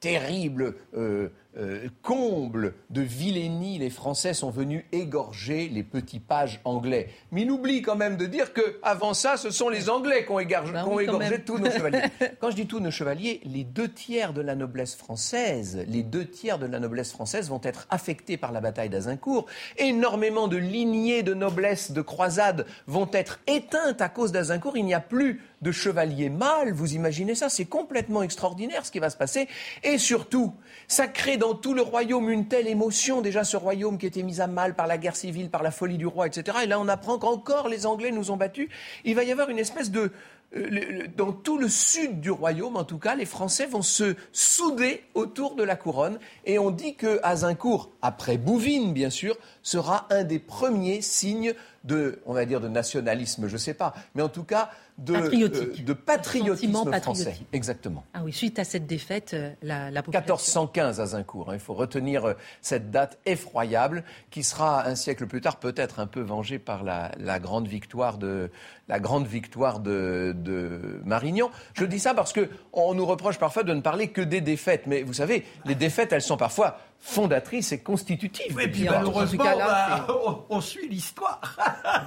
terrible 0.00 0.74
euh, 0.94 1.30
euh, 1.58 1.88
comble 2.02 2.74
de 2.90 3.02
vilainie, 3.02 3.78
les 3.78 3.90
Français 3.90 4.32
sont 4.32 4.50
venus 4.50 4.84
égorger 4.92 5.68
les 5.68 5.82
petits 5.82 6.20
pages 6.20 6.60
anglais. 6.64 7.08
Mais 7.30 7.42
il 7.42 7.50
oublie 7.50 7.82
quand 7.82 7.96
même 7.96 8.16
de 8.16 8.26
dire 8.26 8.52
que 8.52 8.78
avant 8.82 9.12
ça, 9.14 9.36
ce 9.36 9.50
sont 9.50 9.68
les 9.68 9.90
Anglais 9.90 10.24
qui 10.24 10.30
ont 10.32 10.38
égorgé, 10.38 10.72
Ben 10.72 10.82
qui 10.84 10.88
ont 10.88 10.94
oui, 10.94 11.06
quand 11.06 11.12
égorgé 11.14 11.30
même. 11.30 11.44
tous 11.44 11.58
nos 11.58 11.70
chevaliers. 11.70 12.02
Quand 12.40 12.50
je 12.50 12.56
dis 12.56 12.66
tous 12.66 12.80
nos 12.80 12.90
chevaliers, 12.90 13.40
les 13.44 13.64
deux 13.64 13.88
tiers 13.88 14.32
de 14.32 14.40
la 14.40 14.54
noblesse 14.54 14.94
française, 14.94 15.84
les 15.88 16.02
deux 16.02 16.24
tiers 16.26 16.58
de 16.58 16.66
la 16.66 16.80
noblesse 16.80 17.12
française 17.12 17.48
vont 17.48 17.60
être 17.62 17.86
affectés 17.90 18.36
par 18.36 18.52
la 18.52 18.60
bataille 18.60 18.88
d'Azincourt. 18.88 19.46
Énormément 19.78 20.48
de 20.48 20.56
lignées 20.56 21.22
de 21.22 21.34
noblesse 21.34 21.92
de 21.92 22.00
croisade 22.00 22.66
vont 22.86 23.08
être 23.12 23.40
éteintes 23.46 24.00
à 24.00 24.08
cause 24.08 24.32
d'Azincourt. 24.32 24.76
Il 24.76 24.84
n'y 24.84 24.94
a 24.94 25.00
plus 25.00 25.40
de 25.62 25.72
chevaliers 25.72 26.28
mâles. 26.28 26.72
Vous 26.72 26.94
imaginez 26.94 27.34
ça 27.34 27.48
C'est 27.48 27.64
complètement 27.64 28.22
extraordinaire 28.22 28.84
ce 28.84 28.90
qui 28.90 28.98
va 28.98 29.10
se 29.10 29.16
passer. 29.16 29.48
Et 29.82 29.98
surtout, 29.98 30.52
ça 30.88 31.06
crée 31.06 31.36
dans 31.36 31.54
tout 31.54 31.74
le 31.74 31.82
royaume 31.82 32.28
une 32.30 32.48
telle 32.48 32.68
émotion. 32.68 33.22
Déjà, 33.22 33.44
ce 33.44 33.56
royaume 33.56 33.98
qui 33.98 34.06
était 34.06 34.22
mis 34.22 34.40
à 34.40 34.46
mal 34.46 34.74
par 34.74 34.86
la 34.86 34.98
guerre 34.98 35.16
civile, 35.16 35.48
par 35.48 35.62
la 35.62 35.70
folie 35.70 35.98
du 35.98 36.06
roi, 36.06 36.26
etc. 36.26 36.58
Et 36.64 36.66
là, 36.66 36.78
on 36.80 36.88
apprend 36.88 37.18
qu'encore 37.18 37.68
les 37.68 37.86
Anglais 37.86 38.10
nous 38.10 38.30
ont 38.30 38.36
battus. 38.36 38.68
Il 39.04 39.14
va 39.14 39.24
y 39.24 39.32
avoir 39.32 39.48
une 39.48 39.58
espèce 39.58 39.90
de 39.90 40.12
euh, 40.56 41.06
dans 41.16 41.32
tout 41.32 41.58
le 41.58 41.68
sud 41.68 42.20
du 42.20 42.30
royaume, 42.30 42.76
en 42.76 42.84
tout 42.84 42.98
cas, 42.98 43.14
les 43.14 43.24
Français 43.24 43.66
vont 43.66 43.82
se 43.82 44.14
souder 44.32 45.02
autour 45.14 45.54
de 45.54 45.62
la 45.62 45.76
couronne. 45.76 46.18
Et 46.44 46.58
on 46.58 46.70
dit 46.70 46.94
que 46.94 47.20
Azincourt, 47.22 47.90
après 48.02 48.36
Bouvines, 48.36 48.92
bien 48.92 49.10
sûr, 49.10 49.36
sera 49.62 50.06
un 50.10 50.24
des 50.24 50.38
premiers 50.38 51.00
signes 51.02 51.54
de, 51.84 52.20
on 52.26 52.32
va 52.32 52.44
dire, 52.44 52.60
de 52.60 52.68
nationalisme, 52.68 53.48
je 53.48 53.54
ne 53.54 53.58
sais 53.58 53.74
pas, 53.74 53.92
mais 54.14 54.22
en 54.22 54.28
tout 54.28 54.44
cas 54.44 54.70
de, 54.98 55.14
euh, 55.14 55.48
de 55.84 55.92
patriotisme 55.94 56.70
français. 56.72 56.90
patriotique. 56.90 57.46
Exactement. 57.52 58.04
Ah 58.14 58.20
oui, 58.22 58.32
suite 58.32 58.58
à 58.60 58.64
cette 58.64 58.86
défaite, 58.86 59.34
euh, 59.34 59.50
la, 59.62 59.90
la 59.90 60.02
population. 60.02 60.34
1415 60.62 61.00
à 61.00 61.06
Zincourt. 61.06 61.50
hein. 61.50 61.54
Il 61.54 61.60
faut 61.60 61.74
retenir 61.74 62.24
euh, 62.28 62.34
cette 62.60 62.90
date 62.92 63.18
effroyable 63.26 64.04
qui 64.30 64.44
sera 64.44 64.86
un 64.86 64.94
siècle 64.94 65.26
plus 65.26 65.40
tard 65.40 65.56
peut-être 65.56 65.98
un 65.98 66.06
peu 66.06 66.20
vengée 66.20 66.58
par 66.60 66.84
la, 66.84 67.10
la 67.18 67.40
grande 67.40 67.66
victoire 67.66 68.18
de 68.18 68.50
la 68.88 69.00
grande 69.00 69.26
victoire 69.26 69.80
de, 69.80 70.34
de 70.36 71.00
Marignan. 71.04 71.50
Je 71.74 71.84
dis 71.84 71.98
ça 71.98 72.14
parce 72.14 72.32
que 72.32 72.48
on 72.72 72.94
nous 72.94 73.06
reproche 73.06 73.38
parfois 73.38 73.62
de 73.64 73.72
ne 73.74 73.80
parler 73.80 74.08
que 74.08 74.20
des 74.20 74.40
défaites. 74.40 74.86
Mais 74.86 75.02
vous 75.02 75.14
savez, 75.14 75.44
les 75.64 75.74
défaites, 75.74 76.12
elles 76.12 76.22
sont 76.22 76.36
parfois 76.36 76.78
fondatrices 77.04 77.72
et 77.72 77.80
constitutives. 77.80 78.58
Et 78.60 78.68
puis 78.68 78.84
malheureusement, 78.84 79.42
bah, 79.44 80.06
on, 80.24 80.38
on 80.48 80.60
suit 80.60 80.88
l'histoire. 80.88 81.58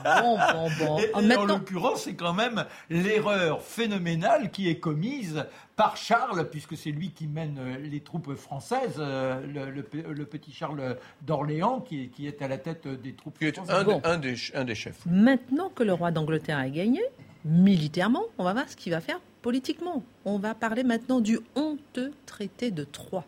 Bon, 0.04 0.38
bon, 0.38 0.70
bon. 0.80 0.98
Et, 1.00 1.12
Ah, 1.14 1.20
et 1.20 1.24
en 1.24 1.28
maintenant, 1.28 1.46
l'occurrence, 1.46 2.04
c'est 2.04 2.16
quand 2.16 2.34
même 2.34 2.66
l'erreur 2.90 3.62
phénoménale 3.62 4.52
qui 4.52 4.70
est 4.70 4.80
commise 4.80 5.46
par 5.76 5.98
Charles, 5.98 6.50
puisque 6.50 6.78
c'est 6.78 6.92
lui 6.92 7.12
qui 7.12 7.28
mène 7.28 7.58
euh, 7.60 7.78
les 7.78 8.00
troupes 8.00 8.34
françaises, 8.36 8.96
euh, 9.00 9.42
le, 9.46 9.70
le 9.70 9.84
pe- 9.84 10.10
le 10.10 10.26
petit 10.26 10.54
Charles 10.54 10.98
d'Orléans, 11.22 11.82
qui, 11.82 12.04
est- 12.04 12.08
qui 12.08 12.26
est 12.28 12.42
à 12.42 12.48
la 12.48 12.58
tête 12.58 12.88
des 12.88 13.14
troupes 13.14 13.38
Qui 13.38 13.48
est 13.48 13.56
françaises. 13.56 13.76
un, 13.76 13.84
Bon. 13.84 14.00
des- 14.00 14.08
un 14.08 14.18
des, 14.18 14.36
un 14.54 14.64
des 14.64 14.76
chefs. 14.76 15.06
maintenant 15.06 15.70
que 15.76 15.84
le 15.84 15.92
roi 15.92 16.12
d'Angleterre 16.12 16.58
a 16.60 16.70
gagné, 16.70 17.02
militairement, 17.44 18.24
on 18.38 18.46
va 18.46 18.54
voir 18.54 18.70
ce 18.70 18.78
qu'il 18.78 18.94
va 18.94 19.02
faire 19.02 19.20
politiquement. 19.42 20.04
On 20.24 20.40
va 20.40 20.56
parler 20.56 20.84
maintenant 20.84 21.20
du 21.20 21.40
honteux 21.56 22.14
traité 22.26 22.72
de 22.72 22.86
Troyes. 22.86 23.26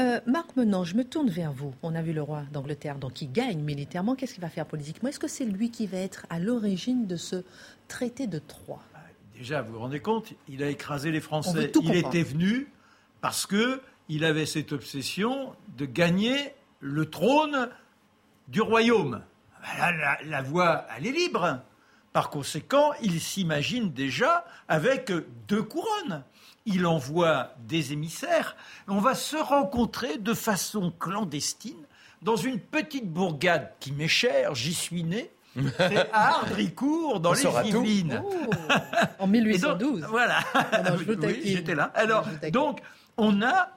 Euh, 0.00 0.18
Marc 0.26 0.56
Menant, 0.56 0.84
je 0.84 0.96
me 0.96 1.04
tourne 1.04 1.28
vers 1.28 1.52
vous. 1.52 1.74
On 1.82 1.94
a 1.94 2.00
vu 2.00 2.14
le 2.14 2.22
roi 2.22 2.44
d'Angleterre, 2.52 2.96
donc 2.96 3.20
il 3.20 3.30
gagne 3.30 3.60
militairement. 3.60 4.14
Qu'est-ce 4.14 4.32
qu'il 4.32 4.40
va 4.42 4.48
faire 4.48 4.64
politiquement? 4.64 5.10
Est-ce 5.10 5.18
que 5.18 5.28
c'est 5.28 5.44
lui 5.44 5.70
qui 5.70 5.86
va 5.86 5.98
être 5.98 6.26
à 6.30 6.38
l'origine 6.38 7.06
de 7.06 7.16
ce 7.16 7.44
traité 7.86 8.26
de 8.26 8.38
Troyes? 8.38 8.82
Déjà, 9.36 9.60
vous 9.60 9.74
vous 9.74 9.78
rendez 9.80 10.00
compte, 10.00 10.32
il 10.48 10.62
a 10.62 10.70
écrasé 10.70 11.10
les 11.10 11.20
Français. 11.20 11.70
Il 11.82 11.96
était 11.96 12.22
venu 12.22 12.72
parce 13.20 13.44
que 13.44 13.82
il 14.08 14.24
avait 14.24 14.46
cette 14.46 14.72
obsession 14.72 15.54
de 15.76 15.84
gagner 15.84 16.54
le 16.80 17.08
trône 17.10 17.68
du 18.48 18.62
royaume. 18.62 19.22
Là, 19.78 19.92
la, 19.92 20.18
la 20.24 20.42
voie, 20.42 20.86
elle 20.96 21.06
est 21.06 21.12
libre. 21.12 21.60
Par 22.12 22.30
conséquent, 22.30 22.92
il 23.02 23.20
s'imagine 23.20 23.92
déjà 23.92 24.44
avec 24.66 25.12
deux 25.46 25.62
couronnes. 25.62 26.24
Il 26.66 26.86
envoie 26.86 27.54
des 27.66 27.92
émissaires. 27.92 28.56
On 28.86 28.98
va 29.00 29.14
se 29.14 29.36
rencontrer 29.36 30.18
de 30.18 30.34
façon 30.34 30.92
clandestine 30.98 31.84
dans 32.22 32.36
une 32.36 32.60
petite 32.60 33.10
bourgade 33.10 33.72
qui 33.80 33.92
m'est 33.92 34.08
chère, 34.08 34.54
j'y 34.54 34.74
suis 34.74 35.04
né. 35.04 35.30
C'est 35.78 36.10
à 36.12 36.36
Ardricourt, 36.36 37.20
dans 37.20 37.30
On 37.30 37.34
les. 37.34 37.68
Yvelines. 37.68 38.22
Oh, 38.24 38.30
En 39.18 39.32
Et 39.32 39.58
donc, 39.58 39.80
1812. 39.80 40.06
voilà. 40.10 40.40
non, 40.84 40.96
je 40.98 41.04
vous 41.04 41.12
Oui, 41.14 41.16
taquine. 41.18 41.42
j'étais 41.44 41.74
là. 41.74 41.90
Alors, 41.94 42.26
donc, 42.52 42.80
on 43.16 43.42
a 43.42 43.70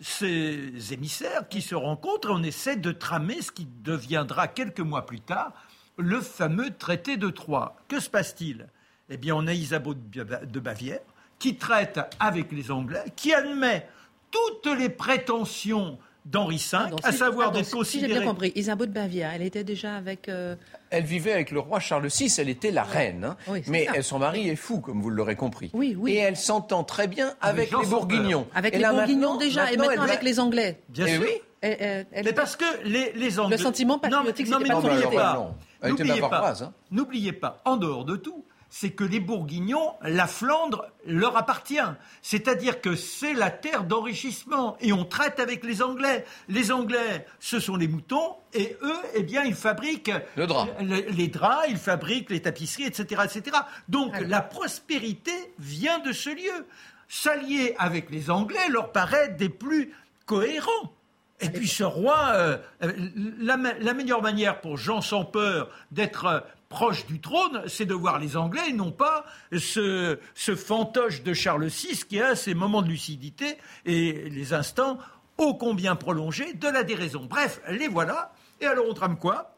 ces 0.00 0.92
émissaires 0.92 1.48
qui 1.48 1.62
se 1.62 1.74
rencontrent 1.74 2.28
et 2.28 2.32
on 2.32 2.42
essaie 2.42 2.76
de 2.76 2.90
tramer 2.92 3.40
ce 3.42 3.52
qui 3.52 3.66
deviendra 3.82 4.48
quelques 4.48 4.80
mois 4.80 5.06
plus 5.06 5.20
tard 5.20 5.52
le 5.96 6.20
fameux 6.20 6.70
traité 6.76 7.16
de 7.16 7.30
Troyes. 7.30 7.76
Que 7.88 8.00
se 8.00 8.10
passe-t-il? 8.10 8.66
Eh 9.08 9.16
bien, 9.16 9.34
on 9.36 9.46
a 9.46 9.52
Isabeau 9.52 9.94
de 9.94 10.60
Bavière 10.60 11.00
qui 11.44 11.56
traite 11.56 12.00
avec 12.18 12.50
les 12.52 12.70
Anglais, 12.70 13.02
qui 13.16 13.34
admet 13.34 13.86
toutes 14.30 14.66
les 14.78 14.88
prétentions 14.88 15.98
d'Henri 16.24 16.56
V, 16.56 16.62
Pardon, 16.70 16.96
à 17.02 17.12
savoir 17.12 17.48
pardon, 17.52 17.58
d'être 17.60 17.84
Si 17.84 18.00
j'ai 18.00 18.06
bien 18.06 18.22
compris, 18.22 18.50
Isabeau 18.54 18.86
de 18.86 18.92
Bavière, 18.92 19.30
elle 19.34 19.42
était 19.42 19.62
déjà 19.62 19.94
avec. 19.96 20.30
euh, 20.30 20.56
Elle 20.88 21.04
vivait 21.04 21.34
avec 21.34 21.50
le 21.50 21.60
roi 21.60 21.80
Charles 21.80 22.06
VI, 22.06 22.34
elle 22.38 22.48
était 22.48 22.70
la 22.70 22.82
reine. 22.82 23.24
hein. 23.24 23.36
Oui, 23.46 23.62
mais 23.68 23.86
elle- 23.94 24.02
son 24.02 24.18
mari 24.20 24.48
est 24.48 24.56
fou, 24.56 24.80
comme 24.80 25.02
vous 25.02 25.10
l'aurez 25.10 25.36
compris. 25.36 25.70
Oui, 25.74 25.94
oui. 25.98 26.12
Et 26.12 26.16
elle 26.16 26.38
s'entend 26.38 26.82
très 26.82 27.08
bien 27.08 27.34
avec 27.42 27.70
Jean 27.70 27.82
les. 27.82 27.88
Bourguignons. 27.88 28.46
Avec 28.54 28.72
Et 28.74 28.78
les 28.78 28.84
Bourguignons 28.88 29.20
maintenant- 29.34 29.36
déjà, 29.36 29.70
et 29.70 29.76
maintenant, 29.76 29.92
elle 29.92 30.00
avec 30.00 30.22
les 30.22 30.40
Anglais. 30.40 30.80
Bien 30.88 31.04
Eh 31.06 31.10
sûr. 31.16 31.20
oui. 31.24 31.28
Elle- 31.60 31.76
elle- 31.78 32.06
elle- 32.10 32.24
Mais 32.24 32.32
parce 32.32 32.56
que 32.56 32.64
les, 32.84 33.12
les 33.12 33.38
Anglais. 33.38 33.58
sentiment 33.58 33.94
Non, 33.96 34.00
mais- 34.02 34.08
patriotique, 34.10 34.48
non, 34.48 34.58
mais 34.60 34.68
n'oubliez 34.70 35.14
pas. 35.14 35.34
Non, 35.34 35.54
elle 35.82 35.92
était 35.92 36.04
N'oubliez 36.04 36.20
pas. 36.22 36.54
hein. 36.62 36.72
N'oubliez 36.90 37.32
pas, 37.32 37.60
en 37.66 37.76
dehors 37.76 38.06
de 38.06 38.16
tout, 38.16 38.44
c'est 38.76 38.90
que 38.90 39.04
les 39.04 39.20
Bourguignons, 39.20 39.92
la 40.02 40.26
Flandre 40.26 40.86
leur 41.06 41.36
appartient. 41.36 41.78
C'est-à-dire 42.22 42.80
que 42.80 42.96
c'est 42.96 43.32
la 43.32 43.48
terre 43.52 43.84
d'enrichissement 43.84 44.76
et 44.80 44.92
on 44.92 45.04
traite 45.04 45.38
avec 45.38 45.62
les 45.62 45.80
Anglais. 45.80 46.24
Les 46.48 46.72
Anglais, 46.72 47.24
ce 47.38 47.60
sont 47.60 47.76
les 47.76 47.86
moutons 47.86 48.34
et 48.52 48.76
eux, 48.82 48.96
eh 49.14 49.22
bien, 49.22 49.44
ils 49.44 49.54
fabriquent 49.54 50.10
Le 50.34 50.48
drap. 50.48 50.66
le- 50.80 51.08
les 51.08 51.28
draps, 51.28 51.66
ils 51.68 51.76
fabriquent 51.76 52.30
les 52.30 52.42
tapisseries, 52.42 52.86
etc., 52.86 53.22
etc. 53.26 53.56
Donc 53.88 54.18
la 54.20 54.40
prospérité 54.40 55.30
vient 55.60 56.00
de 56.00 56.10
ce 56.10 56.30
lieu. 56.30 56.66
S'allier 57.06 57.76
avec 57.78 58.10
les 58.10 58.28
Anglais 58.28 58.68
leur 58.70 58.90
paraît 58.90 59.28
des 59.28 59.50
plus 59.50 59.92
cohérents. 60.26 60.92
Et 61.40 61.48
puis 61.48 61.68
ce 61.68 61.84
roi, 61.84 62.30
euh, 62.32 62.56
euh, 62.82 62.92
la, 63.38 63.56
la 63.56 63.94
meilleure 63.94 64.22
manière 64.22 64.60
pour 64.60 64.78
Jean 64.78 65.00
sans 65.00 65.24
peur 65.24 65.68
d'être 65.92 66.24
euh, 66.26 66.40
proche 66.74 67.06
du 67.06 67.20
trône, 67.20 67.62
c'est 67.68 67.86
de 67.86 67.94
voir 67.94 68.18
les 68.18 68.36
Anglais 68.36 68.70
et 68.70 68.72
non 68.72 68.90
pas 68.90 69.24
ce, 69.56 70.18
fantoche 70.34 71.22
de 71.22 71.32
Charles 71.32 71.66
VI 71.66 72.02
qui 72.08 72.20
a 72.20 72.34
ses 72.34 72.52
moments 72.52 72.82
de 72.82 72.88
lucidité 72.88 73.58
et 73.84 74.28
les 74.28 74.52
instants 74.54 74.98
ô 75.38 75.54
combien 75.54 75.94
prolongés 75.94 76.52
de 76.54 76.66
la 76.66 76.82
déraison. 76.82 77.26
Bref, 77.30 77.60
les 77.70 77.86
voilà. 77.86 78.32
Et 78.60 78.66
alors 78.66 78.86
on 78.88 78.92
trame 78.92 79.20
quoi? 79.20 79.56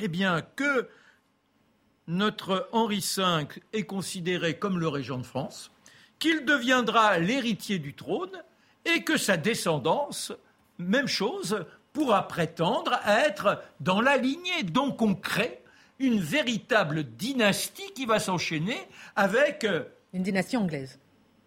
Eh 0.00 0.06
bien 0.06 0.40
que 0.40 0.88
notre 2.06 2.68
Henri 2.70 3.04
V 3.16 3.48
est 3.72 3.82
considéré 3.82 4.56
comme 4.56 4.78
le 4.78 4.86
régent 4.86 5.18
de 5.18 5.26
France, 5.26 5.72
qu'il 6.20 6.44
deviendra 6.44 7.18
l'héritier 7.18 7.80
du 7.80 7.94
trône 7.94 8.40
et 8.84 9.02
que 9.02 9.16
sa 9.16 9.36
descendance, 9.36 10.32
même 10.78 11.08
chose, 11.08 11.66
pourra 11.92 12.28
prétendre 12.28 13.00
à 13.02 13.26
être 13.26 13.60
dans 13.80 14.00
la 14.00 14.16
lignée. 14.16 14.62
Donc 14.62 15.02
on 15.02 15.16
crée 15.16 15.60
une 15.98 16.20
véritable 16.20 17.04
dynastie 17.04 17.92
qui 17.94 18.06
va 18.06 18.18
s'enchaîner 18.18 18.76
avec 19.14 19.64
euh, 19.64 19.84
Une 20.12 20.22
dynastie 20.22 20.56
anglaise. 20.56 20.98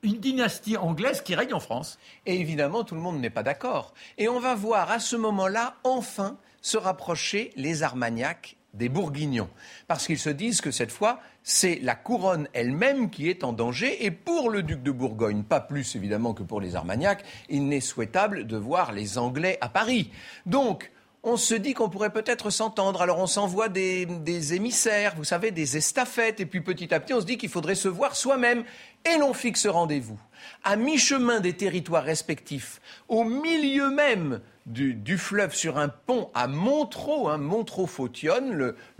une 0.04 0.18
dynastie 0.20 0.78
anglaise 0.78 1.22
qui 1.22 1.36
règne 1.36 1.54
en 1.54 1.60
France. 1.60 2.00
Et 2.26 2.40
évidemment, 2.40 2.84
tout 2.84 2.96
le 2.96 3.02
monde 3.02 3.20
n'est 3.20 3.30
pas 3.30 3.44
d'accord. 3.44 3.94
Et 4.18 4.28
on 4.30 4.40
va 4.40 4.56
voir 4.56 4.92
à 4.92 5.00
ce 5.00 5.16
moment-là, 5.16 5.76
enfin, 5.84 6.38
se 6.62 6.78
rapprocher 6.78 7.52
les 7.56 7.84
Armagnacs 7.84 8.56
des 8.74 8.88
Bourguignons. 8.90 9.50
Parce 9.88 10.06
qu'ils 10.06 10.20
se 10.20 10.30
disent 10.30 10.62
que 10.62 10.70
cette 10.72 10.92
fois, 10.92 11.20
c'est 11.44 11.80
la 11.82 11.96
couronne 11.96 12.48
elle-même 12.54 13.10
qui 13.10 13.28
est 13.28 13.44
en 13.44 13.52
danger. 13.52 14.06
Et 14.06 14.12
pour 14.12 14.50
le 14.50 14.62
duc 14.62 14.84
de 14.84 14.92
Bourgogne, 14.92 15.44
pas 15.44 15.60
plus 15.60 15.96
évidemment 15.96 16.34
que 16.34 16.44
pour 16.44 16.62
les 16.62 16.76
Armagnacs, 16.76 17.24
il 17.50 17.68
n'est 17.68 17.82
souhaitable 17.82 18.46
de 18.46 18.58
voir 18.58 18.92
les 18.94 19.18
Anglais 19.18 19.58
à 19.62 19.70
Paris. 19.70 20.12
Donc, 20.46 20.92
on 21.24 21.38
se 21.38 21.54
dit 21.54 21.74
qu'on 21.74 21.90
pourrait 21.90 22.12
peut-être 22.12 22.50
s'entendre. 22.50 23.02
Alors 23.02 23.20
on 23.20 23.28
s'envoie 23.28 23.70
des, 23.70 24.54
émissaires, 24.54 25.14
vous 25.18 25.24
savez, 25.24 25.52
des 25.52 25.78
estafettes. 25.78 26.40
Et 26.40 26.46
puis 26.46 26.62
petit 26.62 26.94
à 26.94 27.00
petit, 27.00 27.14
on 27.14 27.22
se 27.22 27.26
dit 27.26 27.38
qu'il 27.38 27.50
faudrait 27.50 27.76
se 27.76 27.88
voir 27.88 28.16
soi-même. 28.16 28.64
Et 29.06 29.18
l'on 29.18 29.34
fixe 29.34 29.68
rendez-vous. 29.68 30.20
À 30.64 30.76
mi-chemin 30.76 31.40
des 31.40 31.54
territoires 31.54 32.04
respectifs, 32.04 32.82
au 33.08 33.24
milieu 33.24 33.90
même 33.90 34.42
du, 34.66 35.18
fleuve, 35.18 35.54
sur 35.56 35.78
un 35.78 35.90
pont 35.90 36.30
à 36.34 36.48
Montreux, 36.48 37.32
hein, 37.32 37.38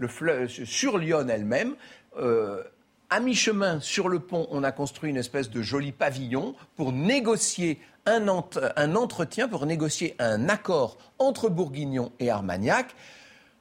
fleuve, 0.08 0.50
sur 0.50 0.98
Lyon 0.98 1.28
elle-même. 1.30 1.76
euh, 2.18 2.64
à 3.10 3.20
mi-chemin, 3.20 3.80
sur 3.80 4.10
le 4.10 4.20
pont, 4.20 4.48
on 4.52 4.64
a 4.64 4.72
construit 4.72 5.10
une 5.10 5.18
espèce 5.18 5.50
de 5.50 5.62
joli 5.62 5.92
pavillon 5.92 6.56
pour 6.76 6.92
négocier 6.92 7.80
un, 8.06 8.28
ent- 8.28 8.50
un 8.76 8.96
entretien, 8.96 9.48
pour 9.48 9.66
négocier 9.66 10.16
un 10.20 10.48
accord 10.50 10.98
entre 11.18 11.50
Bourguignon 11.50 12.12
et 12.20 12.30
Armagnac. 12.30 12.88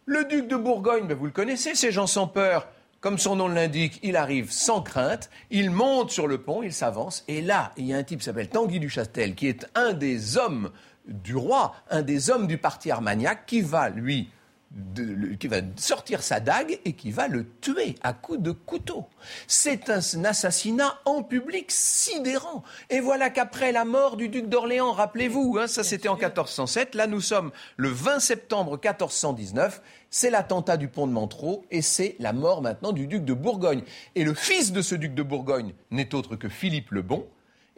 Le 0.07 0.25
duc 0.25 0.49
de 0.49 0.57
Bourgogne, 0.57 1.07
ben, 1.07 1.17
vous 1.17 1.27
le 1.27 1.33
connaissez, 1.33 1.75
c'est 1.75 1.93
Jean 1.93 2.07
sans 2.07 2.27
peur. 2.27 2.69
Comme 3.01 3.19
son 3.19 3.37
nom 3.37 3.47
l'indique, 3.49 4.01
il 4.03 4.17
arrive 4.17 4.51
sans 4.51 4.83
crainte, 4.83 5.31
il 5.51 5.71
monte 5.71 6.11
sur 6.11 6.27
le 6.27 6.39
pont, 6.39 6.63
il 6.63 6.73
s'avance, 6.73 7.23
et 7.29 7.43
là, 7.43 7.73
il 7.77 7.87
y 7.87 7.95
a 7.95 7.97
un 7.97 8.03
type 8.03 8.19
qui 8.19 8.25
s'appelle 8.25 8.49
Tanguy 8.49 8.81
du 8.81 8.89
Chastel, 8.91 9.35
qui 9.37 9.47
est 9.47 9.67
un 9.77 9.93
des 9.93 10.37
hommes 10.37 10.71
du 11.07 11.37
roi, 11.37 11.75
un 11.91 12.03
des 12.03 12.29
hommes 12.31 12.47
du 12.49 12.59
parti 12.59 12.91
Armagnac, 12.91 13.47
qui 13.47 13.61
va 13.61 13.89
lui 13.89 14.31
de- 14.71 15.03
le- 15.03 15.29
qui 15.37 15.49
va 15.49 15.59
sortir 15.77 16.23
sa 16.23 16.41
dague 16.41 16.79
et 16.85 16.93
qui 16.93 17.11
va 17.11 17.27
le 17.29 17.47
tuer 17.61 17.95
à 18.03 18.13
coups 18.13 18.41
de 18.41 18.53
couteau. 18.53 19.07
C'est 19.47 19.89
un, 19.91 20.01
un 20.01 20.25
assassinat 20.25 20.99
en 21.05 21.23
public 21.23 21.71
sidérant. 21.71 22.63
Et 22.91 23.01
voilà 23.01 23.31
qu'après 23.31 23.73
la 23.73 23.85
mort 23.85 24.17
du 24.17 24.29
duc 24.29 24.49
d'Orléans, 24.49 24.93
rappelez-vous, 24.93 25.57
hein, 25.59 25.67
ça 25.67 25.83
c'était 25.85 26.09
en 26.09 26.17
1407, 26.17 26.95
là 26.95 27.07
nous 27.07 27.21
sommes 27.21 27.51
le 27.77 27.89
20 27.89 28.21
septembre 28.21 28.73
1419, 28.73 29.81
c'est 30.11 30.31
l'attentat 30.31 30.77
du 30.77 30.89
pont 30.89 31.07
de 31.07 31.13
Montreux 31.13 31.61
et 31.71 31.83
c'est 31.83 32.17
la 32.19 32.33
mort 32.33 32.63
maintenant 32.63 32.93
du 32.93 33.07
duc 33.07 33.25
de 33.25 33.35
Bourgogne. 33.35 33.83
Et 34.15 34.25
le 34.25 34.35
fils 34.35 34.73
de 34.73 34.83
ce 34.83 34.95
duc 34.95 35.15
de 35.15 35.23
Bourgogne 35.23 35.73
n'est 35.91 36.15
autre 36.15 36.37
que 36.37 36.49
Philippe 36.49 36.91
le 36.91 37.03
Bon, 37.03 37.27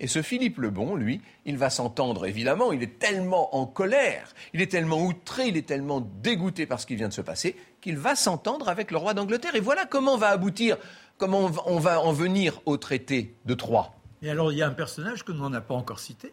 et 0.00 0.06
ce 0.08 0.22
Philippe 0.22 0.58
le 0.58 0.70
Bon, 0.70 0.96
lui, 0.96 1.20
il 1.44 1.56
va 1.58 1.70
s'entendre, 1.70 2.26
évidemment, 2.26 2.72
il 2.72 2.82
est 2.82 2.98
tellement 2.98 3.54
en 3.54 3.66
colère, 3.66 4.34
il 4.54 4.60
est 4.62 4.66
tellement 4.72 5.00
outré, 5.04 5.46
il 5.48 5.56
est 5.56 5.66
tellement 5.68 6.00
dégoûté 6.22 6.66
par 6.66 6.80
ce 6.80 6.86
qui 6.86 6.96
vient 6.96 7.08
de 7.08 7.12
se 7.12 7.20
passer, 7.20 7.54
qu'il 7.80 7.96
va 7.98 8.16
s'entendre 8.16 8.68
avec 8.68 8.90
le 8.90 8.96
roi 8.96 9.14
d'Angleterre. 9.14 9.54
Et 9.54 9.60
voilà 9.60 9.84
comment 9.86 10.16
va 10.16 10.28
aboutir, 10.30 10.76
comment 11.18 11.50
on 11.66 11.78
va- 11.78 12.00
en 12.00 12.12
venir 12.12 12.60
au 12.66 12.76
traité 12.78 13.34
de 13.44 13.54
Troyes. 13.54 13.92
Et 14.22 14.30
alors, 14.30 14.52
il 14.52 14.58
y 14.58 14.62
a 14.62 14.66
un 14.66 14.72
personnage 14.72 15.24
que 15.24 15.32
l'on 15.32 15.50
n'a 15.50 15.60
pas 15.60 15.74
encore 15.74 16.00
cité. 16.00 16.32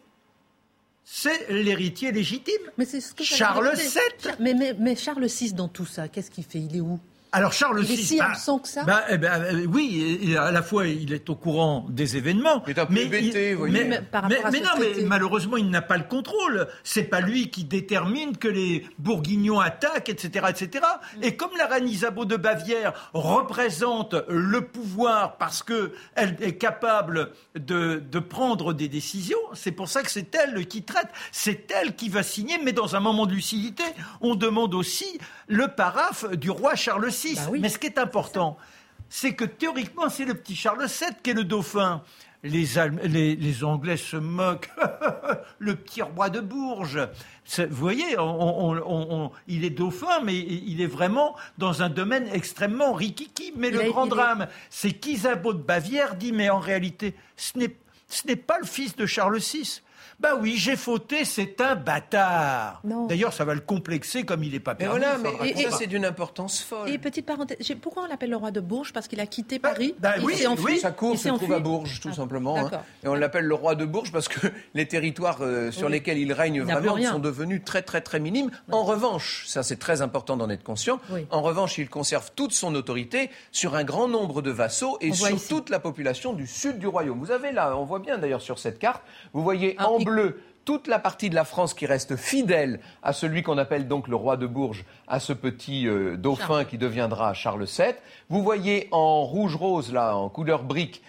c'est 1.10 1.48
l'héritier 1.50 2.12
légitime. 2.12 2.60
Mais 2.76 2.84
c'est 2.84 3.00
ce 3.00 3.14
que 3.14 3.24
j'allais 3.24 3.38
Charles. 3.38 3.72
VII. 3.76 4.32
Mais, 4.40 4.52
mais, 4.52 4.74
mais 4.78 4.94
Charles 4.94 5.24
VI 5.26 5.52
dans 5.54 5.68
tout 5.68 5.86
ça, 5.86 6.06
qu'est-ce 6.08 6.30
qu'il 6.30 6.44
fait? 6.44 6.58
Il 6.58 6.76
est 6.76 6.80
où? 6.82 6.98
Alors 7.30 7.52
Charles 7.52 7.80
Il 7.84 7.92
est 7.92 7.96
VI, 7.96 8.02
si 8.04 8.18
bah, 8.18 8.28
absent 8.30 8.58
que 8.58 8.68
ça 8.68 8.84
bah, 8.84 9.04
eh 9.10 9.18
ben, 9.18 9.42
euh, 9.42 9.66
oui, 9.66 10.18
et- 10.22 10.36
à 10.38 10.50
la 10.50 10.62
fois 10.62 10.86
il 10.86 11.12
est 11.12 11.28
au 11.28 11.34
courant 11.34 11.84
des 11.90 12.16
événements, 12.16 12.62
Il 12.66 12.70
est 12.70 12.78
un 12.80 12.86
peu 12.86 12.96
hébété, 12.96 13.50
il- 13.50 13.52
vous 13.54 13.58
voyez. 13.60 13.84
mais, 13.84 13.88
Mais 13.98 14.00
par 14.02 14.28
mais- 14.28 14.42
à 14.42 14.50
mais 14.50 14.60
non, 14.60 14.70
mais 14.78 15.02
malheureusement 15.04 15.56
il 15.58 15.68
n'a 15.68 15.82
pas 15.82 15.98
le 15.98 16.04
contrôle. 16.04 16.68
C'est 16.84 17.02
pas 17.04 17.20
lui 17.20 17.50
qui 17.50 17.64
détermine 17.64 18.36
que 18.38 18.48
les 18.48 18.86
Bourguignons 18.98 19.60
attaquent, 19.60 20.08
etc., 20.08 20.46
etc. 20.48 20.84
Mm. 21.18 21.22
Et 21.24 21.36
comme 21.36 21.50
la 21.58 21.66
reine 21.66 21.86
Isabeau 21.88 22.24
de 22.24 22.36
Bavière 22.36 23.10
représente 23.12 24.14
le 24.28 24.62
pouvoir 24.62 25.36
parce 25.36 25.62
que 25.62 25.92
elle 26.14 26.36
est 26.40 26.56
capable 26.56 27.32
de, 27.54 28.02
de 28.10 28.18
prendre 28.20 28.72
des 28.72 28.88
décisions, 28.88 29.38
c'est 29.52 29.72
pour 29.72 29.88
ça 29.88 30.02
que 30.02 30.10
c'est 30.10 30.34
elle 30.34 30.66
qui 30.66 30.82
traite, 30.82 31.08
c'est 31.32 31.70
elle 31.72 31.94
qui 31.94 32.08
va 32.08 32.22
signer. 32.22 32.56
Mais 32.64 32.72
dans 32.72 32.96
un 32.96 33.00
moment 33.00 33.26
de 33.26 33.32
lucidité, 33.34 33.84
on 34.22 34.34
demande 34.34 34.74
aussi 34.74 35.18
le 35.46 35.68
paraphe 35.68 36.28
du 36.32 36.50
roi 36.50 36.74
Charles 36.74 37.08
VI. 37.08 37.27
Bah 37.36 37.42
oui. 37.50 37.60
Mais 37.60 37.68
ce 37.68 37.78
qui 37.78 37.86
est 37.86 37.98
important, 37.98 38.56
c'est 39.08 39.34
que 39.34 39.44
théoriquement, 39.44 40.08
c'est 40.08 40.24
le 40.24 40.34
petit 40.34 40.54
Charles 40.56 40.84
VII 40.86 41.08
qui 41.22 41.30
est 41.30 41.34
le 41.34 41.44
dauphin. 41.44 42.02
Les, 42.44 42.78
Allem- 42.78 43.00
les, 43.02 43.34
les 43.34 43.64
Anglais 43.64 43.96
se 43.96 44.16
moquent. 44.16 44.70
le 45.58 45.74
petit 45.74 46.02
roi 46.02 46.30
de 46.30 46.38
Bourges. 46.40 47.08
Vous 47.58 47.66
voyez, 47.76 48.16
on- 48.18 48.22
on- 48.22 48.76
on- 48.76 49.06
on- 49.24 49.30
il 49.48 49.64
est 49.64 49.70
dauphin, 49.70 50.20
mais 50.22 50.36
il 50.38 50.80
est 50.80 50.86
vraiment 50.86 51.34
dans 51.58 51.82
un 51.82 51.88
domaine 51.88 52.28
extrêmement 52.32 52.92
rikiki. 52.92 53.52
Mais 53.56 53.70
le 53.70 53.80
grand 53.90 54.06
drame, 54.06 54.46
c'est 54.70 54.92
qu'Isabeau 54.92 55.52
de 55.52 55.62
Bavière 55.62 56.14
dit, 56.14 56.30
mais 56.32 56.48
en 56.48 56.60
réalité, 56.60 57.14
ce 57.36 57.58
n'est 57.58 58.36
pas 58.36 58.58
le 58.60 58.66
fils 58.66 58.94
de 58.94 59.04
Charles 59.06 59.38
VI. 59.38 59.82
Bah 60.20 60.30
oui, 60.40 60.54
j'ai 60.56 60.74
fauté, 60.74 61.24
c'est 61.24 61.60
un 61.60 61.76
bâtard. 61.76 62.80
Non. 62.82 63.06
D'ailleurs, 63.06 63.32
ça 63.32 63.44
va 63.44 63.54
le 63.54 63.60
complexer 63.60 64.24
comme 64.24 64.42
il 64.42 64.50
n'est 64.52 64.58
pas 64.60 64.72
Mais 64.72 64.78
permis. 64.86 64.98
voilà, 64.98 65.12
ça 65.12 65.18
mais 65.22 65.28
raconte 65.28 65.70
ça 65.72 65.78
c'est 65.78 65.86
d'une 65.86 66.04
importance 66.04 66.60
folle. 66.60 66.88
Et 66.88 66.98
petite 66.98 67.24
parenthèse, 67.24 67.56
j'ai- 67.60 67.76
pourquoi 67.76 68.02
on 68.02 68.06
l'appelle 68.06 68.30
le 68.30 68.36
roi 68.36 68.50
de 68.50 68.60
Bourges 68.60 68.92
Parce 68.92 69.06
qu'il 69.06 69.20
a 69.20 69.26
quitté 69.26 69.58
Bah, 69.60 69.70
Paris 69.70 69.94
bah 70.00 70.14
il 70.18 70.24
oui, 70.24 70.34
s'est 70.34 70.46
enfui 70.48 70.72
oui, 70.72 70.78
Sa 70.80 70.90
cour 70.90 71.12
Il 71.14 71.18
se 71.18 71.28
trouve 71.28 71.52
à 71.52 71.60
Bourges, 71.60 72.00
tout 72.00 72.08
Ah, 72.12 72.16
simplement. 72.16 72.56
hein. 72.56 72.62
d'accord. 72.64 72.84
Et 73.04 73.08
on 73.08 73.14
l'appelle 73.14 73.44
le 73.44 73.54
roi 73.54 73.76
de 73.76 73.84
Bourges 73.84 74.10
parce 74.10 74.26
que 74.26 74.48
les 74.74 74.88
territoires 74.88 75.38
euh, 75.40 75.70
sur 75.70 75.86
Oui. 75.86 75.92
lesquels 75.92 76.18
il 76.18 76.32
règne 76.32 76.56
Il 76.56 76.62
vraiment 76.64 77.00
sont 77.00 77.18
devenus 77.20 77.62
très 77.64 77.82
très 77.82 78.00
très 78.00 78.18
minimes. 78.18 78.50
En 78.72 78.82
revanche, 78.82 79.44
ça 79.46 79.62
c'est 79.62 79.76
très 79.78 80.02
important 80.02 80.36
d'en 80.36 80.50
être 80.50 80.64
conscient, 80.64 80.98
Oui. 81.10 81.26
en 81.30 81.42
revanche, 81.42 81.78
il 81.78 81.88
conserve 81.88 82.30
toute 82.34 82.52
son 82.52 82.74
autorité 82.74 83.30
sur 83.52 83.76
un 83.76 83.84
grand 83.84 84.08
nombre 84.08 84.42
de 84.42 84.50
vassaux 84.50 84.98
et 85.00 85.10
On 85.10 85.14
sur 85.14 85.46
toute 85.48 85.70
la 85.70 85.78
population 85.78 86.32
du 86.32 86.48
sud 86.48 86.80
du 86.80 86.88
royaume. 86.88 87.20
Vous 87.20 87.30
avez 87.30 87.52
là, 87.52 87.76
on 87.76 87.84
voit 87.84 88.00
bien 88.00 88.18
d'ailleurs 88.18 88.42
sur 88.42 88.58
cette 88.58 88.80
carte, 88.80 89.02
vous 89.32 89.44
voyez 89.44 89.76
Ah, 89.78 89.88
en 89.90 89.98
bleu 90.08 90.40
toute 90.64 90.86
la 90.86 90.98
partie 90.98 91.30
de 91.30 91.34
la 91.34 91.44
France 91.44 91.72
qui 91.72 91.86
reste 91.86 92.16
fidèle 92.16 92.80
à 93.02 93.12
celui 93.14 93.42
qu'on 93.42 93.56
appelle 93.56 93.88
donc 93.88 94.06
le 94.06 94.16
roi 94.16 94.36
de 94.36 94.46
Bourges, 94.46 94.84
à 95.06 95.18
ce 95.18 95.32
petit 95.32 95.86
euh, 95.88 96.16
dauphin 96.18 96.64
qui 96.64 96.76
deviendra 96.76 97.32
Charles 97.32 97.64
VII. 97.64 97.94
Vous 98.28 98.42
voyez 98.42 98.86
en 98.90 99.24
rouge-rose, 99.24 99.92
là, 99.94 100.14
en 100.16 100.28
couleur 100.28 100.62
brique, 100.64 101.02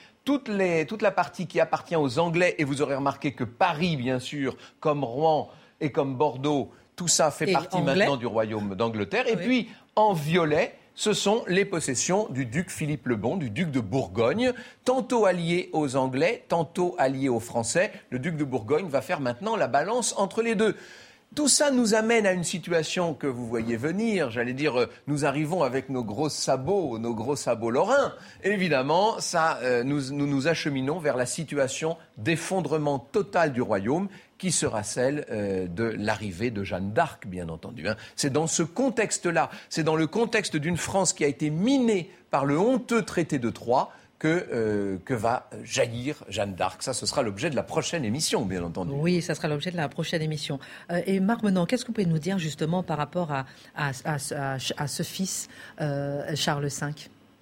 les- 0.48 0.86
toute 0.86 1.02
la 1.02 1.12
partie 1.12 1.48
qui 1.48 1.60
appartient 1.60 1.96
aux 1.96 2.20
Anglais, 2.20 2.56
et 2.60 2.64
vous 2.64 2.82
aurez 2.82 2.96
remarqué 2.96 3.34
que 3.34 3.44
Paris, 3.44 3.98
bien 3.98 4.20
sûr, 4.20 4.56
comme 4.80 5.04
Rouen 5.04 5.50
et 5.82 5.92
comme 5.92 6.16
Bordeaux, 6.16 6.72
tout 6.96 7.08
ça 7.08 7.32
fait 7.32 7.50
Et 7.50 7.54
partie 7.54 7.78
anglais. 7.78 7.96
maintenant 7.96 8.16
du 8.18 8.28
royaume 8.28 8.76
d'Angleterre. 8.76 9.28
Et 9.28 9.36
Oui. 9.36 9.44
puis, 9.44 9.70
en 9.96 10.14
violet, 10.14 10.76
ce 11.00 11.14
sont 11.14 11.46
les 11.48 11.64
possessions 11.64 12.28
du 12.30 12.46
duc 12.46 12.70
Philippe 12.70 13.08
le 13.08 13.16
Bon, 13.16 13.38
du 13.38 13.50
duc 13.50 13.72
de 13.72 13.80
Bourgogne, 13.80 14.52
tantôt 14.84 15.26
allié 15.26 15.70
aux 15.72 15.96
Anglais, 15.96 16.44
tantôt 16.50 16.94
allié 16.98 17.30
aux 17.30 17.40
Français. 17.40 17.94
Le 18.10 18.20
duc 18.20 18.36
de 18.36 18.44
Bourgogne 18.44 18.90
va 18.90 19.00
faire 19.00 19.22
maintenant 19.22 19.56
la 19.56 19.68
balance 19.68 20.14
entre 20.18 20.42
les 20.42 20.56
deux. 20.56 20.76
Tout 21.36 21.48
ça 21.48 21.70
nous 21.70 21.94
amène 21.94 22.26
à 22.26 22.34
une 22.34 22.44
situation 22.44 23.14
que 23.14 23.28
vous 23.28 23.48
voyez 23.48 23.78
venir. 23.78 24.32
J'allais 24.32 24.54
dire, 24.54 24.80
euh, 24.80 24.90
nous 25.06 25.26
arrivons 25.26 25.62
avec 25.62 25.90
nos 25.90 26.04
gros 26.04 26.28
sabots, 26.28 26.98
nos 26.98 27.14
gros 27.14 27.36
sabots 27.36 27.70
lorrains. 27.70 28.14
Évidemment, 28.44 29.18
euh, 29.36 29.84
nous, 29.84 30.12
nous 30.12 30.26
nous 30.26 30.48
acheminons 30.48 30.98
vers 30.98 31.16
la 31.16 31.28
situation 31.28 31.98
d'effondrement 32.18 32.98
total 32.98 33.54
du 33.54 33.62
royaume, 33.62 34.10
qui 34.40 34.52
sera 34.52 34.82
celle 34.82 35.28
euh, 35.30 35.68
de 35.68 35.84
l'arrivée 35.84 36.50
de 36.50 36.64
Jeanne 36.64 36.94
d'Arc, 36.94 37.28
bien 37.28 37.48
entendu. 37.50 37.88
hein. 37.88 37.96
C'est 38.16 38.34
dans 38.34 38.48
ce 38.48 38.64
contexte-là, 38.64 39.52
c'est 39.70 39.84
dans 39.84 39.96
le 39.96 40.08
contexte 40.08 40.56
d'une 40.58 40.78
France 40.78 41.14
qui 41.14 41.24
a 41.24 41.28
été 41.28 41.52
minée 41.52 42.10
par 42.32 42.46
le 42.46 42.58
honteux 42.58 43.04
traité 43.04 43.38
de 43.38 43.50
Troyes 43.52 43.92
que, 44.20 44.46
euh, 44.52 44.98
que 45.06 45.14
va 45.14 45.50
jaillir 45.64 46.18
Jeanne 46.28 46.54
d'Arc. 46.54 46.84
Ça, 46.84 46.94
ce 46.94 47.06
sera 47.06 47.24
l'objet 47.24 47.50
de 47.50 47.56
la 47.56 47.64
prochaine 47.64 48.04
émission, 48.04 48.46
bien 48.46 48.62
entendu. 48.64 48.92
Oui, 48.94 49.22
ça 49.22 49.34
sera 49.34 49.48
l'objet 49.48 49.72
de 49.72 49.78
la 49.78 49.88
prochaine 49.90 50.22
émission. 50.22 50.60
Euh, 50.92 51.02
et 51.06 51.20
Marc 51.22 51.42
Menon, 51.44 51.66
qu'est-ce 51.66 51.84
que 51.84 51.88
vous 51.88 51.94
pouvez 51.94 52.06
nous 52.06 52.20
dire 52.20 52.38
justement 52.38 52.84
par 52.84 52.98
rapport 52.98 53.32
à, 53.32 53.46
à, 53.76 53.92
à, 54.06 54.16
à- 54.36 54.58
à 54.78 54.88
ce 54.88 55.04
fils, 55.04 55.48
euh, 55.82 56.36
Charles 56.36 56.66
V? 56.66 56.70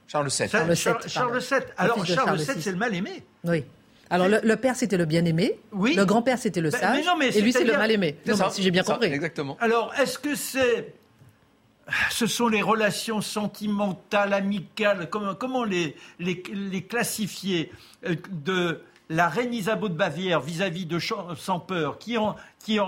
Charles 0.07 0.27
VII. 0.29 0.47
Charles, 0.47 0.49
Charles 0.49 0.67
VII, 0.67 1.09
Charles. 1.09 1.39
VII. 1.39 1.59
Alors, 1.77 2.05
Charles 2.05 2.25
Charles 2.27 2.37
VII, 2.37 2.55
VI. 2.55 2.61
c'est 2.61 2.71
le 2.71 2.77
mal-aimé. 2.77 3.23
Oui. 3.43 3.65
Alors 4.09 4.29
le, 4.29 4.39
le 4.41 4.55
père 4.55 4.75
c'était 4.77 4.95
le 4.95 5.03
bien-aimé, 5.03 5.59
Oui. 5.73 5.93
le 5.95 6.05
grand-père 6.05 6.37
c'était 6.37 6.61
le 6.61 6.69
Ben, 6.69 6.79
sage, 6.79 6.97
mais 6.99 7.03
non, 7.05 7.17
mais 7.17 7.27
et 7.35 7.41
lui 7.41 7.51
c'est 7.51 7.65
le 7.65 7.73
mal-aimé. 7.73 8.15
Non, 8.25 8.37
ça, 8.37 8.49
Si 8.51 8.63
j'ai 8.63 8.71
bien 8.71 8.83
ça, 8.83 8.93
compris. 8.93 9.11
Exactement. 9.11 9.57
Alors, 9.59 9.93
est-ce 9.99 10.17
que 10.17 10.33
c'est. 10.35 10.93
Ce 12.09 12.27
sont 12.27 12.47
les 12.47 12.61
relations 12.61 13.21
sentimentales, 13.21 14.33
amicales, 14.33 15.09
comment, 15.09 15.63
les, 15.63 15.95
classifier 16.89 17.71
euh, 18.05 18.15
de 18.31 18.81
la 19.09 19.29
reine 19.29 19.53
Isabeau 19.53 19.87
de 19.87 19.93
Bavière 19.93 20.41
vis-à-vis 20.41 20.85
de 20.85 20.99
Sans 20.99 21.59
Peur, 21.59 21.97
qui 21.97 22.17
en, 22.17 22.35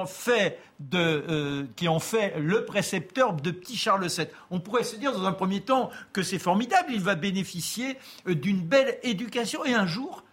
fait 0.05 0.59
euh, 0.93 1.65
qui 1.77 1.87
en 1.87 1.99
fait 1.99 2.35
le 2.37 2.65
précepteur 2.65 3.33
de 3.33 3.51
petit 3.51 3.77
Charles 3.77 4.07
VII. 4.07 4.27
On 4.51 4.59
pourrait 4.59 4.83
se 4.83 4.97
dire 4.97 5.13
dans 5.13 5.25
un 5.25 5.31
premier 5.31 5.61
temps 5.61 5.89
que 6.11 6.21
c'est 6.21 6.39
formidable, 6.39 6.89
il 6.91 7.01
va 7.01 7.15
bénéficier 7.15 7.97
euh, 8.27 8.35
d'une 8.35 8.61
belle 8.61 8.97
éducation 9.03 9.63
et 9.63 9.73
un 9.73 9.87
jour, 9.87 10.23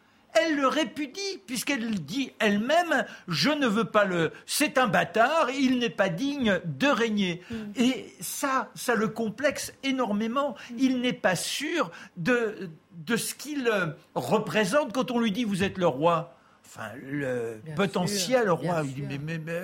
elle 0.41 0.57
le 0.57 0.67
répudie, 0.67 1.41
puisqu'elle 1.47 2.01
dit 2.05 2.33
elle-même 2.39 3.05
Je 3.29 3.51
ne 3.51 3.67
veux 3.67 3.85
pas 3.85 4.05
le. 4.05 4.33
C'est 4.47 4.79
un 4.79 4.87
bâtard, 4.87 5.51
il 5.51 5.79
n'est 5.79 5.91
pas 5.91 6.09
digne 6.09 6.61
de 6.65 6.87
régner. 6.87 7.43
Et 7.77 8.13
ça, 8.21 8.71
ça 8.75 8.95
le 8.95 9.09
complexe 9.09 9.73
énormément. 9.83 10.57
Il 10.79 11.01
n'est 11.01 11.13
pas 11.13 11.37
sûr 11.37 11.91
de, 12.17 12.71
de 12.93 13.17
ce 13.17 13.35
qu'il 13.35 13.69
euh, 13.69 13.89
représente 14.15 14.93
quand 14.93 15.11
on 15.11 15.21
lui 15.21 15.33
dit 15.33 15.45
Vous 15.45 15.63
êtes 15.63 15.79
le 15.79 15.87
roi. 15.87 16.33
Enfin, 16.65 16.91
le 17.01 17.61
Bien 17.65 17.75
potentiel 17.75 18.43
sûr, 18.43 18.57
roi, 18.57 18.83
il 18.85 18.93
dit 18.93 19.03
mais, 19.03 19.19
mais, 19.19 19.39
mais 19.39 19.63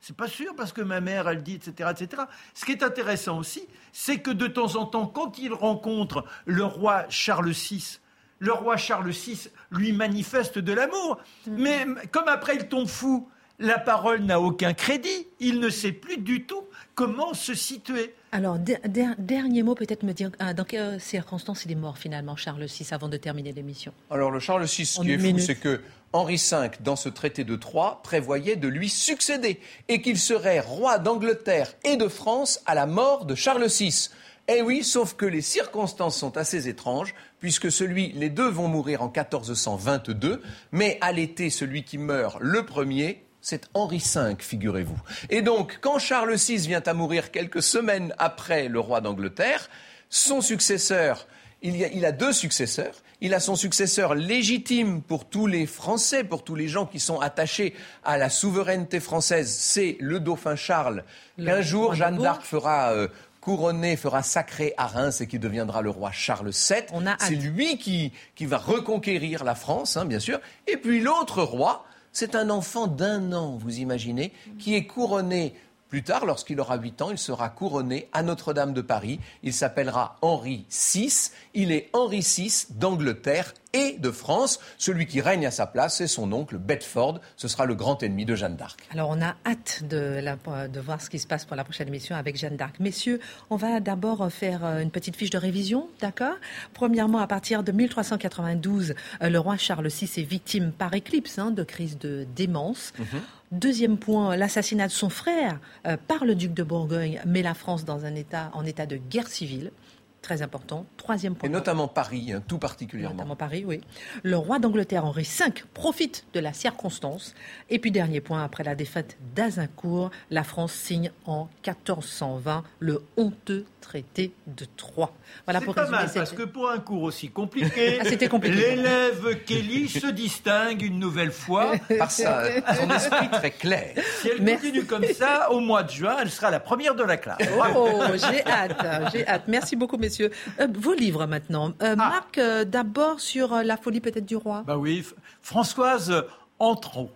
c'est 0.00 0.14
pas 0.14 0.28
sûr 0.28 0.54
parce 0.54 0.72
que 0.72 0.82
ma 0.82 1.00
mère 1.00 1.28
elle 1.28 1.42
dit 1.42 1.54
etc 1.54 1.90
etc. 1.90 2.22
Ce 2.52 2.66
qui 2.66 2.72
est 2.72 2.82
intéressant 2.82 3.38
aussi, 3.38 3.66
c'est 3.90 4.18
que 4.18 4.30
de 4.30 4.46
temps 4.46 4.76
en 4.76 4.84
temps, 4.84 5.06
quand 5.06 5.38
il 5.38 5.52
rencontre 5.52 6.24
le 6.44 6.62
roi 6.62 7.06
Charles 7.08 7.50
VI, 7.50 8.00
le 8.40 8.52
roi 8.52 8.76
Charles 8.76 9.10
VI 9.10 9.48
lui 9.70 9.92
manifeste 9.92 10.58
de 10.58 10.72
l'amour, 10.72 11.18
Mm-hmm. 11.48 11.52
mais 11.56 11.86
comme 12.12 12.28
après 12.28 12.56
il 12.56 12.68
tombe 12.68 12.86
fou, 12.88 13.28
la 13.60 13.78
parole 13.78 14.20
n'a 14.22 14.40
aucun 14.40 14.72
crédit, 14.72 15.26
il 15.40 15.58
ne 15.58 15.68
sait 15.68 15.90
plus 15.90 16.18
du 16.18 16.44
tout 16.44 16.62
comment 16.94 17.34
se 17.34 17.54
situer. 17.54 18.14
Alors 18.30 18.58
der- 18.58 18.78
der- 18.86 19.16
dernier 19.18 19.62
mot 19.64 19.74
peut-être 19.74 20.04
me 20.04 20.12
dire 20.12 20.30
ah, 20.38 20.54
dans 20.54 20.62
quelles 20.64 21.00
circonstances 21.00 21.64
il 21.64 21.72
est 21.72 21.76
mort 21.76 21.98
finalement 21.98 22.36
Charles 22.36 22.64
VI 22.66 22.86
avant 22.92 23.08
de 23.08 23.16
terminer 23.16 23.50
l'émission? 23.52 23.92
Alors 24.10 24.30
le 24.30 24.38
Charles 24.38 24.64
VI, 24.64 24.86
ce 24.86 25.00
En 25.00 25.02
qui 25.02 25.12
est 25.12 25.18
fou, 25.18 25.38
c'est 25.40 25.56
que 25.56 25.80
Henri 26.12 26.36
V, 26.36 26.70
dans 26.80 26.94
ce 26.96 27.08
traité 27.08 27.42
de 27.44 27.56
Troyes, 27.56 28.00
prévoyait 28.04 28.56
de 28.56 28.68
lui 28.68 28.88
succéder 28.88 29.60
et 29.88 30.00
qu'il 30.02 30.18
serait 30.18 30.60
roi 30.60 30.98
d'Angleterre 30.98 31.72
et 31.84 31.96
de 31.96 32.06
France 32.08 32.60
à 32.66 32.74
la 32.76 32.86
mort 32.86 33.24
de 33.24 33.34
Charles 33.34 33.66
VI. 33.66 34.08
Eh 34.50 34.62
oui, 34.62 34.82
sauf 34.82 35.14
que 35.14 35.26
les 35.26 35.42
circonstances 35.42 36.16
sont 36.16 36.38
assez 36.38 36.68
étranges, 36.68 37.14
puisque 37.38 37.70
celui, 37.70 38.12
les 38.12 38.30
deux 38.30 38.48
vont 38.48 38.66
mourir 38.66 39.02
en 39.02 39.08
1422, 39.08 40.40
mais 40.72 40.96
à 41.02 41.12
l'été, 41.12 41.50
celui 41.50 41.84
qui 41.84 41.98
meurt 41.98 42.38
le 42.40 42.64
premier, 42.64 43.22
c'est 43.42 43.68
Henri 43.74 43.98
V, 43.98 44.36
figurez-vous. 44.38 44.98
Et 45.28 45.42
donc, 45.42 45.78
quand 45.82 45.98
Charles 45.98 46.34
VI 46.34 46.56
vient 46.66 46.82
à 46.86 46.94
mourir 46.94 47.30
quelques 47.30 47.62
semaines 47.62 48.14
après 48.16 48.68
le 48.68 48.80
roi 48.80 49.02
d'Angleterre, 49.02 49.68
son 50.08 50.40
successeur, 50.40 51.28
il, 51.60 51.76
y 51.76 51.84
a, 51.84 51.88
il 51.88 52.06
a 52.06 52.12
deux 52.12 52.32
successeurs. 52.32 52.94
Il 53.20 53.34
a 53.34 53.40
son 53.40 53.56
successeur 53.56 54.14
légitime 54.14 55.02
pour 55.02 55.28
tous 55.28 55.48
les 55.48 55.66
Français, 55.66 56.22
pour 56.22 56.44
tous 56.44 56.54
les 56.54 56.68
gens 56.68 56.86
qui 56.86 57.00
sont 57.00 57.18
attachés 57.18 57.74
à 58.04 58.16
la 58.16 58.30
souveraineté 58.30 59.00
française, 59.00 59.50
c'est 59.50 59.96
le 59.98 60.20
dauphin 60.20 60.54
Charles, 60.54 61.02
Le 61.36 61.46
qu'un 61.46 61.60
jour 61.60 61.94
Jeanne 61.94 62.18
d'Arc 62.18 62.42
fera 62.42 62.92
euh, 62.92 63.08
couronner, 63.48 63.96
fera 63.96 64.22
sacrer 64.22 64.74
à 64.76 64.86
Reims 64.86 65.22
et 65.22 65.26
qui 65.26 65.38
deviendra 65.38 65.80
le 65.80 65.88
roi 65.88 66.10
Charles 66.12 66.50
VII. 66.50 66.82
C'est 67.18 67.34
lui 67.34 67.78
qui, 67.78 68.12
qui 68.34 68.44
va 68.44 68.58
reconquérir 68.58 69.42
la 69.42 69.54
France, 69.54 69.96
hein, 69.96 70.04
bien 70.04 70.18
sûr. 70.18 70.38
Et 70.66 70.76
puis 70.76 71.00
l'autre 71.00 71.42
roi, 71.42 71.86
c'est 72.12 72.34
un 72.34 72.50
enfant 72.50 72.86
d'un 72.86 73.32
an, 73.32 73.56
vous 73.58 73.78
imaginez, 73.78 74.34
qui 74.58 74.74
est 74.74 74.84
couronné 74.86 75.54
Plus 75.88 76.02
tard, 76.02 76.26
lorsqu'il 76.26 76.60
aura 76.60 76.76
8 76.76 77.00
ans, 77.02 77.10
il 77.10 77.16
sera 77.16 77.48
couronné 77.48 78.08
à 78.12 78.22
Notre-Dame 78.22 78.74
de 78.74 78.82
Paris. 78.82 79.20
Il 79.42 79.54
s'appellera 79.54 80.18
Henri 80.20 80.66
VI. 80.70 81.30
Il 81.54 81.72
est 81.72 81.88
Henri 81.94 82.20
VI 82.20 82.66
d'Angleterre 82.70 83.54
et 83.72 83.96
de 83.98 84.10
France. 84.10 84.60
Celui 84.76 85.06
qui 85.06 85.22
règne 85.22 85.46
à 85.46 85.50
sa 85.50 85.66
place, 85.66 85.96
c'est 85.96 86.06
son 86.06 86.30
oncle 86.32 86.58
Bedford. 86.58 87.20
Ce 87.36 87.48
sera 87.48 87.64
le 87.64 87.74
grand 87.74 88.02
ennemi 88.02 88.26
de 88.26 88.34
Jeanne 88.34 88.56
d'Arc. 88.56 88.80
Alors 88.92 89.08
on 89.08 89.22
a 89.22 89.36
hâte 89.46 89.82
de, 89.88 90.20
de, 90.68 90.80
voir 90.80 91.00
ce 91.00 91.08
qui 91.08 91.18
se 91.18 91.26
passe 91.26 91.46
pour 91.46 91.56
la 91.56 91.64
prochaine 91.64 91.88
émission 91.88 92.16
avec 92.16 92.36
Jeanne 92.36 92.56
d'Arc. 92.56 92.80
Messieurs, 92.80 93.20
on 93.48 93.56
va 93.56 93.80
d'abord 93.80 94.30
faire 94.30 94.64
euh, 94.64 94.80
une 94.80 94.90
petite 94.90 95.16
fiche 95.16 95.30
de 95.30 95.38
révision, 95.38 95.88
d'accord? 96.00 96.36
Premièrement, 96.74 97.18
à 97.18 97.26
partir 97.26 97.62
de 97.62 97.72
1392, 97.72 98.94
euh, 99.22 99.28
le 99.28 99.38
roi 99.38 99.56
Charles 99.56 99.88
VI 99.88 100.20
est 100.20 100.22
victime 100.22 100.72
par 100.72 100.92
éclipse 100.94 101.38
hein, 101.38 101.50
de 101.50 101.62
crise 101.62 101.98
de 101.98 102.26
démence. 102.36 102.92
Mhm. 102.98 103.20
Deuxième 103.50 103.96
point, 103.96 104.36
l'assassinat 104.36 104.88
de 104.88 104.92
son 104.92 105.08
frère 105.08 105.58
euh, 105.86 105.96
par 106.06 106.24
le 106.24 106.34
duc 106.34 106.52
de 106.52 106.62
Bourgogne 106.62 107.20
met 107.26 107.42
la 107.42 107.54
France 107.54 107.84
dans 107.84 108.04
un 108.04 108.14
état, 108.14 108.50
en 108.52 108.64
état 108.66 108.84
de 108.84 108.96
guerre 108.96 109.28
civile 109.28 109.72
très 110.20 110.42
important. 110.42 110.84
Troisième 110.96 111.34
point. 111.34 111.48
Et 111.48 111.52
notamment 111.52 111.88
Paris, 111.88 112.32
hein, 112.32 112.42
tout 112.46 112.58
particulièrement. 112.58 113.14
Notamment 113.14 113.36
Paris, 113.36 113.64
oui. 113.66 113.80
Le 114.22 114.36
roi 114.36 114.58
d'Angleterre, 114.58 115.04
Henri 115.04 115.22
V, 115.22 115.64
profite 115.72 116.26
de 116.34 116.40
la 116.40 116.52
circonstance. 116.52 117.34
Et 117.70 117.78
puis, 117.78 117.90
dernier 117.90 118.20
point, 118.20 118.42
après 118.42 118.64
la 118.64 118.74
défaite 118.74 119.16
d'Azincourt, 119.34 120.10
la 120.30 120.44
France 120.44 120.72
signe 120.72 121.10
en 121.24 121.48
1420 121.66 122.64
le 122.80 123.02
honteux 123.16 123.64
traité 123.80 124.32
de 124.46 124.66
Troyes. 124.76 125.12
Voilà 125.44 125.60
pour 125.60 125.74
pas 125.74 125.88
mal, 125.88 126.10
parce 126.12 126.32
que 126.32 126.42
pour 126.42 126.70
un 126.70 126.78
cours 126.78 127.02
aussi 127.02 127.28
compliqué, 127.30 128.00
ah, 128.00 128.28
compliqué. 128.28 128.56
l'élève 128.56 129.44
Kelly 129.44 129.88
se 129.88 130.06
distingue 130.08 130.82
une 130.82 130.98
nouvelle 130.98 131.32
fois 131.32 131.72
par 131.98 132.10
ça, 132.10 132.44
son 132.76 132.90
esprit 132.90 133.30
très 133.30 133.50
clair. 133.50 133.94
Si 134.20 134.28
elle 134.28 134.44
continue 134.44 134.84
comme 134.84 135.04
ça, 135.06 135.50
au 135.50 135.60
mois 135.60 135.82
de 135.82 135.90
juin, 135.90 136.16
elle 136.20 136.30
sera 136.30 136.50
la 136.50 136.60
première 136.60 136.94
de 136.94 137.04
la 137.04 137.16
classe. 137.16 137.38
Oh, 137.76 138.00
j'ai 138.14 138.44
hâte, 138.46 139.12
j'ai 139.12 139.26
hâte. 139.26 139.44
Merci 139.48 139.76
beaucoup, 139.76 139.96
messieurs. 139.96 140.30
Euh, 140.60 140.66
vos 140.72 140.94
livres 140.94 141.26
maintenant. 141.26 141.70
Euh, 141.82 141.92
ah. 141.92 141.96
Marc, 141.96 142.38
euh, 142.38 142.64
d'abord 142.64 143.20
sur 143.20 143.54
la 143.62 143.76
folie 143.76 144.00
peut-être 144.00 144.26
du 144.26 144.36
roi. 144.36 144.64
Bah 144.66 144.76
oui, 144.76 145.04
Françoise 145.42 146.24
Entron. 146.58 147.10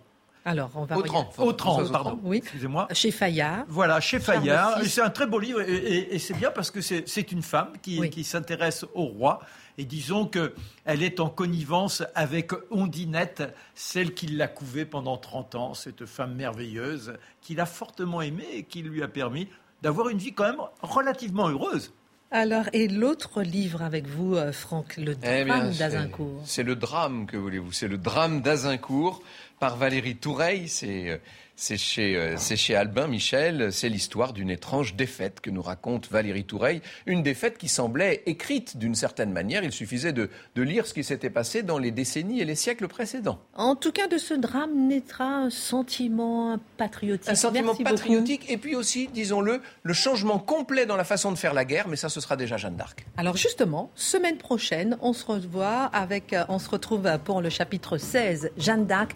Alors, 0.45 0.71
on 0.75 0.83
va 0.83 0.97
Autran, 0.97 1.31
Autran 1.37 1.85
pardon. 1.89 2.19
Oui. 2.23 2.37
Excusez-moi. 2.37 2.87
Chez 2.91 3.11
Fayard. 3.11 3.65
Voilà, 3.69 3.99
chez 4.01 4.19
Fayard. 4.19 4.81
C'est 4.83 5.01
un 5.01 5.09
très 5.09 5.25
beau 5.25 5.39
livre 5.39 5.61
et, 5.61 6.19
c'est 6.19 6.33
bien 6.33 6.51
parce 6.51 6.69
que 6.69 6.81
c'est 6.81 7.31
une 7.31 7.41
femme 7.41 7.73
qui, 7.81 8.09
qui 8.09 8.23
s'intéresse 8.23 8.85
au 8.93 9.05
roi. 9.05 9.39
Et 9.77 9.85
disons 9.85 10.27
qu'elle 10.27 11.01
est 11.01 11.19
en 11.19 11.29
connivence 11.29 12.03
avec 12.13 12.51
Ondinette, 12.69 13.55
celle 13.73 14.13
qui 14.13 14.27
l'a 14.27 14.47
couvée 14.47 14.85
pendant 14.85 15.17
30 15.17 15.55
ans, 15.55 15.73
cette 15.73 16.05
femme 16.05 16.35
merveilleuse, 16.35 17.13
qu'il 17.41 17.59
a 17.59 17.65
fortement 17.65 18.21
aimée 18.21 18.47
et 18.53 18.63
qui 18.63 18.83
lui 18.83 19.01
a 19.01 19.07
permis 19.07 19.47
d'avoir 19.81 20.09
une 20.09 20.19
vie 20.19 20.33
quand 20.33 20.45
même 20.45 20.61
relativement 20.81 21.49
heureuse. 21.49 21.91
Alors, 22.35 22.65
et 22.73 22.87
l'autre 22.87 23.43
livre 23.43 23.83
avec 23.83 24.07
vous, 24.07 24.35
euh, 24.35 24.51
Franck, 24.51 24.97
le 24.97 25.15
eh 25.21 25.45
drame 25.45 25.71
d'Azincourt 25.71 26.41
C'est 26.45 26.63
le 26.63 26.75
drame, 26.75 27.27
que 27.27 27.37
voulez-vous? 27.37 27.71
C'est 27.71 27.87
le 27.87 27.99
drame 27.99 28.41
d'Azincourt 28.41 29.21
par 29.63 29.77
Valérie 29.77 30.17
Toureille. 30.17 30.67
C'est 30.67 31.09
euh, 31.09 31.17
c'est 31.55 31.77
chez, 31.77 32.15
euh, 32.15 32.35
c'est 32.37 32.55
chez 32.55 32.75
Albin 32.75 33.07
Michel. 33.07 33.71
C'est 33.71 33.89
l'histoire 33.89 34.33
d'une 34.33 34.49
étrange 34.49 34.95
défaite 34.95 35.39
que 35.39 35.49
nous 35.49 35.61
raconte 35.61 36.09
Valérie 36.09 36.45
Toureille. 36.45 36.81
Une 37.05 37.21
défaite 37.21 37.57
qui 37.57 37.67
semblait 37.67 38.23
écrite 38.25 38.77
d'une 38.77 38.95
certaine 38.95 39.31
manière. 39.31 39.63
Il 39.63 39.71
suffisait 39.71 40.13
de, 40.13 40.29
de 40.55 40.61
lire 40.61 40.87
ce 40.87 40.93
qui 40.93 41.03
s'était 41.03 41.29
passé 41.29 41.61
dans 41.61 41.77
les 41.77 41.91
décennies 41.91 42.41
et 42.41 42.45
les 42.45 42.55
siècles 42.55 42.87
précédents. 42.87 43.39
En 43.53 43.75
tout 43.75 43.91
cas, 43.91 44.07
de 44.07 44.17
ce 44.17 44.33
drame 44.33 44.87
naîtra 44.87 45.25
un 45.25 45.49
sentiment 45.51 46.57
patriotique. 46.77 47.29
Un 47.29 47.35
sentiment 47.35 47.75
patriotique 47.75 48.49
et 48.49 48.57
puis 48.57 48.75
aussi, 48.75 49.07
disons-le, 49.13 49.61
le 49.83 49.93
changement 49.93 50.39
complet 50.39 50.85
dans 50.85 50.97
la 50.97 51.03
façon 51.03 51.31
de 51.31 51.37
faire 51.37 51.53
la 51.53 51.65
guerre. 51.65 51.87
Mais 51.87 51.97
ça, 51.97 52.09
ce 52.09 52.19
sera 52.19 52.35
déjà 52.35 52.57
Jeanne 52.57 52.75
d'Arc. 52.75 53.05
Alors 53.17 53.37
justement, 53.37 53.91
semaine 53.95 54.37
prochaine, 54.37 54.97
on 55.01 55.13
se 55.13 55.25
revoit 55.25 55.83
avec, 55.93 56.33
euh, 56.33 56.45
on 56.49 56.57
se 56.57 56.69
retrouve 56.69 57.07
pour 57.23 57.41
le 57.41 57.49
chapitre 57.49 57.97
16, 57.97 58.51
Jeanne 58.57 58.87
d'Arc. 58.87 59.15